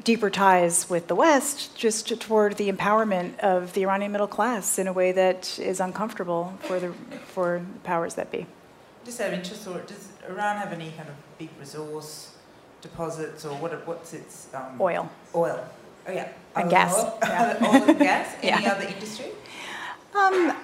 deeper 0.05 0.31
ties 0.31 0.89
with 0.91 1.09
the 1.09 1.15
West, 1.15 1.77
just 1.77 2.21
toward 2.21 2.57
the 2.57 2.71
empowerment 2.71 3.39
of 3.41 3.73
the 3.73 3.83
Iranian 3.83 4.13
middle 4.13 4.27
class 4.27 4.79
in 4.79 4.87
a 4.87 4.93
way 4.93 5.13
that 5.13 5.59
is 5.59 5.81
uncomfortable 5.81 6.59
for 6.61 6.79
the 6.79 6.93
for 7.27 7.63
powers 7.85 8.15
that 8.15 8.31
be. 8.31 8.47
Just 9.05 9.21
out 9.21 9.29
of 9.29 9.35
interest, 9.35 9.67
or 9.67 9.79
does 9.81 10.09
Iran 10.29 10.57
have 10.57 10.73
any 10.73 10.91
kind 10.97 11.09
of 11.09 11.15
big 11.39 11.51
resource 11.59 12.33
deposits, 12.81 13.45
or 13.45 13.57
what? 13.57 13.87
What's 13.87 14.13
its 14.13 14.49
um, 14.55 14.81
oil? 14.81 15.11
Oil. 15.35 15.65
Oh 16.07 16.13
yeah. 16.13 16.29
And 16.57 16.71
gas. 16.71 16.95
Oil, 16.95 17.19
yeah. 17.23 17.59
oil 17.63 17.91
and 17.91 17.99
gas. 17.99 18.37
Any 18.43 18.63
yeah. 18.63 18.73
other 18.73 18.87
industry? 18.87 19.27
Um, 20.15 20.57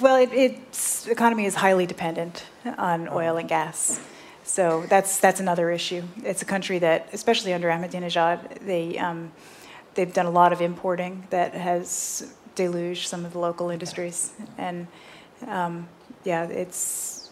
well, 0.00 0.16
it, 0.16 0.32
its 0.32 1.06
economy 1.06 1.44
is 1.44 1.54
highly 1.54 1.86
dependent 1.86 2.44
on 2.76 3.08
oil 3.08 3.36
and 3.36 3.48
gas. 3.48 4.00
So 4.48 4.84
that's 4.88 5.20
that's 5.20 5.40
another 5.40 5.70
issue. 5.70 6.02
It's 6.24 6.40
a 6.40 6.46
country 6.46 6.78
that, 6.78 7.10
especially 7.12 7.52
under 7.52 7.68
Ahmadinejad, 7.68 8.66
they 8.66 8.96
um, 8.98 9.30
they've 9.94 10.12
done 10.12 10.24
a 10.24 10.30
lot 10.30 10.54
of 10.54 10.62
importing 10.62 11.26
that 11.28 11.52
has 11.52 12.32
deluged 12.54 13.08
some 13.08 13.26
of 13.26 13.34
the 13.34 13.38
local 13.38 13.68
industries, 13.68 14.32
and 14.56 14.86
um, 15.46 15.86
yeah, 16.24 16.44
it's 16.44 17.30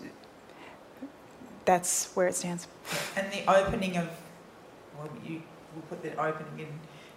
that's 1.64 2.14
where 2.14 2.28
it 2.28 2.34
stands. 2.34 2.68
And 3.16 3.32
the 3.32 3.50
opening 3.50 3.96
of, 3.96 4.10
well, 4.98 5.08
you 5.24 5.42
will 5.74 5.82
put 5.88 6.02
the 6.02 6.14
opening 6.22 6.68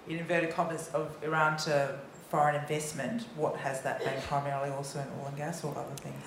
in, 0.08 0.14
in 0.14 0.20
inverted 0.20 0.52
commas 0.52 0.90
of 0.94 1.14
Iran 1.22 1.58
to 1.58 2.00
foreign 2.30 2.56
investment. 2.56 3.24
What 3.36 3.58
has 3.58 3.82
that 3.82 4.00
been 4.00 4.22
primarily 4.22 4.70
also 4.70 5.00
in 5.00 5.08
oil 5.20 5.28
and 5.28 5.38
gas 5.38 5.62
or 5.64 5.78
other 5.78 5.96
things? 5.98 6.24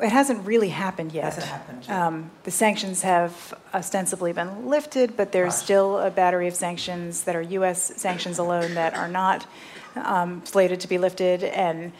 It 0.00 0.10
hasn't 0.10 0.46
really 0.46 0.68
happened 0.68 1.12
yet. 1.12 1.24
Hasn't 1.24 1.46
happened 1.46 1.84
yet. 1.86 1.90
Um, 1.90 2.30
the 2.44 2.50
sanctions 2.50 3.02
have 3.02 3.54
ostensibly 3.72 4.32
been 4.32 4.66
lifted, 4.68 5.16
but 5.16 5.32
there's 5.32 5.54
still 5.54 5.98
a 5.98 6.10
battery 6.10 6.48
of 6.48 6.54
sanctions 6.54 7.24
that 7.24 7.36
are 7.36 7.42
U.S. 7.42 7.92
sanctions 7.96 8.38
alone 8.38 8.74
that 8.74 8.94
are 8.94 9.08
not 9.08 9.46
um, 9.96 10.42
slated 10.44 10.80
to 10.80 10.88
be 10.88 10.98
lifted, 10.98 11.44
and 11.44 11.92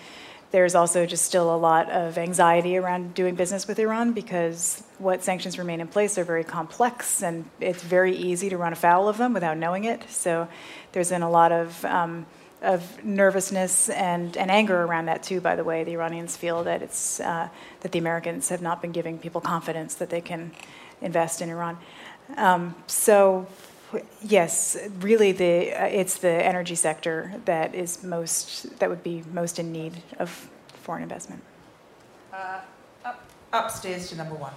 there's 0.52 0.74
also 0.74 1.06
just 1.06 1.24
still 1.24 1.54
a 1.54 1.56
lot 1.56 1.90
of 1.90 2.18
anxiety 2.18 2.76
around 2.76 3.14
doing 3.14 3.34
business 3.34 3.66
with 3.66 3.78
Iran 3.78 4.12
because 4.12 4.82
what 4.98 5.24
sanctions 5.24 5.58
remain 5.58 5.80
in 5.80 5.88
place 5.88 6.18
are 6.18 6.24
very 6.24 6.44
complex, 6.44 7.22
and 7.22 7.44
it's 7.58 7.82
very 7.82 8.14
easy 8.14 8.48
to 8.50 8.56
run 8.56 8.72
afoul 8.72 9.08
of 9.08 9.16
them 9.16 9.32
without 9.32 9.56
knowing 9.56 9.84
it. 9.84 10.08
So 10.10 10.48
there's 10.92 11.10
been 11.10 11.22
a 11.22 11.30
lot 11.30 11.52
of 11.52 11.84
um, 11.84 12.26
of 12.62 13.04
nervousness 13.04 13.88
and, 13.90 14.36
and 14.36 14.50
anger 14.50 14.82
around 14.82 15.06
that 15.06 15.22
too. 15.22 15.40
By 15.40 15.56
the 15.56 15.64
way, 15.64 15.84
the 15.84 15.92
Iranians 15.92 16.36
feel 16.36 16.64
that 16.64 16.80
it's 16.80 17.20
uh, 17.20 17.48
that 17.80 17.92
the 17.92 17.98
Americans 17.98 18.48
have 18.48 18.62
not 18.62 18.80
been 18.80 18.92
giving 18.92 19.18
people 19.18 19.40
confidence 19.40 19.94
that 19.96 20.10
they 20.10 20.20
can 20.20 20.52
invest 21.00 21.42
in 21.42 21.50
Iran. 21.50 21.76
Um, 22.36 22.74
so, 22.86 23.46
yes, 24.22 24.76
really, 25.00 25.32
the 25.32 25.72
uh, 25.72 25.86
it's 25.86 26.18
the 26.18 26.30
energy 26.46 26.76
sector 26.76 27.34
that 27.44 27.74
is 27.74 28.02
most 28.04 28.78
that 28.78 28.88
would 28.88 29.02
be 29.02 29.24
most 29.32 29.58
in 29.58 29.72
need 29.72 30.02
of 30.18 30.48
foreign 30.82 31.02
investment. 31.02 31.42
Uh, 32.32 32.60
up, 33.04 33.24
upstairs 33.52 34.08
to 34.10 34.16
number 34.16 34.34
one. 34.34 34.52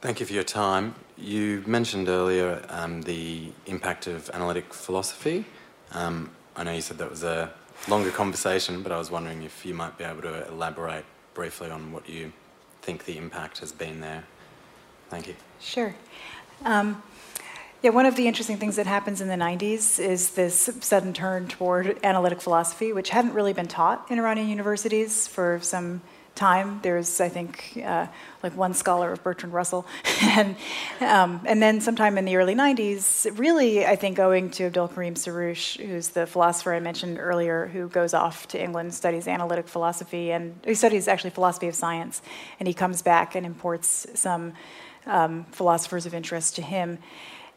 Thank 0.00 0.20
you 0.20 0.26
for 0.26 0.32
your 0.32 0.44
time. 0.44 0.94
You 1.16 1.62
mentioned 1.66 2.08
earlier 2.08 2.64
um, 2.70 3.02
the 3.02 3.52
impact 3.66 4.06
of 4.06 4.30
analytic 4.30 4.72
philosophy. 4.74 5.44
Um, 5.92 6.30
I 6.56 6.64
know 6.64 6.72
you 6.72 6.80
said 6.80 6.98
that 6.98 7.10
was 7.10 7.22
a 7.22 7.52
longer 7.88 8.10
conversation, 8.10 8.82
but 8.82 8.92
I 8.92 8.98
was 8.98 9.10
wondering 9.10 9.42
if 9.42 9.64
you 9.64 9.74
might 9.74 9.96
be 9.98 10.04
able 10.04 10.22
to 10.22 10.46
elaborate 10.48 11.04
briefly 11.34 11.70
on 11.70 11.92
what 11.92 12.08
you 12.08 12.32
think 12.82 13.04
the 13.04 13.16
impact 13.16 13.58
has 13.58 13.72
been 13.72 14.00
there. 14.00 14.24
Thank 15.08 15.28
you. 15.28 15.36
Sure. 15.60 15.94
Um, 16.64 17.02
yeah, 17.82 17.90
one 17.90 18.06
of 18.06 18.14
the 18.14 18.28
interesting 18.28 18.58
things 18.58 18.76
that 18.76 18.86
happens 18.86 19.20
in 19.20 19.28
the 19.28 19.34
90s 19.34 19.98
is 19.98 20.30
this 20.30 20.70
sudden 20.80 21.12
turn 21.12 21.48
toward 21.48 21.98
analytic 22.04 22.40
philosophy, 22.40 22.92
which 22.92 23.10
hadn't 23.10 23.34
really 23.34 23.52
been 23.52 23.66
taught 23.66 24.08
in 24.10 24.18
Iranian 24.18 24.48
universities 24.48 25.26
for 25.26 25.58
some 25.62 26.00
time. 26.34 26.80
There's, 26.82 27.20
I 27.20 27.28
think, 27.28 27.82
uh, 27.84 28.06
like 28.42 28.56
one 28.56 28.74
scholar 28.74 29.12
of 29.12 29.22
Bertrand 29.22 29.52
Russell, 29.52 29.86
and 30.22 30.56
um, 31.00 31.40
and 31.46 31.62
then 31.62 31.80
sometime 31.80 32.18
in 32.18 32.24
the 32.24 32.36
early 32.36 32.54
'90s, 32.54 33.38
really, 33.38 33.86
I 33.86 33.96
think, 33.96 34.18
owing 34.18 34.50
to 34.52 34.64
Abdul 34.64 34.88
Karim 34.88 35.14
Soroush, 35.14 35.84
who's 35.84 36.08
the 36.08 36.26
philosopher 36.26 36.74
I 36.74 36.80
mentioned 36.80 37.18
earlier, 37.18 37.66
who 37.66 37.88
goes 37.88 38.14
off 38.14 38.48
to 38.48 38.62
England, 38.62 38.94
studies 38.94 39.28
analytic 39.28 39.68
philosophy, 39.68 40.32
and 40.32 40.58
he 40.64 40.74
studies 40.74 41.08
actually 41.08 41.30
philosophy 41.30 41.68
of 41.68 41.74
science, 41.74 42.22
and 42.58 42.66
he 42.66 42.74
comes 42.74 43.02
back 43.02 43.34
and 43.34 43.46
imports 43.46 44.06
some 44.14 44.54
um, 45.06 45.44
philosophers 45.52 46.06
of 46.06 46.14
interest 46.14 46.56
to 46.56 46.62
him. 46.62 46.98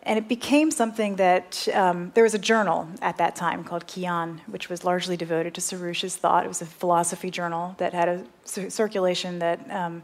And 0.05 0.19
it 0.19 0.27
became 0.27 0.69
something 0.69 1.15
that 1.15 1.67
um, 1.73 2.11
there 2.13 2.23
was 2.23 2.35
a 2.35 2.39
journal 2.39 2.87
at 3.01 3.17
that 3.17 3.35
time 3.35 3.63
called 3.63 3.87
Kian, 3.87 4.39
which 4.47 4.69
was 4.69 4.83
largely 4.83 5.17
devoted 5.17 5.55
to 5.55 5.61
Soroush's 5.61 6.15
thought. 6.15 6.45
It 6.45 6.47
was 6.47 6.61
a 6.61 6.67
philosophy 6.67 7.31
journal 7.31 7.73
that 7.79 7.93
had 7.93 8.07
a 8.07 8.23
circulation 8.69 9.39
that 9.39 9.59
um, 9.71 10.03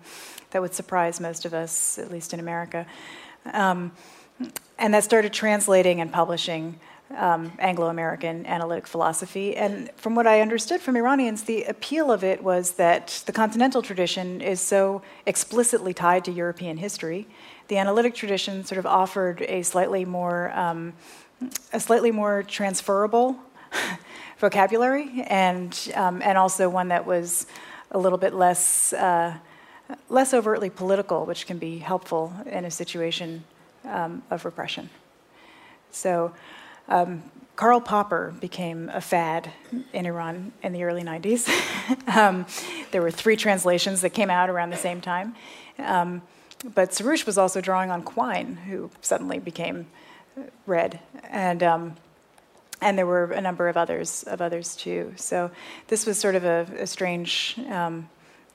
that 0.52 0.62
would 0.62 0.74
surprise 0.74 1.20
most 1.20 1.46
of 1.46 1.54
us, 1.54 1.98
at 1.98 2.12
least 2.12 2.34
in 2.34 2.40
America. 2.40 2.86
Um, 3.54 3.92
and 4.78 4.94
that 4.94 5.04
started 5.04 5.34
translating 5.34 6.02
and 6.02 6.12
publishing 6.12 6.80
um, 7.18 7.52
Anglo 7.60 7.88
American 7.88 8.46
analytic 8.46 8.88
philosophy. 8.88 9.56
And 9.56 9.92
from 9.96 10.16
what 10.16 10.28
I 10.28 10.42
understood 10.42 10.82
from 10.82 10.96
Iranians, 10.96 11.44
the 11.44 11.64
appeal 11.64 12.12
of 12.12 12.24
it 12.24 12.44
was 12.44 12.72
that 12.72 13.24
the 13.26 13.32
continental 13.32 13.82
tradition 13.82 14.42
is 14.42 14.60
so 14.60 15.02
explicitly 15.26 15.94
tied 15.94 16.26
to 16.26 16.32
European 16.32 16.78
history 16.78 17.28
the 17.72 17.78
analytic 17.78 18.14
tradition 18.14 18.66
sort 18.66 18.80
of 18.80 18.86
offered 18.86 19.42
a 19.44 19.62
slightly 19.62 20.04
more 20.04 20.52
um, 20.52 20.92
a 21.72 21.80
slightly 21.80 22.12
more 22.12 22.44
transferable 22.44 23.40
vocabulary, 24.40 25.24
and 25.28 25.90
um, 25.96 26.22
and 26.22 26.38
also 26.38 26.68
one 26.68 26.90
that 26.90 27.06
was 27.06 27.48
a 27.92 27.98
little 27.98 28.18
bit 28.18 28.34
less 28.34 28.92
uh, 28.92 29.38
less 30.10 30.34
overtly 30.34 30.70
political, 30.70 31.26
which 31.26 31.48
can 31.48 31.60
be 31.60 31.78
helpful 31.78 32.34
in 32.46 32.66
a 32.66 32.72
situation 32.72 33.46
um, 33.86 34.22
of 34.30 34.44
repression. 34.44 34.90
So. 35.92 36.34
Um, 36.88 37.24
Karl 37.56 37.80
Popper 37.80 38.34
became 38.40 38.90
a 38.90 39.02
fad 39.02 39.52
in 39.94 40.06
Iran 40.06 40.52
in 40.64 40.74
the 40.74 40.84
early 40.84 41.04
90s. 41.04 41.50
Um, 42.08 42.46
there 42.92 43.02
were 43.02 43.12
three 43.12 43.36
translations 43.36 44.02
that 44.02 44.12
came 44.12 44.30
out 44.30 44.50
around 44.50 44.70
the 44.70 44.78
same 44.78 45.02
time. 45.02 45.36
Um, 45.78 46.22
but 46.64 46.92
Soroush 46.92 47.26
was 47.26 47.38
also 47.38 47.60
drawing 47.60 47.92
on 47.92 48.02
Quine, 48.04 48.56
who 48.56 48.90
suddenly 49.02 49.40
became 49.40 49.88
read, 50.66 51.00
and 51.30 51.64
um, 51.64 51.96
and 52.82 52.98
there 52.98 53.06
were 53.06 53.26
a 53.32 53.42
number 53.42 53.68
of 53.68 53.78
others 53.78 54.24
of 54.24 54.42
others 54.42 54.76
too. 54.76 55.14
So 55.16 55.52
this 55.88 56.06
was 56.06 56.20
sort 56.20 56.36
of 56.36 56.46
a, 56.46 56.68
a 56.80 56.88
strange 56.88 57.56
um, 57.70 58.10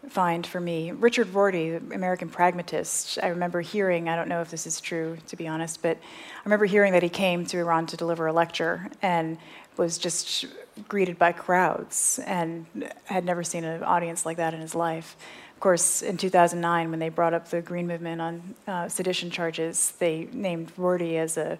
find 0.09 0.47
for 0.47 0.61
me. 0.61 0.93
Richard 0.93 1.33
Rorty, 1.35 1.77
American 1.77 2.29
pragmatist, 2.29 3.19
I 3.23 3.29
remember 3.29 3.61
hearing. 3.61 4.09
I 4.09 4.17
don't 4.17 4.29
know 4.29 4.41
if 4.41 4.51
this 4.51 4.67
is 4.67 4.81
true, 4.81 5.19
to 5.29 5.37
be 5.37 5.49
honest, 5.49 5.83
but 5.83 5.97
I 5.97 6.43
remember 6.45 6.65
hearing 6.65 6.93
that 6.93 7.03
he 7.03 7.09
came 7.09 7.45
to 7.47 7.59
Iran 7.59 7.87
to 7.87 7.97
deliver 7.97 8.27
a 8.27 8.33
lecture 8.33 8.89
and 9.03 9.39
was 9.77 9.99
just 9.99 10.47
greeted 10.89 11.19
by 11.19 11.33
crowds 11.33 12.21
and 12.27 12.67
had 13.05 13.25
never 13.25 13.43
seen 13.43 13.65
an 13.65 13.83
audience 13.83 14.25
like 14.25 14.37
that 14.37 14.55
in 14.55 14.61
his 14.61 14.75
life. 14.75 15.17
Of 15.55 15.61
course, 15.61 16.03
in 16.03 16.17
2009, 16.17 16.91
when 16.91 16.99
they 16.99 17.09
brought 17.09 17.35
up 17.35 17.49
the 17.49 17.63
Green 17.63 17.87
Movement 17.87 18.21
on 18.21 18.55
uh, 18.67 18.89
sedition 18.89 19.31
charges, 19.31 19.93
they 19.99 20.29
named 20.33 20.73
Rorty 20.77 21.17
as 21.17 21.37
a 21.37 21.59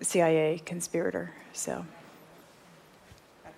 CIA 0.00 0.62
conspirator. 0.64 1.32
So. 1.52 1.84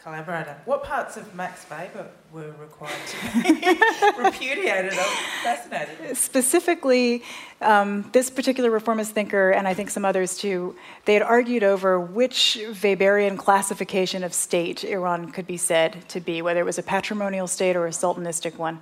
Collaborator. 0.04 0.54
What 0.66 0.84
parts 0.84 1.16
of 1.16 1.34
Max 1.34 1.64
Weber 1.68 2.06
were 2.30 2.52
required 2.60 2.94
to 3.08 3.42
be 3.42 4.22
repudiated? 4.22 4.92
I'm 4.92 5.16
fascinated. 5.42 6.16
Specifically, 6.16 7.22
um, 7.62 8.08
this 8.12 8.28
particular 8.28 8.70
reformist 8.70 9.12
thinker, 9.12 9.50
and 9.50 9.66
I 9.66 9.72
think 9.72 9.88
some 9.88 10.04
others 10.04 10.36
too, 10.36 10.76
they 11.06 11.14
had 11.14 11.22
argued 11.22 11.64
over 11.64 11.98
which 11.98 12.58
Weberian 12.82 13.38
classification 13.38 14.22
of 14.22 14.34
state 14.34 14.84
Iran 14.84 15.32
could 15.32 15.46
be 15.46 15.56
said 15.56 16.06
to 16.10 16.20
be, 16.20 16.42
whether 16.42 16.60
it 16.60 16.66
was 16.66 16.78
a 16.78 16.82
patrimonial 16.82 17.46
state 17.46 17.74
or 17.74 17.86
a 17.86 17.92
sultanistic 17.92 18.58
one. 18.58 18.80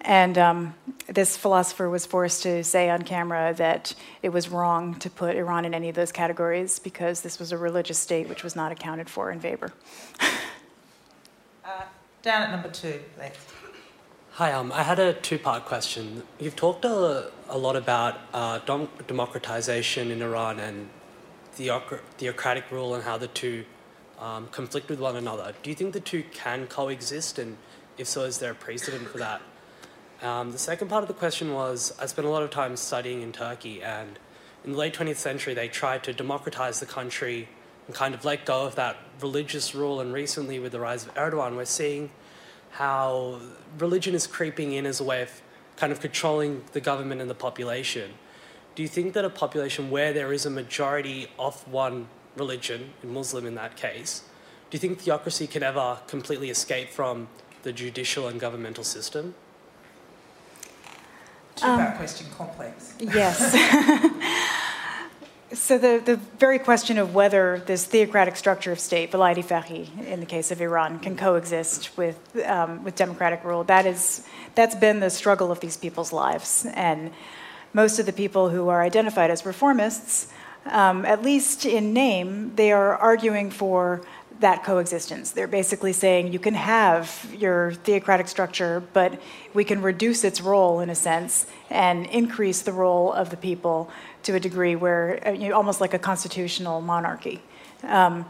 And 0.00 0.36
um, 0.38 0.74
this 1.06 1.36
philosopher 1.36 1.88
was 1.88 2.06
forced 2.06 2.42
to 2.42 2.64
say 2.64 2.90
on 2.90 3.02
camera 3.02 3.54
that 3.58 3.94
it 4.22 4.30
was 4.30 4.48
wrong 4.48 4.94
to 4.96 5.10
put 5.10 5.36
Iran 5.36 5.64
in 5.64 5.74
any 5.74 5.88
of 5.88 5.94
those 5.94 6.10
categories 6.10 6.78
because 6.78 7.20
this 7.20 7.38
was 7.38 7.52
a 7.52 7.58
religious 7.58 7.98
state 7.98 8.28
which 8.28 8.42
was 8.42 8.56
not 8.56 8.72
accounted 8.72 9.08
for 9.08 9.30
in 9.30 9.40
Weber. 9.40 9.72
uh, 11.64 11.82
down 12.22 12.42
at 12.42 12.50
number 12.50 12.68
two, 12.70 13.00
please. 13.16 13.32
Hi, 14.36 14.52
um, 14.52 14.72
I 14.72 14.82
had 14.82 14.98
a 14.98 15.12
two 15.12 15.38
part 15.38 15.66
question. 15.66 16.22
You've 16.40 16.56
talked 16.56 16.86
a, 16.86 17.30
a 17.50 17.58
lot 17.58 17.76
about 17.76 18.18
uh, 18.32 18.60
dom- 18.60 18.88
democratization 19.06 20.10
in 20.10 20.22
Iran 20.22 20.58
and 20.58 20.88
theocratic 21.52 22.70
rule 22.70 22.94
and 22.94 23.04
how 23.04 23.18
the 23.18 23.28
two 23.28 23.64
um, 24.18 24.48
conflict 24.48 24.88
with 24.88 25.00
one 25.00 25.16
another. 25.16 25.52
Do 25.62 25.68
you 25.68 25.76
think 25.76 25.92
the 25.92 26.00
two 26.00 26.24
can 26.32 26.66
coexist? 26.66 27.38
And 27.38 27.58
if 27.98 28.06
so, 28.06 28.22
is 28.22 28.38
there 28.38 28.52
a 28.52 28.54
precedent 28.54 29.08
for 29.08 29.18
that? 29.18 29.42
Um, 30.22 30.52
the 30.52 30.58
second 30.58 30.86
part 30.86 31.02
of 31.02 31.08
the 31.08 31.14
question 31.14 31.52
was 31.52 31.92
I 31.98 32.06
spent 32.06 32.28
a 32.28 32.30
lot 32.30 32.44
of 32.44 32.50
time 32.50 32.76
studying 32.76 33.22
in 33.22 33.32
Turkey, 33.32 33.82
and 33.82 34.20
in 34.64 34.72
the 34.72 34.78
late 34.78 34.94
20th 34.94 35.16
century, 35.16 35.52
they 35.52 35.66
tried 35.66 36.04
to 36.04 36.12
democratize 36.12 36.78
the 36.78 36.86
country 36.86 37.48
and 37.88 37.96
kind 37.96 38.14
of 38.14 38.24
let 38.24 38.46
go 38.46 38.64
of 38.64 38.76
that 38.76 38.98
religious 39.20 39.74
rule. 39.74 40.00
And 40.00 40.12
recently, 40.12 40.60
with 40.60 40.70
the 40.70 40.78
rise 40.78 41.04
of 41.04 41.12
Erdogan, 41.14 41.56
we're 41.56 41.64
seeing 41.64 42.10
how 42.70 43.40
religion 43.78 44.14
is 44.14 44.28
creeping 44.28 44.72
in 44.72 44.86
as 44.86 45.00
a 45.00 45.04
way 45.04 45.22
of 45.22 45.42
kind 45.76 45.92
of 45.92 46.00
controlling 46.00 46.62
the 46.72 46.80
government 46.80 47.20
and 47.20 47.28
the 47.28 47.34
population. 47.34 48.12
Do 48.76 48.82
you 48.82 48.88
think 48.88 49.14
that 49.14 49.24
a 49.24 49.30
population 49.30 49.90
where 49.90 50.12
there 50.12 50.32
is 50.32 50.46
a 50.46 50.50
majority 50.50 51.26
of 51.36 51.66
one 51.66 52.06
religion, 52.36 52.90
in 53.02 53.12
Muslim 53.12 53.44
in 53.44 53.56
that 53.56 53.76
case, 53.76 54.22
do 54.70 54.76
you 54.76 54.78
think 54.78 55.00
theocracy 55.00 55.48
can 55.48 55.64
ever 55.64 55.98
completely 56.06 56.48
escape 56.48 56.90
from 56.90 57.26
the 57.64 57.72
judicial 57.72 58.28
and 58.28 58.38
governmental 58.38 58.84
system? 58.84 59.34
Um, 61.64 61.96
question 61.96 62.26
complex. 62.36 62.94
Yes. 62.98 63.52
so 65.52 65.78
the, 65.78 66.02
the 66.04 66.16
very 66.38 66.58
question 66.58 66.98
of 66.98 67.14
whether 67.14 67.62
this 67.66 67.84
theocratic 67.84 68.36
structure 68.36 68.72
of 68.72 68.80
state, 68.80 69.10
Vilayet 69.12 69.44
Faqih, 69.44 70.06
in 70.06 70.20
the 70.20 70.26
case 70.26 70.50
of 70.50 70.60
Iran, 70.60 70.98
can 70.98 71.16
coexist 71.16 71.96
with, 71.96 72.18
um, 72.46 72.82
with 72.84 72.96
democratic 72.96 73.44
rule, 73.44 73.64
that 73.64 73.86
is, 73.86 74.26
that's 74.54 74.74
been 74.74 75.00
the 75.00 75.10
struggle 75.10 75.52
of 75.52 75.60
these 75.60 75.76
people's 75.76 76.12
lives. 76.12 76.66
And 76.74 77.10
most 77.72 77.98
of 77.98 78.06
the 78.06 78.12
people 78.12 78.50
who 78.50 78.68
are 78.68 78.82
identified 78.82 79.30
as 79.30 79.42
reformists, 79.42 80.30
um, 80.66 81.04
at 81.04 81.22
least 81.22 81.66
in 81.66 81.92
name, 81.92 82.54
they 82.56 82.72
are 82.72 82.96
arguing 82.96 83.50
for 83.50 84.02
that 84.42 84.62
coexistence. 84.64 85.32
They're 85.32 85.48
basically 85.48 85.92
saying 85.92 86.32
you 86.32 86.38
can 86.38 86.54
have 86.54 87.26
your 87.36 87.72
theocratic 87.72 88.28
structure, 88.28 88.82
but 88.92 89.20
we 89.54 89.64
can 89.64 89.82
reduce 89.82 90.22
its 90.22 90.40
role 90.40 90.80
in 90.80 90.90
a 90.90 90.94
sense 90.94 91.46
and 91.70 92.06
increase 92.06 92.62
the 92.62 92.72
role 92.72 93.12
of 93.12 93.30
the 93.30 93.36
people 93.36 93.90
to 94.24 94.34
a 94.34 94.40
degree 94.40 94.76
where 94.76 95.26
uh, 95.26 95.30
you 95.32 95.48
know, 95.48 95.56
almost 95.56 95.80
like 95.80 95.94
a 95.94 95.98
constitutional 95.98 96.80
monarchy. 96.80 97.40
Um, 97.82 98.26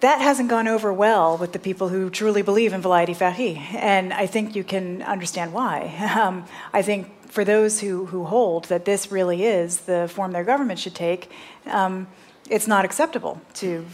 that 0.00 0.22
hasn't 0.22 0.48
gone 0.48 0.66
over 0.66 0.92
well 0.92 1.36
with 1.36 1.52
the 1.52 1.58
people 1.58 1.90
who 1.90 2.08
truly 2.08 2.40
believe 2.40 2.72
in 2.72 2.80
Vilayet 2.80 3.14
Faqih, 3.14 3.58
and 3.74 4.14
I 4.14 4.26
think 4.26 4.56
you 4.56 4.64
can 4.64 5.02
understand 5.02 5.52
why. 5.52 5.94
Um, 6.20 6.44
I 6.72 6.82
think 6.82 7.30
for 7.30 7.44
those 7.44 7.80
who, 7.80 8.06
who 8.06 8.24
hold 8.24 8.64
that 8.64 8.84
this 8.84 9.12
really 9.12 9.44
is 9.44 9.82
the 9.82 10.08
form 10.08 10.32
their 10.32 10.44
government 10.44 10.78
should 10.78 10.94
take, 10.94 11.30
um, 11.66 12.06
it's 12.50 12.66
not 12.66 12.84
acceptable 12.84 13.40
to 13.54 13.86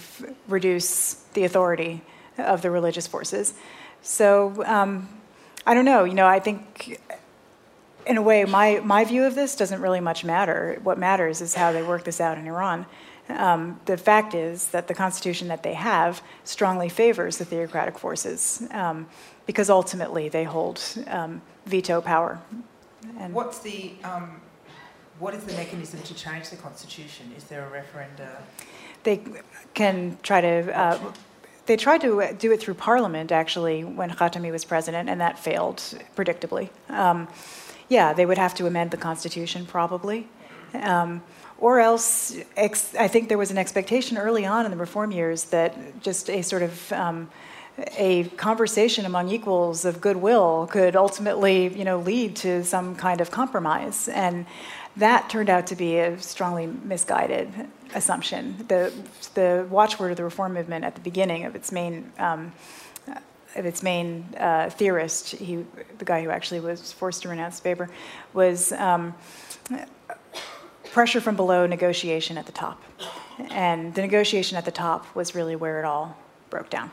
reduce 0.48 1.14
the 1.34 1.44
authority 1.44 2.02
of 2.38 2.62
the 2.62 2.70
religious 2.70 3.06
forces. 3.06 3.54
So 4.02 4.64
um, 4.64 5.08
I 5.66 5.74
don't 5.74 5.84
know. 5.84 6.04
You 6.04 6.14
know, 6.14 6.26
I 6.26 6.40
think 6.40 7.00
in 8.06 8.16
a 8.16 8.22
way, 8.22 8.44
my, 8.44 8.80
my 8.82 9.04
view 9.04 9.24
of 9.24 9.34
this 9.34 9.56
doesn't 9.56 9.80
really 9.80 10.00
much 10.00 10.24
matter. 10.24 10.80
What 10.82 10.98
matters 10.98 11.40
is 11.40 11.54
how 11.54 11.70
they 11.72 11.82
work 11.82 12.04
this 12.04 12.20
out 12.20 12.38
in 12.38 12.46
Iran. 12.46 12.86
Um, 13.28 13.80
the 13.86 13.96
fact 13.96 14.34
is 14.34 14.68
that 14.68 14.88
the 14.88 14.94
constitution 14.94 15.48
that 15.48 15.62
they 15.62 15.74
have 15.74 16.22
strongly 16.44 16.88
favors 16.88 17.38
the 17.38 17.44
theocratic 17.44 17.98
forces 17.98 18.62
um, 18.70 19.08
because 19.46 19.68
ultimately 19.68 20.28
they 20.28 20.44
hold 20.44 20.80
um, 21.08 21.42
veto 21.66 22.00
power. 22.00 22.40
And 23.18 23.34
What's 23.34 23.58
the 23.58 23.92
um, 24.04 24.40
what 25.18 25.34
is 25.34 25.44
the 25.44 25.52
mechanism 25.54 26.00
to 26.02 26.14
change 26.14 26.50
the 26.50 26.56
constitution? 26.56 27.32
Is 27.36 27.44
there 27.44 27.66
a 27.66 27.70
referenda? 27.70 28.42
They 29.02 29.22
can 29.74 30.18
try 30.22 30.40
to. 30.40 30.78
Uh, 30.78 31.12
they 31.66 31.76
tried 31.76 32.00
to 32.02 32.32
do 32.38 32.52
it 32.52 32.60
through 32.60 32.74
Parliament 32.74 33.32
actually 33.32 33.82
when 33.82 34.10
Khatami 34.10 34.52
was 34.52 34.64
president, 34.64 35.08
and 35.08 35.20
that 35.20 35.38
failed 35.38 35.78
predictably. 36.14 36.70
Um, 36.88 37.28
yeah, 37.88 38.12
they 38.12 38.26
would 38.26 38.38
have 38.38 38.54
to 38.56 38.66
amend 38.66 38.90
the 38.90 38.96
constitution 38.96 39.66
probably. 39.66 40.28
Um, 40.74 41.22
or 41.58 41.80
else, 41.80 42.36
ex- 42.56 42.94
I 42.94 43.08
think 43.08 43.28
there 43.28 43.38
was 43.38 43.50
an 43.50 43.58
expectation 43.58 44.18
early 44.18 44.44
on 44.44 44.64
in 44.64 44.70
the 44.70 44.76
reform 44.76 45.10
years 45.10 45.44
that 45.44 46.02
just 46.02 46.28
a 46.28 46.42
sort 46.42 46.62
of 46.62 46.92
um, 46.92 47.30
a 47.96 48.24
conversation 48.36 49.04
among 49.04 49.28
equals 49.30 49.84
of 49.84 50.00
goodwill 50.00 50.68
could 50.70 50.96
ultimately, 50.96 51.68
you 51.76 51.84
know, 51.84 51.98
lead 51.98 52.36
to 52.36 52.64
some 52.64 52.94
kind 52.94 53.20
of 53.20 53.30
compromise. 53.30 54.08
And 54.08 54.46
that 54.96 55.28
turned 55.28 55.50
out 55.50 55.66
to 55.68 55.76
be 55.76 55.98
a 55.98 56.18
strongly 56.20 56.66
misguided 56.66 57.52
assumption. 57.94 58.56
The, 58.68 58.92
the 59.34 59.66
watchword 59.68 60.10
of 60.10 60.16
the 60.16 60.24
reform 60.24 60.54
movement 60.54 60.84
at 60.84 60.94
the 60.94 61.00
beginning 61.00 61.44
of 61.44 61.54
its 61.54 61.70
main, 61.70 62.10
um, 62.18 62.52
of 63.54 63.66
its 63.66 63.82
main 63.82 64.26
uh, 64.38 64.70
theorist, 64.70 65.32
he, 65.32 65.64
the 65.98 66.04
guy 66.04 66.22
who 66.22 66.30
actually 66.30 66.60
was 66.60 66.92
forced 66.92 67.22
to 67.22 67.28
renounce 67.28 67.62
Weber, 67.62 67.90
was 68.32 68.72
um, 68.72 69.14
pressure 70.92 71.20
from 71.20 71.36
below, 71.36 71.66
negotiation 71.66 72.38
at 72.38 72.46
the 72.46 72.52
top. 72.52 72.82
And 73.50 73.94
the 73.94 74.00
negotiation 74.00 74.56
at 74.56 74.64
the 74.64 74.70
top 74.70 75.14
was 75.14 75.34
really 75.34 75.56
where 75.56 75.78
it 75.78 75.84
all 75.84 76.16
broke 76.48 76.70
down. 76.70 76.90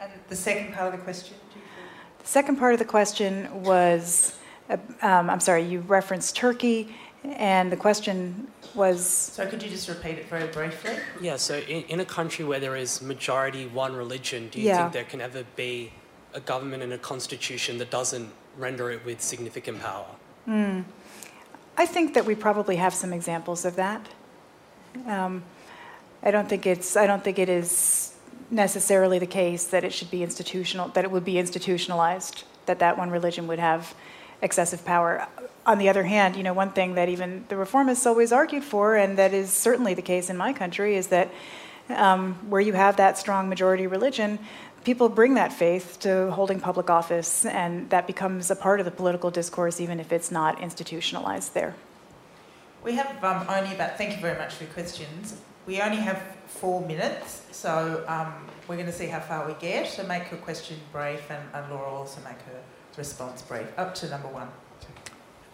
And 0.00 0.10
the 0.28 0.36
second 0.36 0.74
part 0.74 0.92
of 0.92 0.98
the 0.98 1.04
question? 1.04 1.36
The 2.18 2.26
second 2.26 2.56
part 2.56 2.72
of 2.72 2.80
the 2.80 2.84
question 2.84 3.62
was 3.62 4.34
uh, 4.68 4.76
um, 5.02 5.28
I'm 5.28 5.40
sorry, 5.40 5.64
you 5.64 5.80
referenced 5.80 6.36
Turkey 6.36 6.94
and 7.24 7.70
the 7.70 7.76
question 7.76 8.48
was. 8.74 9.04
So, 9.06 9.46
could 9.46 9.62
you 9.62 9.70
just 9.70 9.88
repeat 9.88 10.18
it 10.18 10.28
very 10.28 10.48
briefly? 10.48 10.96
Yeah, 11.20 11.36
so 11.36 11.58
in, 11.58 11.82
in 11.84 12.00
a 12.00 12.04
country 12.04 12.44
where 12.44 12.60
there 12.60 12.76
is 12.76 13.02
majority 13.02 13.66
one 13.66 13.94
religion, 13.94 14.48
do 14.48 14.60
you 14.60 14.68
yeah. 14.68 14.78
think 14.78 14.92
there 14.92 15.04
can 15.04 15.20
ever 15.20 15.44
be 15.56 15.92
a 16.34 16.40
government 16.40 16.82
and 16.82 16.92
a 16.92 16.98
constitution 16.98 17.78
that 17.78 17.90
doesn't 17.90 18.30
render 18.56 18.90
it 18.90 19.04
with 19.04 19.20
significant 19.20 19.80
power? 19.80 20.06
Mm. 20.48 20.84
I 21.76 21.86
think 21.86 22.14
that 22.14 22.24
we 22.24 22.34
probably 22.34 22.76
have 22.76 22.94
some 22.94 23.12
examples 23.12 23.64
of 23.64 23.76
that. 23.76 24.06
Um, 25.06 25.42
I 26.22 26.30
don't 26.30 26.48
think 26.48 26.66
it's. 26.66 26.96
I 26.96 27.06
don't 27.06 27.22
think 27.22 27.38
it 27.38 27.48
is 27.48 28.14
necessarily 28.50 29.18
the 29.18 29.26
case 29.26 29.66
that 29.66 29.84
it 29.84 29.92
should 29.92 30.10
be 30.10 30.22
institutional. 30.22 30.88
That 30.88 31.04
it 31.04 31.10
would 31.10 31.24
be 31.24 31.38
institutionalized. 31.38 32.44
That 32.66 32.78
that 32.80 32.98
one 32.98 33.10
religion 33.10 33.46
would 33.46 33.58
have 33.58 33.94
excessive 34.42 34.84
power 34.84 35.26
on 35.66 35.78
the 35.78 35.88
other 35.88 36.04
hand, 36.04 36.36
you 36.36 36.42
know, 36.42 36.52
one 36.52 36.70
thing 36.70 36.94
that 36.94 37.08
even 37.08 37.44
the 37.48 37.54
reformists 37.54 38.06
always 38.06 38.32
argued 38.32 38.64
for, 38.64 38.96
and 38.96 39.18
that 39.18 39.32
is 39.32 39.52
certainly 39.52 39.94
the 39.94 40.02
case 40.02 40.30
in 40.30 40.36
my 40.36 40.52
country, 40.52 40.96
is 40.96 41.08
that 41.08 41.30
um, 41.90 42.34
where 42.48 42.60
you 42.60 42.72
have 42.72 42.96
that 42.96 43.18
strong 43.18 43.48
majority 43.48 43.86
religion, 43.86 44.38
people 44.84 45.08
bring 45.08 45.34
that 45.34 45.52
faith 45.52 45.98
to 46.00 46.30
holding 46.30 46.60
public 46.60 46.88
office, 46.88 47.44
and 47.44 47.90
that 47.90 48.06
becomes 48.06 48.50
a 48.50 48.56
part 48.56 48.80
of 48.80 48.86
the 48.86 48.90
political 48.90 49.30
discourse, 49.30 49.80
even 49.80 50.00
if 50.00 50.12
it's 50.12 50.30
not 50.30 50.60
institutionalized 50.60 51.52
there. 51.54 51.74
We 52.82 52.94
have 52.94 53.22
um, 53.22 53.46
only 53.48 53.74
about, 53.74 53.98
thank 53.98 54.14
you 54.14 54.20
very 54.20 54.38
much 54.38 54.54
for 54.54 54.64
your 54.64 54.72
questions. 54.72 55.38
We 55.66 55.82
only 55.82 55.98
have 55.98 56.22
four 56.46 56.80
minutes, 56.80 57.42
so 57.52 58.02
um, 58.08 58.32
we're 58.66 58.76
going 58.76 58.86
to 58.86 58.92
see 58.92 59.06
how 59.06 59.20
far 59.20 59.46
we 59.46 59.54
get. 59.54 59.86
So 59.86 60.06
make 60.06 60.30
your 60.30 60.40
question 60.40 60.78
brief, 60.90 61.30
and, 61.30 61.42
and 61.52 61.70
Laura 61.70 61.90
also 61.90 62.20
make 62.22 62.40
her 62.42 62.60
response 62.96 63.42
brief. 63.42 63.66
Up 63.76 63.94
to 63.96 64.08
number 64.08 64.28
one. 64.28 64.48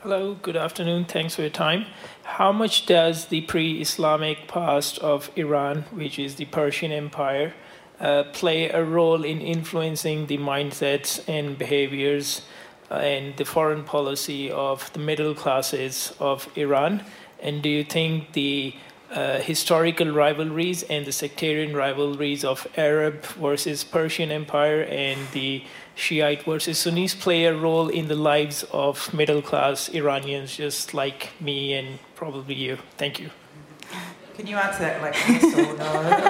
Hello, 0.08 0.36
good 0.40 0.56
afternoon. 0.56 1.04
Thanks 1.04 1.34
for 1.34 1.40
your 1.40 1.50
time. 1.50 1.86
How 2.22 2.52
much 2.52 2.86
does 2.86 3.26
the 3.26 3.40
pre 3.40 3.80
Islamic 3.80 4.46
past 4.46 5.00
of 5.00 5.32
Iran, 5.34 5.82
which 5.90 6.16
is 6.16 6.36
the 6.36 6.44
Persian 6.44 6.92
Empire, 6.92 7.54
uh, 7.98 8.22
play 8.32 8.70
a 8.70 8.84
role 8.84 9.24
in 9.24 9.40
influencing 9.40 10.28
the 10.28 10.38
mindsets 10.38 11.28
and 11.28 11.58
behaviors 11.58 12.42
uh, 12.88 12.98
and 12.98 13.36
the 13.36 13.44
foreign 13.44 13.82
policy 13.82 14.48
of 14.48 14.92
the 14.92 15.00
middle 15.00 15.34
classes 15.34 16.12
of 16.20 16.48
Iran? 16.54 17.02
And 17.40 17.60
do 17.60 17.68
you 17.68 17.82
think 17.82 18.32
the 18.34 18.74
uh, 19.10 19.40
historical 19.40 20.12
rivalries 20.12 20.84
and 20.84 21.04
the 21.04 21.10
sectarian 21.10 21.74
rivalries 21.74 22.44
of 22.44 22.68
Arab 22.76 23.24
versus 23.24 23.82
Persian 23.82 24.30
Empire 24.30 24.82
and 24.82 25.18
the 25.32 25.64
Shiite 25.96 26.44
versus 26.44 26.78
Sunnis 26.78 27.14
play 27.14 27.44
a 27.44 27.56
role 27.56 27.88
in 27.88 28.08
the 28.08 28.14
lives 28.14 28.64
of 28.70 29.12
middle 29.14 29.40
class 29.40 29.88
Iranians, 29.88 30.56
just 30.56 30.92
like 30.92 31.30
me 31.40 31.72
and 31.72 31.98
probably 32.14 32.54
you. 32.54 32.78
Thank 32.98 33.18
you. 33.18 33.30
Can 34.36 34.46
you 34.46 34.56
answer 34.58 34.80
that 34.80 35.00
like 35.00 35.14
yes 35.14 35.44
or 35.54 35.76
no, 35.78 35.92
or 35.96 36.04
maybe, 36.04 36.22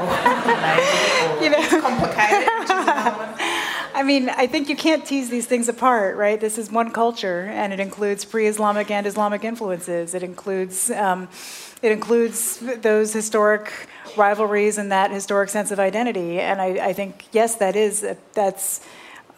or 1.27 1.43
you 1.43 1.51
know. 1.51 1.59
it's 1.59 1.71
complicated? 1.71 2.49
I 3.97 4.03
mean, 4.05 4.29
I 4.29 4.47
think 4.47 4.69
you 4.69 4.77
can't 4.77 5.05
tease 5.05 5.31
these 5.31 5.47
things 5.47 5.69
apart, 5.69 6.17
right? 6.17 6.41
This 6.41 6.59
is 6.59 6.71
one 6.71 6.93
culture, 6.93 7.47
and 7.47 7.73
it 7.73 7.81
includes 7.81 8.25
pre-Islamic 8.25 8.91
and 8.93 9.07
Islamic 9.07 9.43
influences. 9.43 10.15
It 10.15 10.23
includes 10.23 10.91
um, 10.93 11.29
it 11.83 11.91
includes 11.91 12.59
those 12.83 13.13
historic 13.13 13.73
rivalries 14.17 14.79
and 14.79 14.93
that 14.93 15.11
historic 15.11 15.49
sense 15.49 15.73
of 15.73 15.81
identity. 15.81 16.39
And 16.39 16.63
I, 16.63 16.89
I 16.89 16.93
think 16.93 17.25
yes, 17.33 17.57
that 17.57 17.75
is 17.75 18.07
that's 18.35 18.87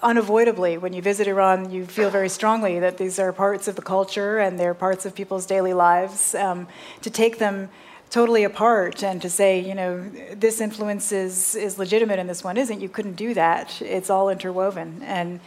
unavoidably 0.02 0.78
when 0.78 0.92
you 0.92 1.02
visit 1.02 1.26
Iran, 1.26 1.70
you 1.70 1.84
feel 1.86 2.10
very 2.10 2.28
strongly 2.28 2.78
that 2.78 2.98
these 2.98 3.18
are 3.18 3.32
parts 3.32 3.68
of 3.68 3.76
the 3.76 3.82
culture 3.82 4.38
and 4.38 4.58
they're 4.58 4.74
parts 4.74 5.06
of 5.06 5.14
people's 5.14 5.46
daily 5.46 5.74
lives. 5.74 6.34
Um, 6.34 6.68
to 7.02 7.10
take 7.10 7.38
them 7.38 7.68
totally 8.10 8.44
apart 8.44 9.02
and 9.02 9.20
to 9.20 9.28
say, 9.28 9.60
you 9.60 9.74
know, 9.74 10.08
this 10.34 10.60
influence 10.60 11.12
is, 11.12 11.54
is 11.54 11.78
legitimate 11.78 12.18
and 12.18 12.28
this 12.28 12.42
one 12.42 12.56
isn't, 12.56 12.80
you 12.80 12.88
couldn't 12.88 13.16
do 13.16 13.34
that. 13.34 13.80
It's 13.82 14.08
all 14.08 14.30
interwoven. 14.30 15.02
And, 15.04 15.40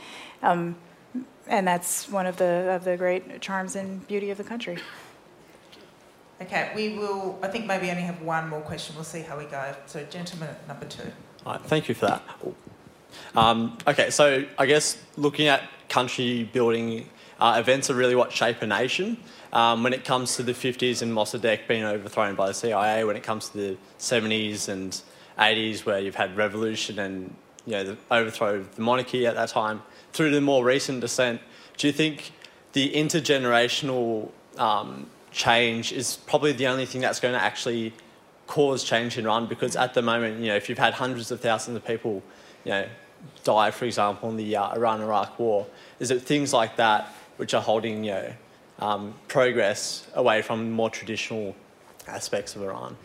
um, 0.43 0.75
and 1.47 1.67
that's 1.67 2.09
one 2.09 2.25
of 2.25 2.37
the, 2.37 2.71
of 2.71 2.83
the 2.83 2.97
great 2.97 3.41
charms 3.41 3.75
and 3.75 4.05
beauty 4.07 4.29
of 4.29 4.37
the 4.37 4.43
country. 4.43 4.77
Okay, 6.41 6.71
we 6.75 6.97
will, 6.97 7.39
I 7.43 7.47
think 7.47 7.67
maybe 7.67 7.89
only 7.89 8.01
have 8.01 8.21
one 8.21 8.49
more 8.49 8.61
question. 8.61 8.95
We'll 8.95 9.03
see 9.03 9.21
how 9.21 9.37
we 9.37 9.45
go. 9.45 9.75
So, 9.85 10.03
gentleman 10.05 10.55
number 10.67 10.85
two. 10.85 11.11
All 11.45 11.53
right, 11.53 11.61
thank 11.61 11.87
you 11.87 11.93
for 11.93 12.07
that. 12.07 12.23
Um, 13.35 13.77
okay, 13.87 14.09
so 14.09 14.45
I 14.57 14.65
guess 14.65 14.97
looking 15.17 15.47
at 15.47 15.63
country 15.89 16.49
building 16.51 17.09
uh, 17.39 17.57
events 17.59 17.89
are 17.89 17.95
really 17.95 18.15
what 18.15 18.31
shape 18.31 18.61
a 18.61 18.67
nation. 18.67 19.17
Um, 19.51 19.83
when 19.83 19.93
it 19.93 20.05
comes 20.05 20.35
to 20.37 20.43
the 20.43 20.53
50s 20.53 21.01
and 21.01 21.11
Mossadegh 21.11 21.67
being 21.67 21.83
overthrown 21.83 22.35
by 22.35 22.47
the 22.47 22.53
CIA, 22.53 23.03
when 23.03 23.17
it 23.17 23.23
comes 23.23 23.49
to 23.49 23.57
the 23.57 23.77
70s 23.99 24.69
and 24.69 25.01
80s, 25.37 25.85
where 25.85 25.99
you've 25.99 26.15
had 26.15 26.37
revolution 26.37 26.99
and 26.99 27.33
you 27.65 27.73
know 27.73 27.83
the 27.83 27.97
overthrow 28.09 28.55
of 28.55 28.75
the 28.75 28.81
monarchy 28.81 29.25
at 29.27 29.35
that 29.35 29.49
time, 29.49 29.81
through 30.13 30.31
the 30.31 30.39
more 30.39 30.63
recent 30.63 31.01
descent, 31.01 31.41
do 31.77 31.87
you 31.87 31.93
think 31.93 32.31
the 32.73 32.91
intergenerational 32.93 34.29
um, 34.57 35.07
change 35.31 35.91
is 35.91 36.17
probably 36.27 36.51
the 36.51 36.67
only 36.67 36.85
thing 36.85 37.01
that's 37.01 37.19
going 37.19 37.33
to 37.33 37.41
actually 37.41 37.93
cause 38.47 38.83
change 38.83 39.17
in 39.17 39.25
Iran? 39.25 39.47
Because 39.47 39.75
at 39.75 39.93
the 39.93 40.01
moment, 40.01 40.39
you 40.39 40.47
know, 40.47 40.55
if 40.55 40.69
you've 40.69 40.77
had 40.77 40.93
hundreds 40.93 41.31
of 41.31 41.41
thousands 41.41 41.75
of 41.75 41.85
people, 41.85 42.21
you 42.63 42.71
know, 42.71 42.87
die, 43.43 43.71
for 43.71 43.85
example, 43.85 44.29
in 44.29 44.37
the 44.37 44.55
uh, 44.55 44.75
Iran-Iraq 44.75 45.39
war, 45.39 45.67
is 45.99 46.11
it 46.11 46.21
things 46.21 46.53
like 46.53 46.75
that 46.77 47.13
which 47.37 47.53
are 47.53 47.61
holding, 47.61 48.03
you 48.03 48.11
know, 48.11 48.33
um, 48.81 49.13
progress 49.27 50.07
away 50.15 50.41
from 50.41 50.71
more 50.71 50.89
traditional 50.89 51.55
aspects 52.07 52.55
of 52.55 52.63
Iran. 52.63 52.97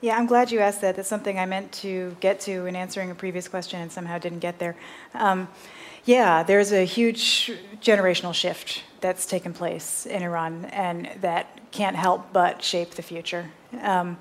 Yeah, 0.00 0.16
I'm 0.16 0.26
glad 0.26 0.50
you 0.50 0.60
asked 0.60 0.80
that. 0.80 0.96
That's 0.96 1.08
something 1.08 1.38
I 1.38 1.44
meant 1.44 1.72
to 1.72 2.16
get 2.20 2.40
to 2.40 2.64
in 2.66 2.74
answering 2.74 3.10
a 3.10 3.14
previous 3.14 3.48
question 3.48 3.80
and 3.80 3.92
somehow 3.92 4.18
didn't 4.18 4.38
get 4.38 4.58
there. 4.58 4.74
Um, 5.14 5.48
yeah, 6.06 6.42
there's 6.42 6.72
a 6.72 6.84
huge 6.84 7.52
generational 7.82 8.32
shift 8.32 8.82
that's 9.02 9.26
taken 9.26 9.52
place 9.52 10.06
in 10.06 10.22
Iran, 10.22 10.64
and 10.66 11.10
that 11.20 11.46
can't 11.70 11.96
help 11.96 12.32
but 12.32 12.62
shape 12.62 12.92
the 12.92 13.02
future. 13.02 13.50
Um, 13.82 14.16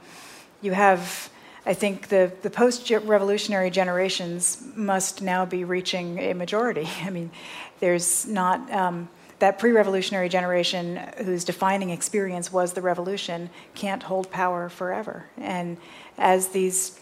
you 0.62 0.74
have, 0.74 1.30
I 1.66 1.74
think, 1.74 2.08
the, 2.08 2.32
the 2.42 2.50
post 2.50 2.90
revolutionary 2.90 3.70
generations 3.70 4.64
must 4.76 5.22
now 5.22 5.46
be 5.46 5.64
reaching 5.64 6.20
a 6.20 6.34
majority. 6.34 6.88
I 7.02 7.10
mean, 7.10 7.32
there's 7.80 8.28
not. 8.28 8.72
Um, 8.72 9.10
that 9.40 9.58
pre 9.58 9.72
revolutionary 9.72 10.28
generation 10.28 10.98
whose 11.24 11.46
defining 11.46 11.90
experience 11.90 12.52
was 12.52 12.74
the 12.74 12.82
revolution 12.82 13.50
can't 13.74 14.04
hold 14.04 14.30
power 14.30 14.68
forever. 14.68 15.26
And 15.38 15.78
as 16.18 16.50
these 16.50 17.00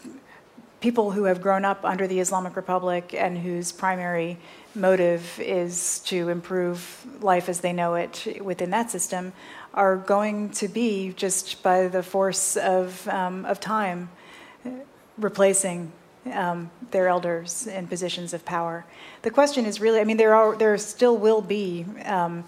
people 0.79 1.11
who 1.11 1.23
have 1.23 1.41
grown 1.41 1.65
up 1.65 1.83
under 1.83 2.07
the 2.07 2.19
Islamic 2.19 2.55
Republic 2.55 3.13
and 3.13 3.37
whose 3.39 3.71
primary 3.71 4.37
motive 4.75 5.39
is 5.39 5.99
to 5.99 6.29
improve 6.29 7.05
life 7.21 7.49
as 7.49 7.61
they 7.61 7.73
know 7.73 7.95
it 7.95 8.39
within 8.43 8.69
that 8.69 8.91
system 8.91 9.33
are 9.73 9.95
going 9.95 10.49
to 10.51 10.67
be 10.67 11.13
just 11.13 11.63
by 11.63 11.87
the 11.87 12.03
force 12.03 12.55
of, 12.57 13.07
um, 13.07 13.43
of 13.45 13.59
time 13.59 14.09
replacing 15.17 15.91
um, 16.33 16.69
their 16.91 17.07
elders 17.07 17.67
in 17.67 17.87
positions 17.87 18.33
of 18.33 18.45
power. 18.45 18.85
The 19.21 19.31
question 19.31 19.65
is 19.65 19.79
really, 19.79 19.99
I 19.99 20.03
mean, 20.03 20.17
there 20.17 20.35
are 20.35 20.55
there 20.55 20.77
still 20.77 21.17
will 21.17 21.41
be 21.41 21.85
um, 22.05 22.43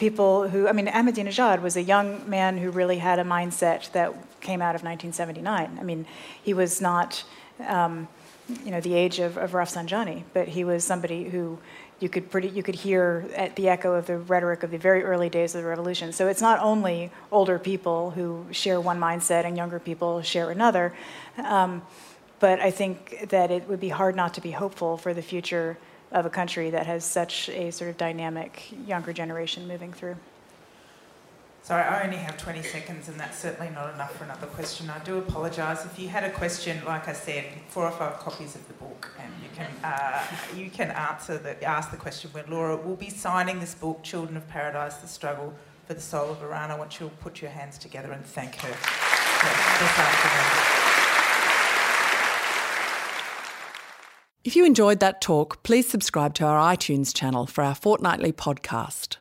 people 0.00 0.48
who, 0.48 0.66
I 0.66 0.72
mean, 0.72 0.86
Ahmadinejad 0.86 1.60
was 1.62 1.76
a 1.76 1.82
young 1.82 2.28
man 2.28 2.58
who 2.58 2.70
really 2.70 2.98
had 2.98 3.18
a 3.18 3.24
mindset 3.24 3.92
that 3.92 4.12
came 4.40 4.62
out 4.62 4.74
of 4.74 4.82
1979. 4.82 5.78
I 5.78 5.82
mean, 5.82 6.06
he 6.42 6.54
was 6.54 6.80
not, 6.80 7.22
um, 7.68 8.08
you 8.64 8.70
know, 8.70 8.80
the 8.80 8.94
age 8.94 9.18
of, 9.20 9.36
of 9.36 9.52
Rafsanjani, 9.52 10.24
but 10.32 10.48
he 10.48 10.64
was 10.64 10.82
somebody 10.82 11.24
who 11.24 11.58
you 12.00 12.08
could 12.08 12.30
pretty 12.30 12.48
you 12.48 12.62
could 12.62 12.74
hear 12.74 13.52
the 13.54 13.68
echo 13.68 13.94
of 13.94 14.06
the 14.06 14.18
rhetoric 14.18 14.62
of 14.62 14.70
the 14.70 14.78
very 14.78 15.02
early 15.02 15.28
days 15.28 15.54
of 15.54 15.62
the 15.62 15.68
revolution. 15.68 16.12
So 16.12 16.28
it's 16.28 16.40
not 16.40 16.58
only 16.60 17.10
older 17.30 17.58
people 17.58 18.10
who 18.10 18.46
share 18.50 18.80
one 18.80 18.98
mindset 18.98 19.44
and 19.44 19.56
younger 19.56 19.78
people 19.78 20.22
share 20.22 20.50
another. 20.50 20.94
Um, 21.36 21.82
but 22.40 22.58
I 22.58 22.70
think 22.70 23.28
that 23.28 23.50
it 23.50 23.68
would 23.68 23.80
be 23.80 23.90
hard 23.90 24.16
not 24.16 24.34
to 24.34 24.40
be 24.40 24.50
hopeful 24.50 24.96
for 24.96 25.12
the 25.12 25.22
future 25.22 25.76
of 26.10 26.24
a 26.24 26.30
country 26.30 26.70
that 26.70 26.86
has 26.86 27.04
such 27.04 27.50
a 27.50 27.70
sort 27.70 27.90
of 27.90 27.98
dynamic 27.98 28.72
younger 28.86 29.12
generation 29.12 29.68
moving 29.68 29.92
through. 29.92 30.16
Sorry, 31.62 31.82
I 31.82 32.04
only 32.04 32.16
have 32.16 32.38
20 32.38 32.62
seconds, 32.62 33.08
and 33.08 33.20
that's 33.20 33.38
certainly 33.38 33.70
not 33.70 33.92
enough 33.94 34.16
for 34.16 34.24
another 34.24 34.46
question. 34.46 34.88
I 34.88 34.98
do 35.00 35.18
apologise. 35.18 35.84
If 35.84 35.98
you 35.98 36.08
had 36.08 36.24
a 36.24 36.30
question, 36.30 36.82
like 36.86 37.06
I 37.06 37.12
said, 37.12 37.44
four 37.68 37.84
or 37.84 37.90
five 37.90 38.18
copies 38.18 38.54
of 38.54 38.66
the 38.66 38.74
book, 38.74 39.10
and 39.20 39.30
you 39.42 39.50
can 39.54 39.70
uh, 39.84 40.22
you 40.56 40.70
can 40.70 40.90
answer 40.90 41.36
the 41.36 41.62
ask 41.62 41.90
the 41.90 41.98
question 41.98 42.30
when 42.32 42.50
Laura 42.50 42.76
will 42.76 42.96
be 42.96 43.10
signing 43.10 43.60
this 43.60 43.74
book, 43.74 44.02
Children 44.02 44.38
of 44.38 44.48
Paradise: 44.48 44.96
The 44.96 45.06
Struggle 45.06 45.52
for 45.86 45.92
the 45.92 46.00
Soul 46.00 46.30
of 46.30 46.42
Iran. 46.42 46.70
I 46.70 46.78
want 46.78 46.98
you 46.98 47.08
to 47.08 47.14
put 47.16 47.42
your 47.42 47.50
hands 47.50 47.76
together 47.76 48.10
and 48.10 48.24
thank 48.24 48.54
her 48.56 48.68
this 48.68 49.98
afternoon. 49.98 50.80
If 54.42 54.56
you 54.56 54.64
enjoyed 54.64 55.00
that 55.00 55.20
talk, 55.20 55.62
please 55.62 55.86
subscribe 55.86 56.32
to 56.34 56.44
our 56.44 56.74
iTunes 56.74 57.14
channel 57.14 57.46
for 57.46 57.62
our 57.62 57.74
fortnightly 57.74 58.32
podcast. 58.32 59.19